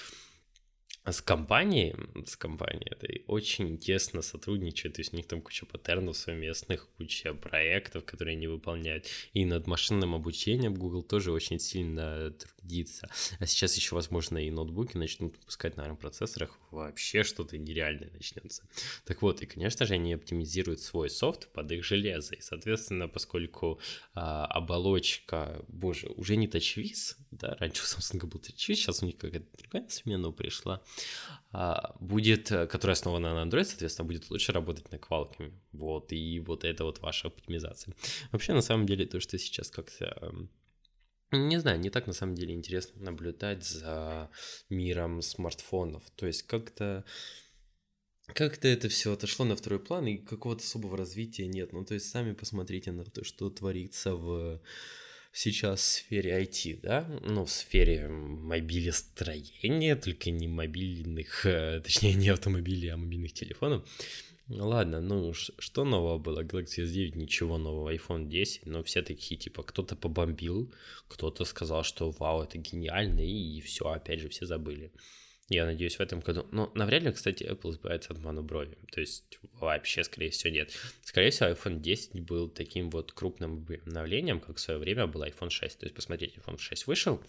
с 1.06 1.22
компанией, 1.22 1.96
с 2.26 2.36
компанией 2.36 2.92
этой 2.92 3.24
очень 3.28 3.78
тесно 3.78 4.24
сотрудничают, 4.24 4.96
то 4.96 5.02
есть 5.02 5.14
у 5.14 5.18
них 5.18 5.28
там 5.28 5.42
куча 5.42 5.66
паттернов 5.66 6.18
совместных, 6.18 6.90
куча 6.98 7.34
проектов, 7.34 8.06
которые 8.06 8.36
они 8.36 8.48
выполняют, 8.48 9.06
и 9.34 9.46
над 9.46 9.68
машинным 9.68 10.16
обучением 10.16 10.74
Google 10.74 11.04
тоже 11.04 11.32
очень 11.32 11.60
сильно 11.60 12.34
трудится. 12.66 13.10
А 13.40 13.46
сейчас 13.46 13.76
еще, 13.76 13.96
возможно, 13.96 14.38
и 14.38 14.52
ноутбуки 14.52 14.98
начнут 14.98 15.38
выпускать 15.38 15.78
на 15.78 15.82
ARM-процессорах, 15.82 16.58
вообще 16.72 17.24
что-то 17.24 17.58
нереальное 17.58 18.10
начнется. 18.12 18.64
Так 19.06 19.22
вот, 19.22 19.42
и, 19.42 19.46
конечно 19.46 19.86
же, 19.86 19.94
они 19.94 20.14
оптимизируют 20.14 20.82
свой 20.82 21.10
софт 21.10 21.48
под 21.54 21.72
их 21.72 21.84
железо, 21.84 22.36
и, 22.36 22.42
соответственно, 22.42 23.08
поскольку 23.08 23.80
а, 24.14 24.46
оболочка, 24.46 25.64
боже, 25.68 26.08
уже 26.16 26.36
не 26.36 26.48
TouchWiz, 26.48 27.16
да, 27.32 27.56
раньше 27.60 27.84
у 27.84 27.86
Samsung 27.86 28.26
был 28.28 28.40
TouchWiz, 28.40 28.76
сейчас 28.76 29.04
у 29.04 29.06
них 29.06 29.18
какая-то 29.18 29.48
другая 29.58 29.90
смена 29.90 30.32
пришла, 30.32 30.82
а, 31.52 31.96
будет, 32.00 32.50
которая 32.50 32.94
основана 32.94 33.34
на 33.34 33.50
Android, 33.50 33.66
соответственно, 33.66 34.08
будет 34.08 34.30
лучше 34.30 34.52
работать 34.52 34.92
на 34.92 34.98
Qualcomm. 34.98 35.54
Вот, 35.72 36.12
и 36.14 36.40
вот 36.40 36.64
это 36.64 36.86
вот 36.86 37.00
ваша 37.02 37.28
оптимизация. 37.28 37.94
Вообще, 38.32 38.54
на 38.54 38.62
самом 38.62 38.86
деле, 38.86 39.06
то, 39.06 39.20
что 39.20 39.38
сейчас 39.38 39.70
как-то 39.70 40.06
эм, 40.22 40.50
не 41.32 41.60
знаю, 41.60 41.80
не 41.80 41.90
так 41.90 42.08
на 42.08 42.14
самом 42.14 42.36
деле 42.36 42.54
интересно 42.54 43.02
наблюдать 43.04 43.64
за 43.64 44.30
миром 44.70 45.22
смартфонов. 45.22 46.04
То 46.16 46.28
есть 46.28 46.44
как-то 46.44 47.04
как-то 48.34 48.68
это 48.68 48.90
все 48.90 49.14
отошло 49.14 49.46
на 49.46 49.56
второй 49.56 49.80
план, 49.80 50.08
и 50.08 50.18
какого-то 50.18 50.64
особого 50.64 50.98
развития 50.98 51.48
нет. 51.48 51.74
Ну, 51.74 51.86
то 51.86 51.94
есть 51.94 52.10
сами 52.10 52.34
посмотрите 52.34 52.92
на 52.92 53.06
то, 53.06 53.24
что 53.24 53.50
творится 53.50 54.16
в 54.16 54.62
сейчас 55.32 55.82
в 55.82 55.84
сфере 55.84 56.42
IT, 56.42 56.80
да, 56.82 57.08
ну, 57.22 57.46
в 57.46 57.52
сфере 57.52 58.08
мобилестроения, 58.08 59.96
только 59.96 60.32
не 60.32 60.48
мобильных, 60.48 61.46
э, 61.46 61.82
точнее, 61.84 62.14
не 62.14 62.30
автомобилей, 62.30 62.88
а 62.88 62.98
мобильных 62.98 63.34
телефонов. 63.34 63.86
Ладно, 64.48 65.02
ну 65.02 65.34
что 65.34 65.86
нового 65.86 66.20
было? 66.20 66.44
Galaxy 66.44 66.84
S9, 66.84 67.18
ничего 67.18 67.58
нового, 67.58 67.94
iPhone 67.94 68.28
10, 68.28 68.68
но 68.68 68.84
все 68.84 69.02
такие, 69.02 69.38
типа, 69.40 69.64
кто-то 69.64 69.96
побомбил, 69.96 70.72
кто-то 71.08 71.46
сказал, 71.46 71.84
что 71.84 72.12
вау, 72.12 72.44
это 72.44 72.60
гениально, 72.60 73.22
и 73.22 73.60
все, 73.62 73.86
опять 73.86 74.20
же, 74.20 74.30
все 74.30 74.46
забыли. 74.46 74.92
Я 75.50 75.66
надеюсь, 75.66 75.98
в 75.98 76.00
этом 76.00 76.22
году. 76.22 76.48
Ну, 76.52 76.72
навряд 76.74 77.04
ли, 77.04 77.12
кстати, 77.12 77.44
Apple 77.44 77.72
избавится 77.72 78.14
от 78.14 78.20
моноброви. 78.20 78.78
То 78.92 79.00
есть 79.00 79.40
вообще, 79.54 80.04
скорее 80.04 80.32
всего, 80.32 80.54
нет. 80.54 80.72
Скорее 81.04 81.30
всего, 81.30 81.50
iPhone 81.50 81.80
10 81.80 82.22
был 82.22 82.50
таким 82.50 82.90
вот 82.90 83.12
крупным 83.12 83.66
обновлением, 83.86 84.40
как 84.40 84.58
в 84.58 84.60
свое 84.60 84.80
время 84.80 85.06
был 85.06 85.24
iPhone 85.24 85.52
6. 85.52 85.80
То 85.80 85.86
есть, 85.86 85.96
посмотрите, 85.96 86.40
iPhone 86.40 86.58
6 86.58 86.88
вышел, 86.88 87.22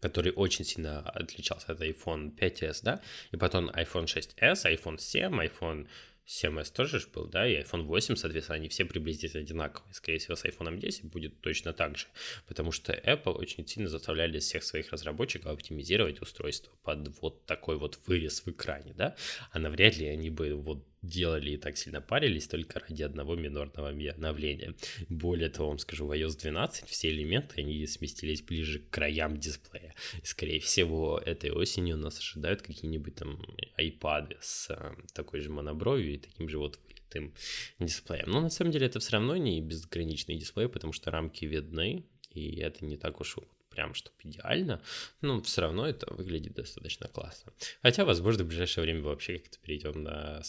который 0.00 0.32
очень 0.32 0.64
сильно 0.64 1.00
отличался 1.00 1.72
от 1.72 1.80
iPhone 1.80 2.36
5s, 2.36 2.80
да, 2.82 3.00
и 3.32 3.36
потом 3.36 3.70
iPhone 3.70 4.06
6s, 4.06 4.64
iPhone 4.64 4.98
7, 4.98 5.40
iPhone 5.40 5.88
7s 6.26 6.72
тоже 6.72 6.98
же 6.98 7.06
был, 7.14 7.26
да, 7.26 7.46
и 7.46 7.62
iPhone 7.62 7.82
8, 7.82 8.16
соответственно, 8.16 8.56
они 8.56 8.68
все 8.68 8.84
приблизительно 8.84 9.42
одинаковые. 9.42 9.94
Скорее 9.94 10.18
всего, 10.18 10.34
с 10.34 10.44
iPhone 10.44 10.78
10 10.78 11.04
будет 11.04 11.40
точно 11.40 11.72
так 11.72 11.96
же, 11.96 12.06
потому 12.48 12.72
что 12.72 12.92
Apple 12.92 13.32
очень 13.32 13.66
сильно 13.66 13.88
заставляли 13.88 14.40
всех 14.40 14.64
своих 14.64 14.90
разработчиков 14.90 15.52
оптимизировать 15.52 16.20
устройство 16.20 16.72
под 16.82 17.08
вот 17.20 17.46
такой 17.46 17.78
вот 17.78 18.00
вырез 18.06 18.40
в 18.44 18.48
экране, 18.48 18.92
да, 18.94 19.14
а 19.52 19.58
навряд 19.58 19.96
ли 19.96 20.06
они 20.06 20.30
бы 20.30 20.54
вот 20.54 20.84
делали 21.06 21.52
и 21.52 21.56
так 21.56 21.76
сильно 21.76 22.00
парились 22.00 22.48
только 22.48 22.80
ради 22.80 23.02
одного 23.02 23.36
минорного 23.36 23.90
обновления. 23.90 24.74
Более 25.08 25.48
того, 25.48 25.68
вам 25.68 25.78
скажу, 25.78 26.06
в 26.06 26.12
iOS 26.12 26.38
12 26.38 26.88
все 26.88 27.10
элементы, 27.10 27.60
они 27.60 27.86
сместились 27.86 28.42
ближе 28.42 28.78
к 28.80 28.90
краям 28.90 29.38
дисплея. 29.38 29.94
И, 30.22 30.26
скорее 30.26 30.60
всего, 30.60 31.18
этой 31.24 31.50
осенью 31.50 31.96
нас 31.96 32.18
ожидают 32.18 32.62
какие-нибудь 32.62 33.14
там 33.14 33.40
iPad 33.78 34.36
с 34.40 34.70
э, 34.70 34.94
такой 35.14 35.40
же 35.40 35.50
монобровью 35.50 36.14
и 36.14 36.18
таким 36.18 36.48
же 36.48 36.58
вот 36.58 36.78
вылитым 36.84 37.34
дисплеем. 37.78 38.30
Но 38.30 38.40
на 38.40 38.50
самом 38.50 38.72
деле 38.72 38.86
это 38.86 39.00
все 39.00 39.12
равно 39.12 39.36
не 39.36 39.60
безграничный 39.60 40.36
дисплей, 40.36 40.68
потому 40.68 40.92
что 40.92 41.10
рамки 41.10 41.44
видны, 41.44 42.04
и 42.32 42.56
это 42.56 42.84
не 42.84 42.96
так 42.96 43.20
уж 43.20 43.36
прям 43.76 43.94
чтобы 43.94 44.16
идеально, 44.24 44.80
но 45.20 45.40
все 45.42 45.60
равно 45.60 45.86
это 45.86 46.12
выглядит 46.14 46.54
достаточно 46.54 47.08
классно. 47.08 47.52
Хотя, 47.82 48.04
возможно, 48.04 48.44
в 48.44 48.48
ближайшее 48.48 48.84
время 48.84 49.02
вообще 49.02 49.38
как-то 49.38 49.58
перейдем 49.58 50.02
на 50.02 50.42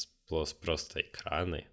просто 0.61 1.01
экраны, 1.01 1.65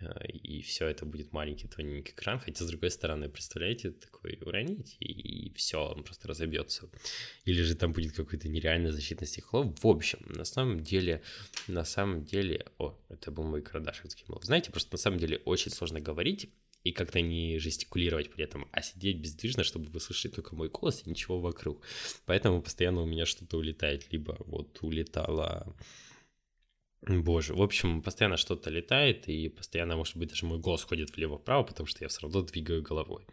э, 0.00 0.26
и 0.28 0.62
все 0.62 0.86
это 0.86 1.04
будет 1.04 1.32
маленький 1.32 1.68
тоненький 1.68 2.12
экран, 2.12 2.38
хотя 2.38 2.64
с 2.64 2.68
другой 2.68 2.90
стороны, 2.90 3.28
представляете, 3.28 3.90
такой 3.90 4.38
уронить, 4.40 4.96
и 5.00 5.52
все, 5.56 5.78
он 5.78 6.04
просто 6.04 6.28
разобьется. 6.28 6.88
Или 7.44 7.62
же 7.62 7.74
там 7.74 7.92
будет 7.92 8.12
какое-то 8.12 8.48
нереальное 8.48 8.92
защитное 8.92 9.26
стекло. 9.26 9.74
В 9.82 9.86
общем, 9.86 10.20
на 10.26 10.44
самом 10.44 10.80
деле, 10.80 11.22
на 11.66 11.84
самом 11.84 12.24
деле, 12.24 12.66
о, 12.78 12.96
это 13.08 13.32
был 13.32 13.44
мой 13.44 13.62
карандашик 13.62 14.10
скинул. 14.12 14.40
Знаете, 14.42 14.70
просто 14.70 14.94
на 14.94 14.98
самом 14.98 15.18
деле 15.18 15.38
очень 15.44 15.72
сложно 15.72 16.00
говорить, 16.00 16.50
и 16.84 16.92
как-то 16.92 17.20
не 17.20 17.58
жестикулировать 17.58 18.30
при 18.30 18.44
этом, 18.44 18.68
а 18.72 18.82
сидеть 18.82 19.18
бездвижно, 19.18 19.64
чтобы 19.64 19.90
вы 19.90 20.00
слышали 20.00 20.32
только 20.32 20.54
мой 20.54 20.68
голос 20.68 21.02
и 21.04 21.10
ничего 21.10 21.40
вокруг. 21.40 21.82
Поэтому 22.26 22.62
постоянно 22.62 23.02
у 23.02 23.06
меня 23.06 23.26
что-то 23.26 23.58
улетает, 23.58 24.10
либо 24.12 24.36
вот 24.40 24.78
улетало 24.82 25.74
Боже, 27.02 27.54
в 27.54 27.62
общем, 27.62 28.02
постоянно 28.02 28.36
что-то 28.36 28.68
летает, 28.68 29.26
и 29.26 29.48
постоянно, 29.48 29.96
может 29.96 30.18
быть, 30.18 30.28
даже 30.28 30.44
мой 30.44 30.58
голос 30.58 30.82
ходит 30.82 31.16
влево-вправо, 31.16 31.62
потому 31.62 31.86
что 31.86 32.04
я 32.04 32.08
все 32.08 32.20
равно 32.20 32.42
двигаю 32.42 32.82
головой. 32.82 33.24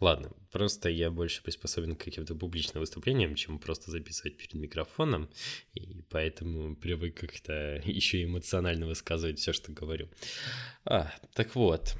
Ладно, 0.00 0.32
просто 0.50 0.88
я 0.88 1.08
больше 1.08 1.40
приспособен 1.40 1.94
к 1.94 2.02
каким-то 2.02 2.34
публичным 2.34 2.80
выступлениям, 2.80 3.36
чем 3.36 3.60
просто 3.60 3.92
записывать 3.92 4.36
перед 4.38 4.54
микрофоном, 4.54 5.30
и 5.72 6.02
поэтому 6.10 6.74
привык 6.74 7.20
как-то 7.20 7.80
еще 7.84 8.24
эмоционально 8.24 8.86
высказывать 8.86 9.38
все, 9.38 9.52
что 9.52 9.70
говорю. 9.70 10.08
А, 10.84 11.12
так 11.34 11.54
вот, 11.54 11.94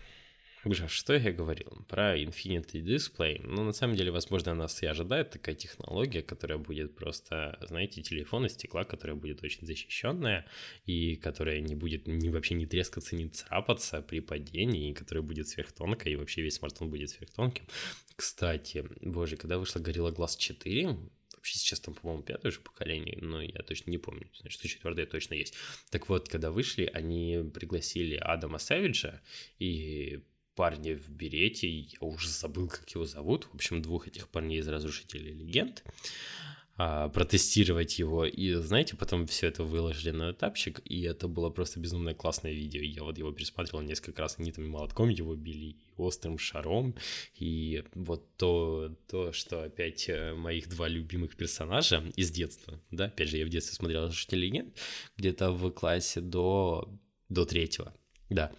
что 0.89 1.15
я 1.15 1.33
говорил? 1.33 1.85
Про 1.89 2.17
Infinity 2.17 2.83
Display. 2.83 3.41
Ну, 3.45 3.65
на 3.65 3.73
самом 3.73 3.97
деле, 3.97 4.11
возможно, 4.11 4.55
нас 4.55 4.83
и 4.83 4.87
ожидает 4.87 5.31
такая 5.31 5.55
технология, 5.55 6.23
которая 6.23 6.59
будет 6.59 6.95
просто, 6.95 7.59
знаете, 7.69 8.03
телефон 8.03 8.47
из 8.47 8.53
стекла, 8.53 8.85
которая 8.85 9.17
будет 9.17 9.43
очень 9.43 9.67
защищенная, 9.67 10.47
и 10.87 11.17
которая 11.17 11.61
не 11.61 11.75
будет 11.75 12.07
ни, 12.07 12.29
вообще 12.29 12.55
не 12.55 12.67
трескаться, 12.67 13.17
не 13.17 13.29
царапаться 13.29 14.03
при 14.03 14.21
падении, 14.21 14.91
и 14.91 14.95
которая 14.95 15.23
будет 15.23 15.49
сверхтонкой, 15.49 16.13
и 16.13 16.17
вообще 16.17 16.43
весь 16.43 16.55
смартфон 16.55 16.91
будет 16.91 17.11
сверхтонким. 17.11 17.67
Кстати, 18.15 18.85
боже, 19.01 19.37
когда 19.37 19.59
вышла 19.59 19.81
Gorilla 19.81 20.15
Glass 20.15 20.37
4, 20.39 20.97
вообще 21.35 21.59
сейчас 21.59 21.81
там, 21.81 21.95
по-моему, 21.95 22.23
пятое 22.23 22.51
уже 22.51 22.61
поколение, 22.61 23.19
но 23.21 23.43
я 23.43 23.63
точно 23.63 23.91
не 23.91 23.99
помню, 23.99 24.31
значит, 24.41 24.63
четвертое 24.63 25.07
точно 25.07 25.35
есть. 25.35 25.55
Так 25.91 26.09
вот, 26.09 26.29
когда 26.29 26.53
вышли, 26.53 26.89
они 26.95 27.51
пригласили 27.53 28.15
Адама 28.15 28.59
Сэвиджа, 28.59 29.21
и 29.59 30.23
парня 30.55 30.97
в 30.97 31.09
берете, 31.09 31.69
я 31.69 31.99
уже 32.01 32.29
забыл, 32.29 32.69
как 32.69 32.89
его 32.91 33.05
зовут, 33.05 33.49
в 33.53 33.55
общем, 33.55 33.83
двух 33.83 34.09
этих 34.09 34.29
парней 34.29 34.61
из 34.61 34.69
«Разрушителей 34.69 35.33
легенд», 35.33 35.85
а, 36.79 37.11
протестировать 37.11 37.99
его, 37.99 38.25
и, 38.25 38.55
знаете, 38.55 38.97
потом 38.97 39.27
все 39.27 39.49
это 39.49 39.63
выложили 39.63 40.11
на 40.11 40.33
этапчик, 40.33 40.81
и 40.87 41.03
это 41.03 41.29
было 41.29 41.51
просто 41.51 41.79
безумно 41.79 42.15
классное 42.15 42.53
видео, 42.53 42.81
я 42.81 43.03
вот 43.03 43.19
его 43.19 43.31
пересматривал 43.31 43.83
несколько 43.83 44.23
раз, 44.23 44.37
они 44.39 44.53
там 44.53 44.69
молотком 44.69 45.11
его 45.11 45.35
били, 45.35 45.67
и 45.67 45.77
острым 45.99 46.39
шаром, 46.39 46.95
и 47.39 47.85
вот 47.95 48.27
то, 48.37 48.97
то, 49.07 49.33
что 49.33 49.65
опять 49.65 50.09
э, 50.09 50.33
моих 50.33 50.69
два 50.71 50.89
любимых 50.89 51.37
персонажа 51.37 52.03
из 52.17 52.31
детства, 52.31 52.81
да, 52.91 53.05
опять 53.05 53.29
же, 53.29 53.37
я 53.37 53.45
в 53.45 53.51
детстве 53.51 53.75
смотрел 53.75 54.05
«Разрушителей 54.05 54.49
легенд», 54.49 54.75
где-то 55.19 55.53
в 55.53 55.71
классе 55.73 56.23
до, 56.23 56.89
до 57.29 57.45
третьего, 57.45 57.95
да, 58.31 58.51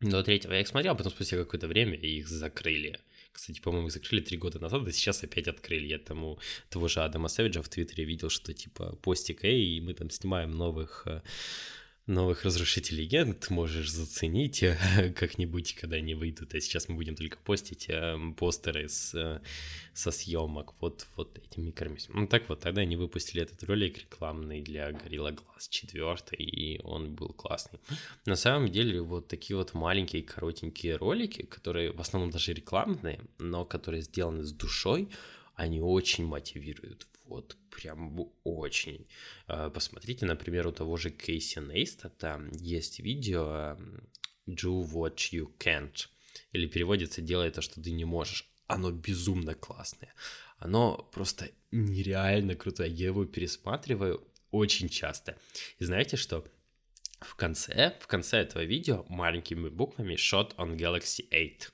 до 0.00 0.22
третьего 0.22 0.54
я 0.54 0.60
их 0.60 0.68
смотрел, 0.68 0.92
а 0.92 0.96
потом 0.96 1.12
спустя 1.12 1.36
какое-то 1.36 1.68
время 1.68 1.94
их 1.94 2.28
закрыли. 2.28 2.98
Кстати, 3.32 3.60
по-моему, 3.60 3.88
их 3.88 3.92
закрыли 3.92 4.22
три 4.22 4.36
года 4.36 4.58
назад, 4.58 4.86
и 4.88 4.92
сейчас 4.92 5.22
опять 5.22 5.46
открыли. 5.46 5.86
Я 5.86 5.98
тому 5.98 6.38
того 6.68 6.88
же 6.88 7.00
Адама 7.00 7.28
Сэвиджа 7.28 7.62
в 7.62 7.68
Твиттере 7.68 8.04
видел, 8.04 8.30
что 8.30 8.52
типа 8.52 8.96
постик, 8.96 9.44
эй, 9.44 9.80
мы 9.80 9.94
там 9.94 10.10
снимаем 10.10 10.50
новых 10.50 11.02
э, 11.06 11.20
новых 12.10 12.44
разрушителей 12.44 13.04
легенд 13.04 13.48
можешь 13.50 13.90
заценить 13.90 14.64
как-нибудь, 15.16 15.74
когда 15.74 15.96
они 15.96 16.14
выйдут. 16.14 16.54
А 16.54 16.60
сейчас 16.60 16.88
мы 16.88 16.96
будем 16.96 17.14
только 17.14 17.38
постить 17.38 17.86
э, 17.88 18.16
постеры 18.36 18.88
с, 18.88 19.14
э, 19.14 19.40
со 19.94 20.10
съемок 20.10 20.74
вот, 20.80 21.06
вот 21.16 21.38
этим 21.38 21.66
микромесяцем. 21.66 22.20
Ну 22.20 22.26
так 22.26 22.48
вот, 22.48 22.60
тогда 22.60 22.82
они 22.82 22.96
выпустили 22.96 23.42
этот 23.42 23.62
ролик 23.64 23.98
рекламный 23.98 24.60
для 24.60 24.90
Gorilla 24.90 25.34
Glass 25.34 25.68
4, 25.68 26.38
и 26.38 26.80
он 26.82 27.14
был 27.14 27.28
классный. 27.28 27.78
На 28.26 28.36
самом 28.36 28.68
деле, 28.68 29.00
вот 29.00 29.28
такие 29.28 29.56
вот 29.56 29.74
маленькие 29.74 30.22
коротенькие 30.22 30.96
ролики, 30.96 31.42
которые 31.42 31.92
в 31.92 32.00
основном 32.00 32.30
даже 32.30 32.52
рекламные, 32.52 33.20
но 33.38 33.64
которые 33.64 34.02
сделаны 34.02 34.44
с 34.44 34.52
душой, 34.52 35.08
они 35.54 35.80
очень 35.80 36.26
мотивируют 36.26 37.06
вот 37.30 37.56
прям 37.70 38.32
очень. 38.44 39.06
А, 39.46 39.70
посмотрите, 39.70 40.26
например, 40.26 40.66
у 40.66 40.72
того 40.72 40.96
же 40.96 41.10
Кейси 41.10 41.60
Нейста 41.60 42.10
там 42.10 42.50
есть 42.50 43.00
видео 43.00 43.78
«Do 44.46 44.84
what 44.84 45.16
you 45.32 45.48
can't», 45.58 46.08
или 46.52 46.66
переводится 46.66 47.22
«делай 47.22 47.50
то, 47.50 47.62
что 47.62 47.80
ты 47.80 47.92
не 47.92 48.04
можешь». 48.04 48.46
Оно 48.66 48.90
безумно 48.90 49.54
классное. 49.54 50.14
Оно 50.58 51.08
просто 51.12 51.50
нереально 51.70 52.54
крутое. 52.54 52.90
Я 52.90 53.06
его 53.06 53.24
пересматриваю 53.24 54.22
очень 54.50 54.88
часто. 54.88 55.36
И 55.78 55.84
знаете 55.84 56.16
что? 56.16 56.44
В 57.20 57.34
конце, 57.34 57.96
в 58.00 58.06
конце 58.06 58.38
этого 58.38 58.62
видео 58.64 59.04
маленькими 59.08 59.68
буквами 59.68 60.14
«Shot 60.14 60.56
on 60.56 60.76
Galaxy 60.76 61.28
8» 61.30 61.70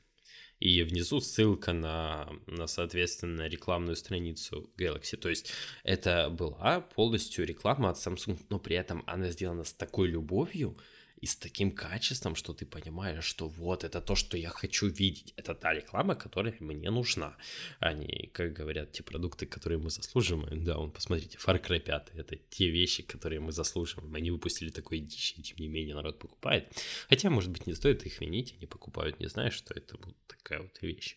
и 0.61 0.83
внизу 0.83 1.21
ссылка 1.21 1.73
на, 1.73 2.29
на, 2.47 2.67
соответственно, 2.67 3.47
рекламную 3.47 3.97
страницу 3.97 4.71
Galaxy. 4.77 5.17
То 5.17 5.29
есть 5.29 5.53
это 5.85 6.31
была 6.31 6.81
полностью 6.81 7.47
реклама 7.47 7.91
от 7.91 7.97
Samsung, 7.97 8.39
но 8.49 8.59
при 8.59 8.77
этом 8.77 9.05
она 9.07 9.29
сделана 9.31 9.65
с 9.65 9.73
такой 9.73 10.09
любовью, 10.09 10.77
и 11.21 11.27
с 11.27 11.37
таким 11.37 11.71
качеством, 11.71 12.35
что 12.37 12.53
ты 12.53 12.67
понимаешь, 12.67 13.25
что 13.25 13.49
вот 13.49 13.85
это 13.85 14.01
то, 14.01 14.14
что 14.14 14.37
я 14.37 14.51
хочу 14.51 14.87
видеть, 14.87 15.33
это 15.37 15.55
та 15.55 15.73
реклама, 15.73 16.14
которая 16.14 16.55
мне 16.61 16.91
нужна, 16.91 17.37
а 17.81 17.95
не, 17.95 18.31
как 18.33 18.53
говорят, 18.53 18.93
те 18.93 19.03
продукты, 19.03 19.47
которые 19.47 19.79
мы 19.79 19.91
заслуживаем. 19.91 20.64
Да, 20.64 20.79
он, 20.79 20.91
посмотрите, 20.91 21.39
Far 21.39 21.62
Cry 21.62 21.81
5, 21.81 22.11
это 22.14 22.37
те 22.37 22.71
вещи, 22.71 23.03
которые 23.03 23.41
мы 23.41 23.53
заслуживаем. 23.53 24.14
Они 24.14 24.31
выпустили 24.31 24.71
такой 24.71 24.99
дичь, 24.99 25.35
и 25.39 25.43
тем 25.43 25.57
не 25.59 25.69
менее 25.69 25.95
народ 25.95 26.19
покупает. 26.19 26.69
Хотя, 27.09 27.31
может 27.31 27.51
быть, 27.51 27.67
не 27.67 27.75
стоит 27.75 28.05
их 28.07 28.21
винить, 28.21 28.55
они 28.59 28.67
покупают, 28.67 29.21
не 29.21 29.29
зная, 29.29 29.51
что 29.51 29.75
это 29.75 29.97
вот 29.97 30.14
такая 30.27 30.61
вот 30.61 30.83
вещь. 30.83 31.17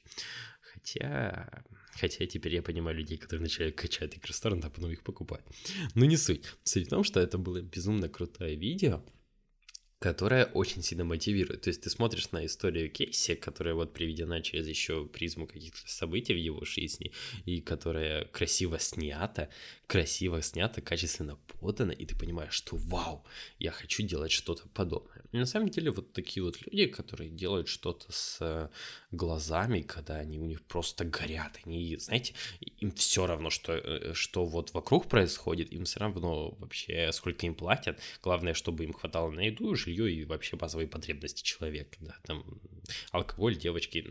Хотя, 0.62 1.64
хотя 2.00 2.26
теперь 2.26 2.56
я 2.56 2.62
понимаю 2.62 2.98
людей, 2.98 3.18
которые 3.18 3.44
начали 3.44 3.72
качать 3.72 4.16
игры 4.16 4.34
с 4.34 4.46
а 4.46 4.70
потом 4.70 4.92
их 4.92 5.04
покупать. 5.04 5.44
Но 5.96 6.06
не 6.06 6.18
суть. 6.18 6.46
Суть 6.64 6.88
в 6.88 6.90
том, 6.90 7.04
что 7.04 7.20
это 7.20 7.38
было 7.38 7.62
безумно 7.62 8.08
крутое 8.08 8.56
видео, 8.56 9.04
которая 10.00 10.46
очень 10.46 10.82
сильно 10.82 11.04
мотивирует. 11.04 11.62
То 11.62 11.70
есть 11.70 11.82
ты 11.82 11.90
смотришь 11.90 12.32
на 12.32 12.46
историю 12.46 12.90
Кейси, 12.90 13.36
которая 13.36 13.76
вот 13.76 13.94
приведена 13.94 14.42
через 14.42 14.68
еще 14.68 15.06
призму 15.06 15.46
каких-то 15.46 15.90
событий 15.92 16.34
в 16.34 16.38
его 16.38 16.64
жизни, 16.64 17.12
и 17.46 17.60
которая 17.60 18.26
красиво 18.26 18.80
снята, 18.80 19.50
красиво 19.88 20.42
снята, 20.42 20.82
качественно 20.82 21.38
подана, 21.60 21.92
и 21.92 22.06
ты 22.06 22.16
понимаешь, 22.16 22.54
что 22.54 22.78
вау, 22.78 23.26
я 23.60 23.72
хочу 23.72 24.02
делать 24.04 24.32
что-то 24.32 24.68
подобное. 24.70 25.19
На 25.32 25.46
самом 25.46 25.70
деле, 25.70 25.92
вот 25.92 26.14
такие 26.14 26.44
вот 26.44 26.60
люди, 26.66 26.88
которые 26.88 27.30
делают 27.30 27.68
что-то 27.68 28.12
с 28.12 28.70
глазами, 29.12 29.82
когда 29.82 30.16
они 30.16 30.40
у 30.40 30.46
них 30.46 30.62
просто 30.64 31.06
горят, 31.06 31.60
они, 31.66 31.98
знаете, 31.98 32.34
им 32.60 32.92
все 32.92 33.28
равно, 33.28 33.50
что, 33.50 33.74
э, 33.74 34.14
что 34.14 34.46
вот 34.46 34.74
вокруг 34.74 35.08
происходит, 35.08 35.72
им 35.72 35.86
все 35.86 36.00
равно 36.00 36.52
вообще, 36.60 37.12
сколько 37.12 37.46
им 37.46 37.54
платят. 37.54 38.00
Главное, 38.24 38.54
чтобы 38.54 38.86
им 38.86 38.94
хватало 38.94 39.30
на 39.30 39.42
еду, 39.42 39.76
жилье 39.76 40.12
и 40.12 40.26
вообще 40.26 40.58
базовые 40.58 40.88
потребности 40.88 41.44
человека, 41.44 41.98
да, 42.00 42.16
там 42.24 42.44
алкоголь, 43.12 43.56
девочки, 43.56 44.06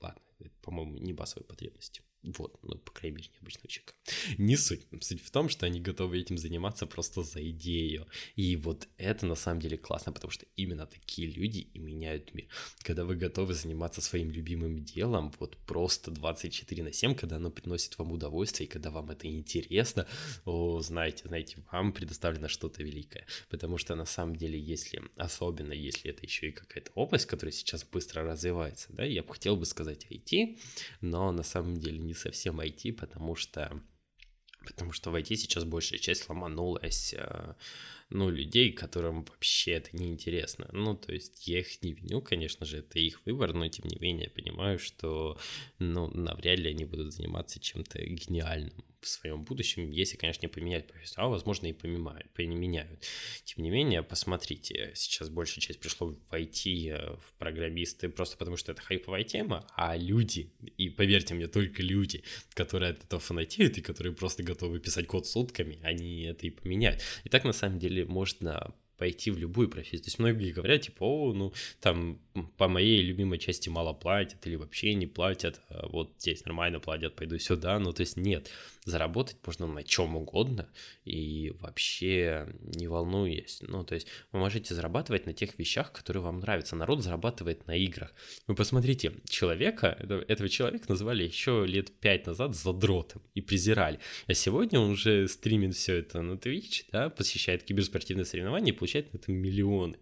ладно, 0.00 0.20
по-моему, 0.62 0.98
не 0.98 1.12
базовые 1.12 1.46
потребности. 1.46 2.02
Вот, 2.22 2.58
ну, 2.62 2.76
по 2.76 2.92
крайней 2.92 3.16
мере, 3.16 3.28
необычного 3.34 3.68
человека. 3.68 3.94
Не 4.38 4.56
суть. 4.56 4.86
Суть 5.00 5.22
в 5.22 5.30
том, 5.30 5.48
что 5.48 5.66
они 5.66 5.80
готовы 5.80 6.20
этим 6.20 6.38
заниматься 6.38 6.86
просто 6.86 7.22
за 7.22 7.48
идею. 7.50 8.06
И 8.36 8.54
вот 8.56 8.88
это 8.96 9.26
на 9.26 9.34
самом 9.34 9.60
деле 9.60 9.76
классно, 9.76 10.12
потому 10.12 10.30
что 10.30 10.46
именно 10.56 10.86
такие 10.86 11.28
люди 11.28 11.58
и 11.74 11.78
меняют 11.78 12.32
мир. 12.34 12.46
Когда 12.82 13.04
вы 13.04 13.16
готовы 13.16 13.54
заниматься 13.54 14.00
своим 14.00 14.30
любимым 14.30 14.84
делом, 14.84 15.32
вот 15.40 15.56
просто 15.66 16.10
24 16.10 16.82
на 16.84 16.92
7, 16.92 17.14
когда 17.14 17.36
оно 17.36 17.50
приносит 17.50 17.98
вам 17.98 18.12
удовольствие, 18.12 18.68
и 18.68 18.70
когда 18.70 18.90
вам 18.90 19.10
это 19.10 19.26
интересно, 19.26 20.06
о, 20.44 20.80
знаете, 20.80 21.26
знаете, 21.26 21.56
вам 21.72 21.92
предоставлено 21.92 22.48
что-то 22.48 22.84
великое. 22.84 23.26
Потому 23.48 23.78
что 23.78 23.96
на 23.96 24.06
самом 24.06 24.36
деле, 24.36 24.58
если, 24.58 25.02
особенно 25.16 25.72
если 25.72 26.10
это 26.10 26.22
еще 26.22 26.48
и 26.48 26.52
какая-то 26.52 26.92
область, 26.94 27.26
которая 27.26 27.52
сейчас 27.52 27.84
быстро 27.84 28.22
развивается, 28.22 28.92
да, 28.92 29.04
я 29.04 29.22
бы 29.22 29.32
хотел 29.32 29.56
бы 29.56 29.66
сказать 29.66 30.06
IT, 30.08 30.58
но 31.00 31.32
на 31.32 31.42
самом 31.42 31.76
деле 31.76 31.98
не 31.98 32.11
не 32.12 32.14
совсем 32.14 32.60
IT, 32.60 32.92
потому 32.92 33.34
что 33.34 33.82
Потому 34.64 34.92
что 34.92 35.10
в 35.10 35.16
IT 35.16 35.34
сейчас 35.34 35.64
большая 35.64 35.98
часть 35.98 36.28
ломанулась, 36.28 37.14
э, 37.18 37.54
ну, 38.10 38.30
людей, 38.30 38.70
которым 38.70 39.24
вообще 39.24 39.72
это 39.72 39.96
не 39.96 40.06
интересно. 40.06 40.68
Ну, 40.72 40.94
то 40.94 41.12
есть 41.12 41.48
я 41.48 41.58
их 41.58 41.82
не 41.82 41.92
виню, 41.92 42.22
конечно 42.22 42.64
же, 42.64 42.78
это 42.78 43.00
их 43.00 43.26
выбор, 43.26 43.54
но 43.54 43.66
тем 43.66 43.86
не 43.88 43.98
менее 43.98 44.26
я 44.26 44.30
понимаю, 44.30 44.78
что, 44.78 45.36
ну, 45.80 46.06
навряд 46.14 46.60
ли 46.60 46.70
они 46.70 46.84
будут 46.84 47.12
заниматься 47.12 47.58
чем-то 47.58 48.04
гениальным 48.04 48.84
в 49.02 49.08
своем 49.08 49.44
будущем, 49.44 49.90
если, 49.90 50.16
конечно, 50.16 50.42
не 50.42 50.48
поменять 50.48 50.86
профессию, 50.86 51.24
а, 51.24 51.28
возможно, 51.28 51.66
и 51.66 51.72
поменяют. 51.72 53.04
Тем 53.44 53.64
не 53.64 53.70
менее, 53.70 54.02
посмотрите, 54.02 54.92
сейчас 54.94 55.28
большая 55.28 55.60
часть 55.60 55.80
пришло 55.80 56.08
в 56.08 56.32
IT, 56.32 56.88
э, 56.88 57.16
в 57.16 57.34
программисты, 57.38 58.08
просто 58.08 58.36
потому 58.36 58.56
что 58.56 58.72
это 58.72 58.82
хайповая 58.82 59.24
тема, 59.24 59.66
а 59.76 59.96
люди, 59.96 60.52
и 60.76 60.88
поверьте 60.88 61.34
мне, 61.34 61.48
только 61.48 61.82
люди, 61.82 62.22
которые 62.54 62.92
от 62.92 63.04
этого 63.04 63.20
фанатеют 63.20 63.76
и 63.78 63.82
которые 63.82 64.14
просто 64.14 64.42
готовы 64.42 64.78
писать 64.78 65.06
код 65.06 65.26
сутками, 65.26 65.78
они 65.82 66.22
это 66.22 66.46
и 66.46 66.50
поменяют. 66.50 67.02
И 67.24 67.28
так, 67.28 67.44
на 67.44 67.52
самом 67.52 67.78
деле, 67.78 68.04
можно 68.04 68.72
пойти 69.02 69.32
в 69.32 69.38
любую 69.38 69.68
профессию. 69.68 70.02
То 70.02 70.06
есть 70.06 70.20
многие 70.20 70.52
говорят, 70.52 70.82
типа, 70.82 71.02
о, 71.02 71.32
ну, 71.32 71.52
там, 71.80 72.20
по 72.56 72.68
моей 72.68 73.02
любимой 73.02 73.38
части 73.38 73.68
мало 73.68 73.92
платят 73.92 74.46
или 74.46 74.56
вообще 74.56 74.94
не 74.94 75.06
платят, 75.06 75.60
а 75.68 75.86
вот 75.88 76.14
здесь 76.18 76.44
нормально 76.44 76.80
платят, 76.80 77.14
пойду 77.14 77.38
сюда. 77.38 77.78
Ну, 77.78 77.92
то 77.92 78.00
есть 78.00 78.16
нет, 78.16 78.50
заработать 78.84 79.36
можно 79.44 79.66
на 79.66 79.82
чем 79.82 80.16
угодно 80.16 80.68
и 81.04 81.52
вообще 81.60 82.48
не 82.62 82.88
волнуясь. 82.88 83.58
Ну, 83.60 83.84
то 83.84 83.94
есть 83.94 84.06
вы 84.32 84.38
можете 84.38 84.74
зарабатывать 84.74 85.26
на 85.26 85.32
тех 85.32 85.58
вещах, 85.58 85.92
которые 85.92 86.22
вам 86.22 86.40
нравятся. 86.40 86.76
Народ 86.76 87.02
зарабатывает 87.02 87.66
на 87.66 87.76
играх. 87.76 88.14
Вы 88.46 88.54
посмотрите, 88.54 89.14
человека, 89.28 89.88
этого 90.28 90.48
человека 90.48 90.86
называли 90.88 91.24
еще 91.24 91.64
лет 91.66 91.92
пять 92.00 92.26
назад 92.26 92.56
задротом 92.56 93.22
и 93.34 93.40
презирали. 93.40 93.98
А 94.26 94.34
сегодня 94.34 94.80
он 94.80 94.92
уже 94.92 95.28
стримит 95.28 95.74
все 95.74 95.96
это 95.96 96.22
на 96.22 96.34
Twitch, 96.34 96.84
да, 96.90 97.10
посещает 97.10 97.62
киберспортивные 97.62 98.24
соревнования 98.24 98.72
и 98.72 98.76
получает 98.76 99.12
на 99.12 99.18
этом 99.18 99.34
миллионы 99.34 99.98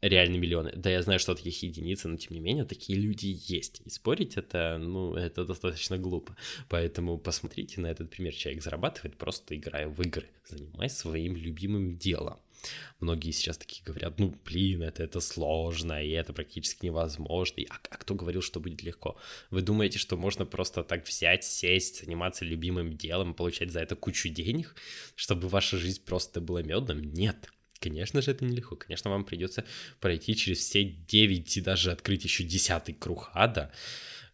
реально 0.00 0.36
миллионы. 0.36 0.72
Да, 0.76 0.90
я 0.90 1.02
знаю, 1.02 1.18
что 1.18 1.34
таких 1.34 1.62
единицы, 1.62 2.08
но 2.08 2.16
тем 2.16 2.34
не 2.34 2.40
менее 2.40 2.64
такие 2.64 2.98
люди 2.98 3.36
есть. 3.46 3.82
И 3.84 3.90
спорить 3.90 4.36
это, 4.36 4.78
ну, 4.78 5.14
это 5.14 5.44
достаточно 5.44 5.98
глупо. 5.98 6.36
Поэтому 6.68 7.18
посмотрите 7.18 7.80
на 7.80 7.88
этот 7.88 8.10
пример. 8.10 8.34
Человек 8.34 8.62
зарабатывает 8.62 9.16
просто 9.16 9.56
играя 9.56 9.88
в 9.88 10.00
игры. 10.02 10.28
Занимаясь 10.46 10.92
своим 10.92 11.36
любимым 11.36 11.96
делом. 11.98 12.38
Многие 13.00 13.30
сейчас 13.30 13.56
такие 13.56 13.84
говорят, 13.84 14.18
ну, 14.18 14.34
блин, 14.44 14.82
это, 14.82 15.04
это 15.04 15.20
сложно, 15.20 16.02
и 16.02 16.10
это 16.10 16.32
практически 16.32 16.86
невозможно. 16.86 17.62
А, 17.70 17.78
а 17.90 17.96
кто 17.96 18.14
говорил, 18.14 18.42
что 18.42 18.60
будет 18.60 18.82
легко? 18.82 19.16
Вы 19.50 19.62
думаете, 19.62 19.98
что 19.98 20.16
можно 20.16 20.44
просто 20.44 20.82
так 20.82 21.06
взять, 21.06 21.44
сесть, 21.44 22.04
заниматься 22.04 22.44
любимым 22.44 22.96
делом, 22.96 23.34
получать 23.34 23.70
за 23.70 23.80
это 23.80 23.94
кучу 23.94 24.28
денег, 24.28 24.74
чтобы 25.14 25.48
ваша 25.48 25.76
жизнь 25.76 26.02
просто 26.04 26.40
была 26.40 26.62
медом? 26.62 27.00
Нет. 27.00 27.48
Конечно 27.80 28.22
же, 28.22 28.32
это 28.32 28.44
нелегко. 28.44 28.76
Конечно, 28.76 29.10
вам 29.10 29.24
придется 29.24 29.64
пройти 30.00 30.34
через 30.34 30.58
все 30.58 30.84
9 30.84 31.56
и 31.56 31.60
даже 31.60 31.92
открыть 31.92 32.24
еще 32.24 32.44
десятый 32.44 32.94
круг 32.94 33.30
ада. 33.34 33.72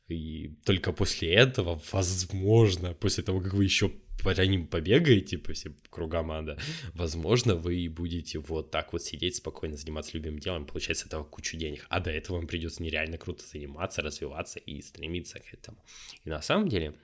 И 0.09 0.55
только 0.65 0.93
после 0.93 1.33
этого, 1.33 1.81
возможно, 1.93 2.95
после 2.95 3.23
того, 3.23 3.41
как 3.41 3.55
вы 3.55 3.65
еще 3.65 3.91
по 4.23 4.31
ним 4.43 4.67
побегаете 4.67 5.37
по 5.39 5.53
всем 5.53 5.77
кругам 5.91 6.33
ада, 6.33 6.59
возможно, 6.95 7.57
вы 7.57 7.89
будете 7.89 8.39
вот 8.39 8.71
так 8.71 8.93
вот 8.93 9.03
сидеть 9.03 9.37
спокойно, 9.37 9.77
заниматься 9.77 10.13
любимым 10.15 10.39
делом, 10.39 10.67
получать 10.67 10.99
с 10.99 11.07
этого 11.07 11.25
кучу 11.25 11.57
денег. 11.57 11.87
А 11.91 12.01
до 12.01 12.11
этого 12.11 12.37
вам 12.37 12.47
придется 12.47 12.83
нереально 12.83 13.19
круто 13.19 13.45
заниматься, 13.47 14.03
развиваться 14.03 14.59
и 14.59 14.81
стремиться 14.81 15.41
к 15.41 15.53
этому. 15.53 15.79
И 16.25 16.31
на 16.31 16.41
самом 16.41 16.69
деле, 16.69 16.95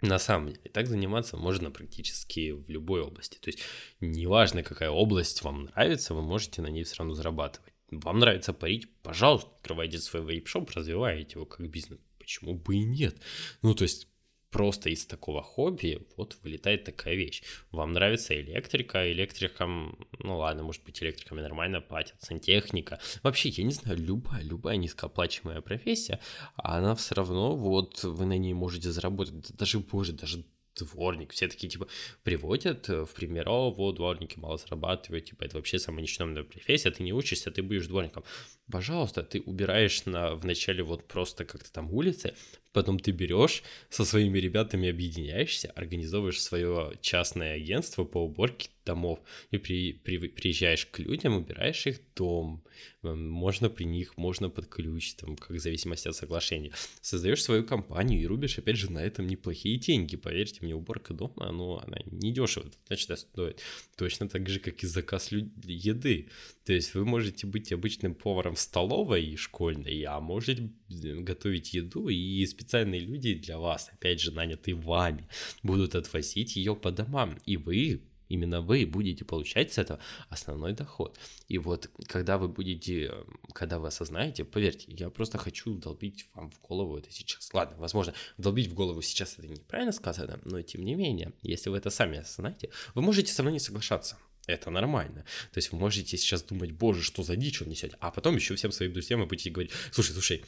на 0.00 0.18
самом 0.18 0.48
деле, 0.48 0.70
так 0.72 0.86
заниматься 0.86 1.36
можно 1.36 1.70
практически 1.70 2.52
в 2.52 2.68
любой 2.68 3.02
области. 3.02 3.38
То 3.38 3.48
есть, 3.48 3.60
неважно, 4.00 4.62
какая 4.62 4.90
область 4.90 5.42
вам 5.42 5.64
нравится, 5.64 6.14
вы 6.14 6.22
можете 6.22 6.62
на 6.62 6.68
ней 6.68 6.84
все 6.84 6.96
равно 6.96 7.14
зарабатывать. 7.14 7.72
Вам 7.90 8.18
нравится 8.18 8.52
парить, 8.52 8.88
пожалуйста, 9.02 9.50
открывайте 9.56 9.98
свой 9.98 10.22
вейп-шоп, 10.22 10.70
развивайте 10.74 11.34
его 11.34 11.46
как 11.46 11.68
бизнес. 11.68 11.98
Почему 12.18 12.54
бы 12.54 12.76
и 12.76 12.84
нет? 12.84 13.16
Ну, 13.62 13.74
то 13.74 13.82
есть, 13.82 14.06
просто 14.50 14.90
из 14.90 15.06
такого 15.06 15.42
хобби 15.42 16.06
вот 16.16 16.36
вылетает 16.42 16.84
такая 16.84 17.14
вещь. 17.14 17.42
Вам 17.70 17.92
нравится 17.92 18.38
электрика, 18.38 19.10
электрикам, 19.10 19.98
ну 20.18 20.38
ладно, 20.38 20.62
может 20.62 20.84
быть, 20.84 21.02
электриками 21.02 21.40
нормально 21.40 21.80
платят, 21.80 22.16
сантехника. 22.20 23.00
Вообще, 23.22 23.48
я 23.50 23.64
не 23.64 23.72
знаю, 23.72 23.98
любая, 23.98 24.42
любая 24.42 24.76
низкооплачиваемая 24.76 25.62
профессия, 25.62 26.20
она 26.56 26.94
все 26.94 27.14
равно, 27.14 27.56
вот 27.56 28.02
вы 28.04 28.26
на 28.26 28.36
ней 28.38 28.54
можете 28.54 28.90
заработать, 28.90 29.56
даже, 29.56 29.78
боже, 29.78 30.12
даже 30.12 30.44
дворник, 30.76 31.32
все 31.32 31.48
такие, 31.48 31.68
типа, 31.68 31.88
приводят 32.22 32.88
э, 32.88 33.04
в 33.04 33.12
пример, 33.12 33.48
о, 33.48 33.70
вот, 33.70 33.96
дворники 33.96 34.38
мало 34.38 34.56
зарабатывают, 34.58 35.26
типа, 35.26 35.44
это 35.44 35.56
вообще 35.56 35.78
самая 35.78 36.02
ничтожная 36.02 36.44
профессия, 36.44 36.90
ты 36.90 37.02
не 37.02 37.12
учишься, 37.12 37.50
ты 37.50 37.62
будешь 37.62 37.86
дворником. 37.86 38.24
Пожалуйста, 38.70 39.22
ты 39.22 39.40
убираешь 39.40 40.04
на, 40.06 40.34
в 40.34 40.44
начале 40.44 40.82
вот 40.82 41.06
просто 41.08 41.44
как-то 41.44 41.72
там 41.72 41.92
улицы, 41.92 42.34
потом 42.72 42.98
ты 42.98 43.10
берешь 43.10 43.62
со 43.88 44.04
своими 44.04 44.38
ребятами 44.38 44.88
объединяешься, 44.88 45.70
организовываешь 45.74 46.40
свое 46.40 46.92
частное 47.00 47.54
агентство 47.54 48.04
по 48.04 48.24
уборке 48.24 48.70
домов 48.84 49.20
и 49.50 49.58
при, 49.58 49.92
при, 49.92 50.18
приезжаешь 50.28 50.86
к 50.86 50.98
людям, 50.98 51.36
убираешь 51.36 51.86
их 51.86 52.00
дом, 52.14 52.62
можно 53.02 53.70
при 53.70 53.84
них, 53.84 54.16
можно 54.16 54.50
под 54.50 54.66
ключ, 54.66 55.14
там, 55.14 55.36
как 55.36 55.50
в 55.50 55.58
зависимости 55.58 56.08
от 56.08 56.16
соглашения. 56.16 56.72
Создаешь 57.00 57.42
свою 57.42 57.64
компанию 57.64 58.20
и 58.20 58.26
рубишь, 58.26 58.58
опять 58.58 58.76
же, 58.76 58.90
на 58.90 58.98
этом 58.98 59.26
неплохие 59.26 59.78
деньги. 59.78 60.16
Поверьте 60.16 60.60
мне, 60.62 60.74
уборка 60.74 61.14
дома, 61.14 61.50
ну, 61.52 61.78
она 61.78 61.98
не 62.06 62.32
дешево, 62.32 62.70
значит, 62.86 63.18
стоит. 63.18 63.60
Точно 63.96 64.28
так 64.28 64.48
же, 64.48 64.60
как 64.60 64.82
и 64.82 64.86
заказ 64.86 65.30
еды. 65.32 66.28
То 66.64 66.72
есть 66.72 66.94
вы 66.94 67.04
можете 67.04 67.46
быть 67.46 67.72
обычным 67.72 68.14
поваром 68.14 68.54
в 68.54 68.60
столовой 68.60 69.36
школьной, 69.36 70.02
а 70.02 70.20
можете 70.20 70.70
готовить 70.88 71.74
еду, 71.74 72.08
и 72.08 72.44
специальные 72.46 73.00
люди 73.00 73.34
для 73.34 73.58
вас, 73.58 73.88
опять 73.92 74.20
же, 74.20 74.32
нанятые 74.32 74.74
вами, 74.74 75.28
будут 75.62 75.94
отвозить 75.94 76.56
ее 76.56 76.76
по 76.76 76.90
домам, 76.90 77.38
и 77.46 77.56
вы 77.56 78.02
именно 78.30 78.62
вы 78.62 78.86
будете 78.86 79.24
получать 79.24 79.72
с 79.74 79.78
этого 79.78 80.00
основной 80.30 80.72
доход. 80.72 81.18
И 81.48 81.58
вот 81.58 81.90
когда 82.06 82.38
вы 82.38 82.48
будете, 82.48 83.12
когда 83.52 83.78
вы 83.78 83.88
осознаете, 83.88 84.44
поверьте, 84.44 84.86
я 84.88 85.10
просто 85.10 85.36
хочу 85.36 85.74
долбить 85.74 86.26
вам 86.34 86.50
в 86.50 86.60
голову 86.62 86.96
это 86.96 87.10
сейчас. 87.10 87.52
Ладно, 87.52 87.76
возможно, 87.78 88.14
долбить 88.38 88.68
в 88.68 88.74
голову 88.74 89.02
сейчас 89.02 89.38
это 89.38 89.48
неправильно 89.48 89.92
сказано, 89.92 90.40
но 90.44 90.62
тем 90.62 90.84
не 90.84 90.94
менее, 90.94 91.32
если 91.42 91.68
вы 91.68 91.76
это 91.76 91.90
сами 91.90 92.18
осознаете, 92.18 92.70
вы 92.94 93.02
можете 93.02 93.32
со 93.32 93.42
мной 93.42 93.52
не 93.52 93.60
соглашаться 93.60 94.16
это 94.46 94.70
нормально. 94.70 95.24
То 95.52 95.58
есть 95.58 95.72
вы 95.72 95.78
можете 95.78 96.16
сейчас 96.16 96.42
думать, 96.42 96.72
боже, 96.72 97.02
что 97.02 97.22
за 97.22 97.36
дичь 97.36 97.62
он 97.62 97.68
несет, 97.68 97.94
а 98.00 98.10
потом 98.10 98.36
еще 98.36 98.54
всем 98.54 98.72
своим 98.72 98.92
друзьям 98.92 99.20
вы 99.20 99.26
будете 99.26 99.50
говорить, 99.50 99.72
слушай, 99.92 100.12
слушай, 100.12 100.44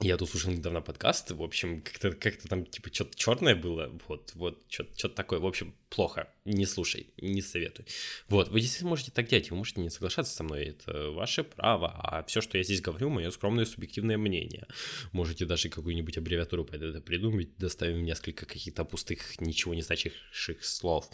я 0.00 0.16
тут 0.16 0.30
слушал 0.30 0.50
недавно 0.50 0.80
подкаст, 0.80 1.30
в 1.30 1.42
общем, 1.42 1.82
как-то 1.82 2.12
как 2.12 2.36
там, 2.36 2.64
типа, 2.64 2.88
что-то 2.92 3.16
черное 3.16 3.54
было, 3.54 3.92
вот, 4.08 4.32
вот, 4.34 4.64
что-то 4.68 5.10
такое, 5.10 5.40
в 5.40 5.46
общем, 5.46 5.74
плохо, 5.90 6.32
не 6.46 6.64
слушай, 6.64 7.12
не 7.18 7.42
советую. 7.42 7.86
Вот, 8.28 8.48
вы 8.48 8.60
действительно 8.60 8.90
можете 8.90 9.10
так 9.10 9.28
делать, 9.28 9.50
вы 9.50 9.58
можете 9.58 9.82
не 9.82 9.90
соглашаться 9.90 10.34
со 10.34 10.42
мной, 10.42 10.64
это 10.64 11.10
ваше 11.10 11.44
право, 11.44 11.90
а 11.94 12.24
все, 12.24 12.40
что 12.40 12.56
я 12.56 12.64
здесь 12.64 12.80
говорю, 12.80 13.10
мое 13.10 13.30
скромное 13.30 13.66
субъективное 13.66 14.16
мнение. 14.16 14.66
Можете 15.12 15.44
даже 15.44 15.68
какую-нибудь 15.68 16.16
аббревиатуру 16.16 16.64
под 16.64 16.82
это 16.82 17.00
придумать, 17.02 17.56
доставив 17.58 17.98
несколько 18.02 18.46
каких-то 18.46 18.84
пустых, 18.84 19.38
ничего 19.40 19.74
не 19.74 19.82
значащих 19.82 20.64
слов. 20.64 21.10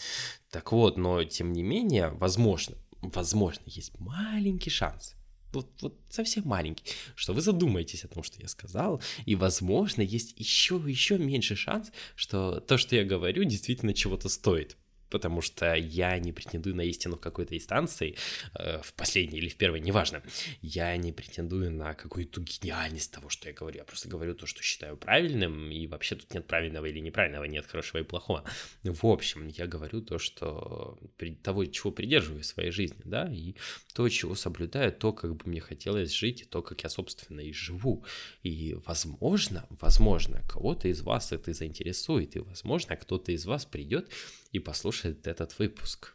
Так 0.51 0.71
вот, 0.71 0.97
но 0.97 1.25
тем 1.25 1.53
не 1.53 1.65
менее, 1.65 2.11
возможно, 2.11 2.77
возможно, 3.03 3.63
есть 3.67 3.99
маленький 3.99 4.71
шанс, 4.71 5.17
вот, 5.53 5.71
вот 5.83 5.99
совсем 6.09 6.45
маленький, 6.47 6.85
что 7.15 7.33
вы 7.33 7.41
задумаетесь 7.41 8.05
о 8.05 8.09
том, 8.09 8.23
что 8.23 8.41
я 8.41 8.49
сказал, 8.49 9.01
и, 9.25 9.35
возможно, 9.35 10.03
есть 10.03 10.35
еще, 10.39 10.83
еще 10.87 11.19
меньше 11.19 11.57
шанс, 11.57 11.93
что 12.15 12.61
то, 12.61 12.79
что 12.79 12.97
я 12.97 13.05
говорю, 13.05 13.45
действительно 13.45 13.95
чего-то 13.95 14.29
стоит 14.29 14.77
потому 15.11 15.41
что 15.41 15.75
я 15.75 16.19
не 16.19 16.33
претендую 16.33 16.77
на 16.77 16.83
истину 16.83 17.17
в 17.17 17.21
какой-то 17.21 17.57
инстанции, 17.57 18.17
э, 18.55 18.81
в 18.83 18.93
последней 18.95 19.39
или 19.39 19.49
в 19.49 19.57
первой, 19.57 19.81
неважно. 19.81 20.23
Я 20.63 20.97
не 20.97 21.13
претендую 21.13 21.71
на 21.71 21.95
какую-то 21.95 22.41
гениальность 22.41 23.13
того, 23.13 23.29
что 23.29 23.49
я 23.49 23.55
говорю. 23.55 23.79
Я 23.79 23.85
просто 23.85 24.09
говорю 24.09 24.35
то, 24.35 24.47
что 24.47 24.63
считаю 24.63 24.97
правильным, 24.97 25.71
и 25.71 25.87
вообще 25.87 26.17
тут 26.17 26.33
нет 26.35 26.47
правильного 26.47 26.87
или 26.87 27.01
неправильного, 27.01 27.45
нет 27.45 27.67
хорошего 27.67 28.01
и 28.01 28.05
плохого. 28.05 28.45
В 28.83 29.07
общем, 29.07 29.47
я 29.49 29.67
говорю 29.67 30.01
то, 30.03 30.19
что 30.19 30.99
того, 31.43 31.65
чего 31.67 31.93
придерживаюсь 31.93 32.47
в 32.47 32.55
своей 32.55 32.71
жизни, 32.71 33.01
да, 33.05 33.29
и 33.33 33.55
то, 33.95 34.09
чего 34.09 34.35
соблюдаю, 34.35 34.93
то, 34.93 35.13
как 35.13 35.37
бы 35.37 35.43
мне 35.47 35.61
хотелось 35.61 36.13
жить, 36.13 36.43
и 36.43 36.45
то, 36.45 36.63
как 36.63 36.83
я, 36.83 36.89
собственно, 36.89 37.41
и 37.41 37.53
живу. 37.53 38.05
И, 38.43 38.77
возможно, 38.87 39.67
возможно, 39.71 40.43
кого-то 40.49 40.89
из 40.89 41.03
вас 41.03 41.33
это 41.33 41.53
заинтересует, 41.53 42.37
и, 42.37 42.41
возможно, 42.41 42.97
кто-то 42.97 43.33
из 43.33 43.47
вас 43.47 43.65
придет 43.65 44.11
и 44.57 44.59
послушает 44.59 45.27
этот 45.27 45.59
выпуск. 45.59 46.15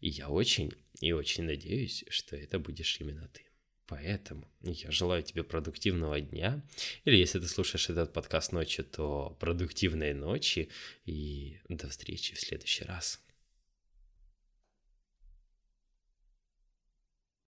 И 0.00 0.08
я 0.08 0.28
очень 0.28 0.72
и 1.00 1.12
очень 1.12 1.44
надеюсь, 1.44 2.04
что 2.08 2.36
это 2.36 2.58
будешь 2.58 3.00
именно 3.00 3.28
ты. 3.28 3.42
Поэтому 3.86 4.50
я 4.62 4.90
желаю 4.90 5.22
тебе 5.22 5.44
продуктивного 5.44 6.20
дня. 6.20 6.66
Или 7.04 7.16
если 7.16 7.38
ты 7.38 7.46
слушаешь 7.46 7.88
этот 7.88 8.12
подкаст 8.12 8.50
ночью, 8.50 8.84
то 8.84 9.36
продуктивной 9.38 10.14
ночи. 10.14 10.68
И 11.04 11.60
до 11.68 11.88
встречи 11.88 12.34
в 12.34 12.40
следующий 12.40 12.84
раз. 12.84 13.20